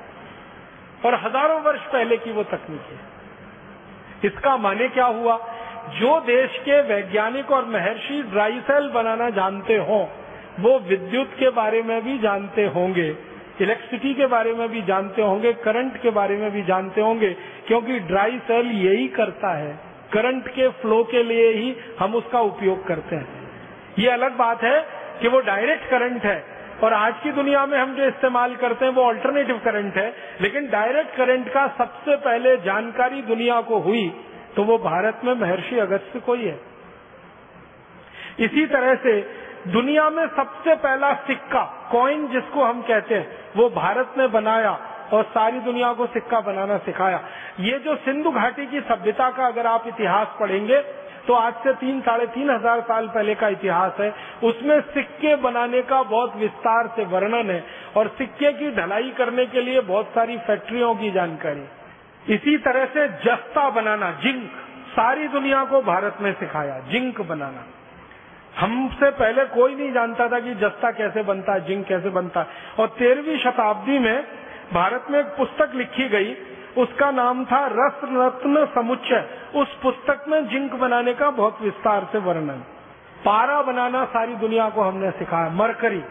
[1.06, 3.00] और हज़ारों वर्ष पहले की वो तकनीक है।
[4.26, 5.38] इसका माने क्या हुआ?
[5.90, 10.10] जो देश के वैज्ञानिक और महर्षि ड्राई सेल बनाना जानते हो,
[10.60, 15.54] वो विद्युत के बारे में भी जानते होंगे। इलेक्ट्रिसिटी के बारे में भी जानते होंगे,
[15.56, 17.30] करंट के बारे में भी जानते होंगे,
[17.68, 19.74] क्योंकि ड्राई सेल यही करता है।
[20.14, 23.52] करंट के फ्लो के लिए ही हम उसका उपयोग करते हैं।
[24.00, 24.80] ये अलग बात है
[25.22, 26.44] कि वो डायरेक्ट करंट है,
[26.84, 30.70] और आज की दुनिया में हम जो इस्तेमाल करते हैं वो अल्टरनेटिव करंट है, लेकिन
[30.70, 34.08] डायरेक्ट करंट का सबसे पहले जानकारी दुनिया को हुई
[34.56, 36.60] तो वो भारत में महर्षि अगस्त को ही है।
[38.40, 39.14] इसी तरह से
[39.68, 44.72] दुनिया में सबसे पहला सिक्का कॉइन जिसको हम कहते हैं, वो भारत ने बनाया
[45.14, 47.22] और सारी दुनिया को सिक्का बनाना सिखाया।
[47.62, 50.82] ये जो सिंधु घाटी की सभ्यता का अगर आप इतिहास पढ़ेंगे
[51.28, 54.10] तो आज से तीन, साढ़े तीन हज़ार साल पहले का इतिहास है।
[54.44, 57.64] उसमें सिक्के बनाने का बहुत विस्तार से वर्णन है
[57.98, 61.64] और सिक्के की ढलाई करने के लिए बहुत सारी फैक्ट्रियों की जानकारी।
[62.26, 64.50] इसी तरह से जस्ता बनाना, जिंक,
[64.90, 67.64] सारी दुनिया को भारत में सिखाया, जिंक बनाना।
[68.60, 72.48] हमसे पहले कोई नहीं जानता था कि जस्ता कैसे बनता है जिंक कैसे बनता। है
[72.80, 74.24] और तेरहवीं शताब्दी में
[74.74, 76.34] भारत में एक पुस्तक लिखी गई,
[76.78, 82.18] उसका नाम था रस रत्न समुच्चय। उस पुस्तक में जिंक बनाने का बहुत विस्तार से
[82.18, 82.64] वर्णन।
[83.26, 86.04] पारा बनाना सारी दुनिया को हमने सिखाया। मरकरी,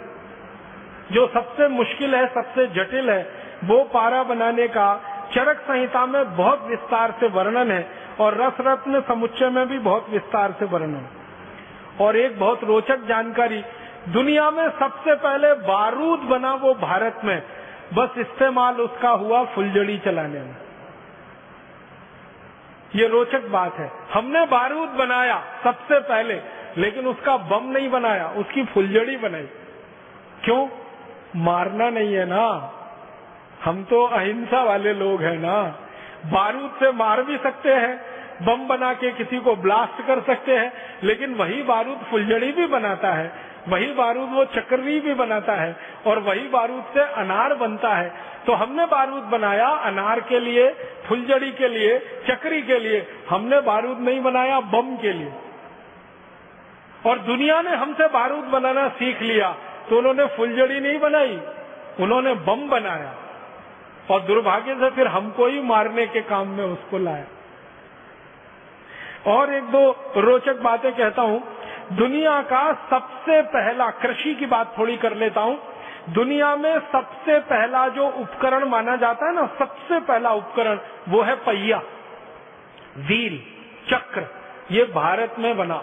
[1.13, 3.31] जो सबसे मुश्किल है, सबसे जटिल है,
[3.65, 5.01] वो पारा बनाने का
[5.35, 7.89] चरक संहिता में बहुत विस्तार से वर्णन है
[8.21, 11.07] और रस रत्न समुच्चय में भी बहुत विस्तार से वर्णन।
[12.03, 13.63] और एक बहुत रोचक जानकारी,
[14.09, 17.43] दुनिया में सबसे पहले बारूद बना वो भारत में।
[17.95, 20.57] बस इस्तेमाल उसका हुआ फुलझड़ी चलाने में।
[22.95, 26.41] ये रोचक बात है। हमने बारूद बनाया सबसे पहले,
[26.79, 29.49] लेकिन उसका बम नहीं बनाया, उसकी फुलझड़ी बनाई।
[30.45, 30.69] क्यों?
[31.37, 32.73] मारना नहीं है ना।
[33.65, 35.63] हम तो अहिंसा वाले लोग हैं ना।
[36.33, 38.12] बारूद से मार भी सकते हैं
[38.43, 40.73] बम बना के किसी को ब्लास्ट कर सकते हैं,
[41.03, 43.33] लेकिन वही बारूद फुलझड़ी भी बनाता है,
[43.69, 45.77] वही बारूद वो चक्री भी बनाता है,
[46.07, 48.13] और वही बारूद से अनार बनता है।
[48.47, 50.69] तो हमने बारूद बनाया अनार के लिए,
[51.07, 51.99] फुलझड़ी के लिए,
[52.29, 55.33] चक्री के लिए, हमने बारूद नहीं बनाया बम के लिए।
[57.05, 61.39] और दुनिया ने हमसे बारूद बनाना सीख लिया तो उन्होंने फुलझड़ी नहीं बनाई,
[62.01, 63.15] उन्होंने बम बनाया,
[64.11, 67.25] और दुर्भाग्य से फिर हमको ही मारने के काम में उसको लाया।
[69.27, 71.43] और एक दो रोचक बातें कहता हूँ।
[71.93, 75.59] दुनिया का सबसे पहला कृषि की बात थोड़ी कर लेता हूँ।
[76.09, 80.79] दुनिया में सबसे पहला जो उपकरण माना जाता है ना, सबसे पहला उपकरण
[81.09, 81.83] वो है पहिया।
[82.99, 83.39] व्हील,
[83.91, 84.27] चक्र,
[84.71, 85.83] ये भारत में बना।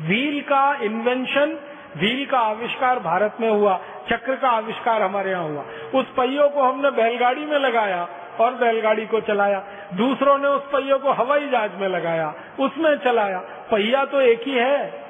[0.00, 1.58] व्हील का इन्वेंशन
[1.96, 3.80] व्हील का आविष्कार भारत में हुआ,
[4.10, 8.08] चक्र का आविष्कार हमारे यहाँ हुआ। उस पहियों को हमने बैलगाड़ी में लगाया
[8.40, 9.64] और बैलगाड़ी को चलाया।
[9.94, 13.38] दूसरों ने उस पहियों को हवाई जहाज़ में लगाया, उसमें चलाया।
[13.70, 15.04] पहिया तो एक ही है।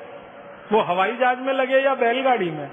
[0.72, 2.70] वो हवाई जहाज़ में लगे या बैलगाड़ी में?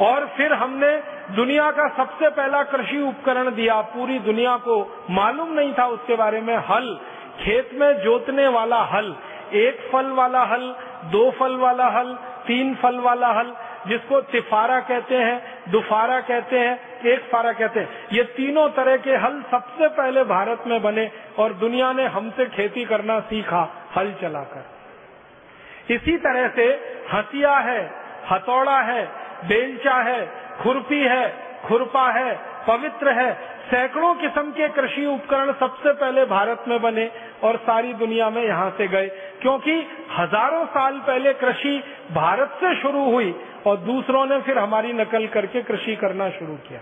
[0.00, 0.96] और फिर हमने
[1.36, 6.40] दुनिया का सबसे पहला कृषि उपकरण दिया। पूरी दुनिया को मालूम नहीं था उसके बारे
[6.40, 7.00] में। हल,
[7.40, 9.16] खेत में जोतने वाला हल,
[9.52, 10.74] एक फल वाला हल
[11.04, 12.14] दो फल वाला हल,
[12.46, 13.56] तीन फल वाला हल,
[13.86, 19.16] जिसको तिफारा कहते हैं, दुफारा कहते हैं, एक फारा कहते हैं। ये तीनों तरह के
[19.16, 24.64] हल सबसे पहले भारत में बने और दुनिया ने हमसे खेती करना सीखा, हल चलाकर।
[25.94, 26.64] इसी तरह से
[27.12, 27.94] हसिया है,
[28.30, 29.06] हथौड़ा है,
[29.44, 30.26] बेलचा है,
[30.62, 32.34] खुरपी है खुरपा है,
[32.66, 33.32] पवित्र है।
[33.66, 37.10] सैकड़ों किस्म के कृषि उपकरण सबसे पहले भारत में बने
[37.44, 39.08] और सारी दुनिया में यहाँ से गए।
[39.42, 39.74] क्योंकि
[40.18, 41.82] हज़ारों साल पहले कृषि
[42.12, 43.34] भारत से शुरू हुई
[43.66, 46.80] और दूसरों ने फिर हमारी नकल करके कृषि करना शुरू किया।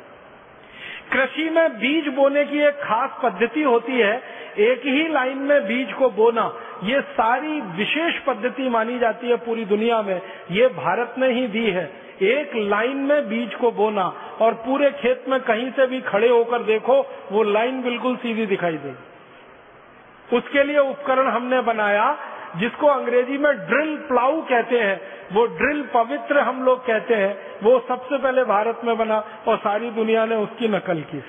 [1.12, 4.16] कृषि में बीज बोने की एक खास पद्धति होती है,
[4.58, 6.52] एक ही लाइन में बीज को बोना।
[6.84, 11.70] ये सारी विशेष पद्धति मानी जाती है पूरी दुनिया में। ये भारत ने ही दी
[11.70, 16.28] है। एक लाइन में बीज को बोना और पूरे खेत में कहीं से भी खड़े
[16.28, 22.18] होकर देखो, वो लाइन बिल्कुल सीधी दिखाई देगी उसके लिए उपकरण हमने बनाया,
[22.56, 25.00] जिसको अंग्रेज़ी में ड्रिल प्लाऊ कहते हैं।
[25.32, 29.90] वो ड्रिल पवित्र हम लोग कहते हैं। वो सबसे पहले भारत में बना और सारी
[29.90, 31.22] दुनिया ने उसकी नकल की।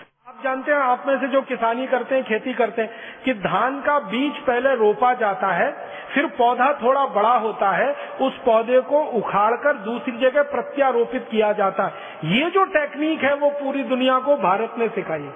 [0.44, 2.92] जानते हैं, आप में से जो किसानी करते हैं, खेती करते हैं,
[3.26, 5.72] कि धान का बीज पहले रोपा जाता है,
[6.14, 11.84] फिर पौधा थोड़ा बड़ा होता है, उस पौधे को उखाड़कर दूसरी जगह प्रत्यारोपित किया जाता
[11.84, 11.94] है।
[12.24, 15.30] ये जो टेक्निक है, वो पूरी दुनिया को भारत ने सिखाई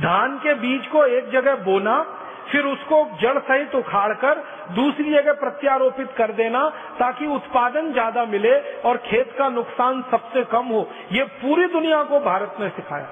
[0.00, 2.06] धान के बीज को एक जगह बोना
[2.52, 4.42] फिर उसको जड़ सहित उखाड़कर
[4.74, 6.68] दूसरी जगह प्रत्यारोपित कर देना
[6.98, 12.20] ताकि उत्पादन ज़्यादा मिले और खेत का नुकसान सबसे कम हो। ये पूरी दुनिया को
[12.20, 13.08] भारत ने सिखाया।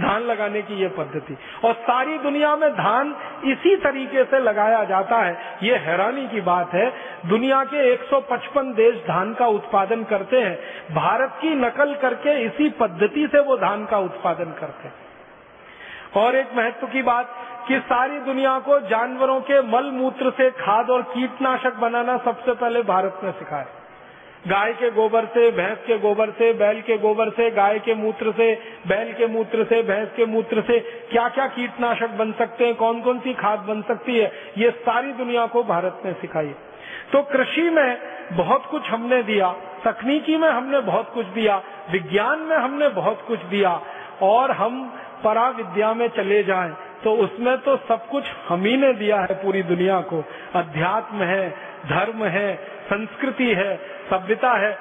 [0.00, 3.08] धान लगाने की ये पद्धति। और सारी दुनिया में धान
[3.44, 6.86] इसी तरीके से लगाया जाता है। ये हैरानी की बात है।
[7.28, 10.54] दुनिया के 155 देश धान का उत्पादन करते हैं।
[10.94, 15.07] भारत की नकल करके इसी पद्धति से वो धान का उत्पादन करते हैं।
[16.18, 17.34] और एक महत्व की बात
[17.68, 22.82] कि सारी दुनिया को जानवरों के मल मूत्र से खाद और कीटनाशक बनाना सबसे पहले
[22.82, 23.66] भारत ने सिखाया।
[24.48, 28.32] गाय के गोबर से, भैंस के गोबर से, बैल के गोबर से, गाय के मूत्र
[28.32, 28.54] से,
[28.86, 30.78] बैल के मूत्र से, भैंस के मूत्र से
[31.10, 35.12] क्या क्या कीटनाशक बन सकते हैं कौन कौन सी खाद बन सकती है, ये सारी
[35.12, 36.54] दुनिया को भारत ने सिखाई।
[37.12, 37.98] तो कृषि में
[38.32, 39.52] बहुत कुछ हमने दिया,
[39.84, 43.80] तकनीकी में हमने बहुत कुछ दिया, विज्ञान में हमने बहुत कुछ दिया,
[44.22, 46.74] और हम परा विद्या में चले जाएँ
[47.04, 50.22] तो उसमें तो सब कुछ हम ही ने दिया है पूरी दुनिया को।
[50.54, 51.48] अध्यात्म है,
[51.86, 52.54] धर्म है,
[52.86, 53.76] संस्कृति है,
[54.10, 54.72] सभ्यता है।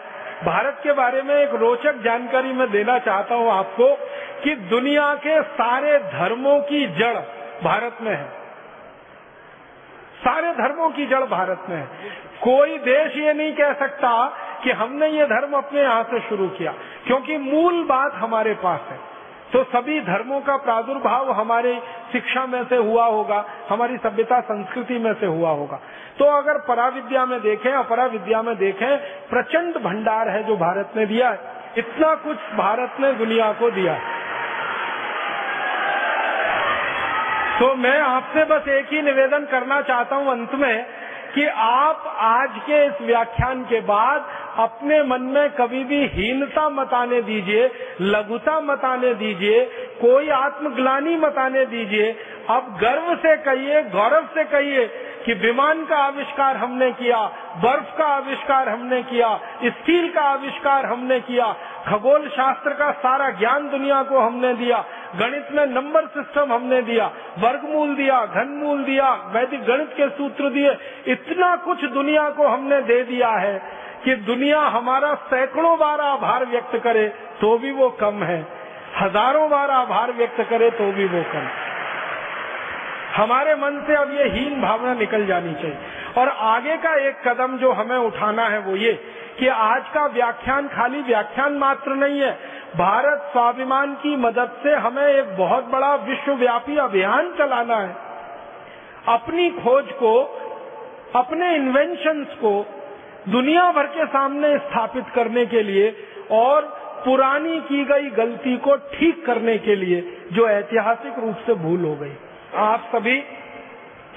[0.44, 3.94] भारत के बारे में एक रोचक जानकारी मैं देना चाहता हूँ आपको
[4.44, 7.16] कि दुनिया के सारे धर्मों की जड़
[7.64, 8.26] भारत में है।
[10.20, 11.86] सारे धर्मों की जड़ भारत में है।
[12.44, 14.12] कोई देश ये नहीं कह सकता
[14.64, 16.74] कि हमने ये धर्म अपने यहाँ से शुरू किया,
[17.06, 19.00] क्योंकि मूल बात हमारे पास है।
[19.53, 25.14] तो सभी धर्मों का प्रादुर्भाव हमारे शिक्षा में से हुआ होगा, हमारी सभ्यता संस्कृति में
[25.14, 25.80] से हुआ होगा।
[26.19, 28.98] तो अगर पराविद्या में देखें अपरा विद्या में देखें,
[29.30, 31.40] प्रचंड भंडार है जो भारत ने दिया है।
[31.78, 34.15] इतना कुछ भारत ने दुनिया को दिया। है
[37.60, 40.86] तो मैं आपसे बस एक ही निवेदन करना चाहता हूँ अंत में
[41.36, 44.26] कि आप आज के इस व्याख्यान के बाद
[44.58, 47.72] अपने मन में कभी भी हीनता मत आने दीजिए,
[48.02, 49.66] लघुता मत आने दीजिए,
[50.02, 52.12] कोई आत्मग्लानी मत आने दीजिए।
[52.50, 54.88] अब गर्व से कहिए, गौरव से कहिए
[55.26, 57.18] कि विमान का आविष्कार हमने किया,
[57.57, 61.56] बर्फ़ का आविष्कार हमने किया, स्टील का आविष्कार हमने किया
[61.88, 67.06] खगोल शास्त्र का सारा ज्ञान दुनिया को हमने दिया, गणित में नंबर सिस्टम हमने दिया,
[67.40, 73.04] वर्गमूल दिया, घनमूल दिया, वैदिक गणित के सूत्र दिए, इतना कुछ दुनिया को हमने दे
[73.04, 77.07] दिया है। कि दुनिया हमारा सैकड़ों बार आभार व्यक्त करे
[77.41, 78.39] तो भी वो कम है।
[78.97, 81.47] हज़ारों बार आभार व्यक्त करे तो भी वो कम।
[83.15, 85.77] हमारे मन से अब ये हीन भावना निकल जानी चाहिए।
[86.18, 88.94] और आगे का एक कदम जो हमें उठाना है वो ये
[89.39, 92.31] कि आज का व्याख्यान खाली व्याख्यान मात्र नहीं है।
[92.77, 97.95] भारत स्वाभिमान की मदद से हमें एक बहुत बड़ा विश्वव्यापी अभियान चलाना है।
[99.10, 100.15] अपनी खोज को,
[101.15, 102.55] अपने इन्वेंशंस को
[103.28, 105.96] दुनिया भर के सामने स्थापित करने के लिए
[106.31, 106.62] और
[107.06, 110.02] पुरानी की गई गलती को ठीक करने के लिए
[110.34, 112.14] जो ऐतिहासिक रूप से भूल हो गई।
[112.56, 113.18] आप सभी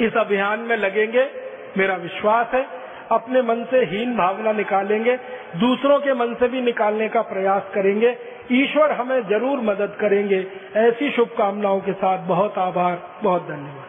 [0.07, 1.29] इस अभियान में लगेंगे,
[1.79, 2.67] मेरा विश्वास है,
[3.11, 5.17] अपने मन से हीन भावना निकालेंगे,
[5.57, 8.17] दूसरों के मन से भी निकालने का प्रयास करेंगे।
[8.53, 13.89] ईश्वर हमें ज़रूर मदद करेंगे। ऐसी शुभकामनाओं के साथ बहुत आभार, बहुत धन्यवाद।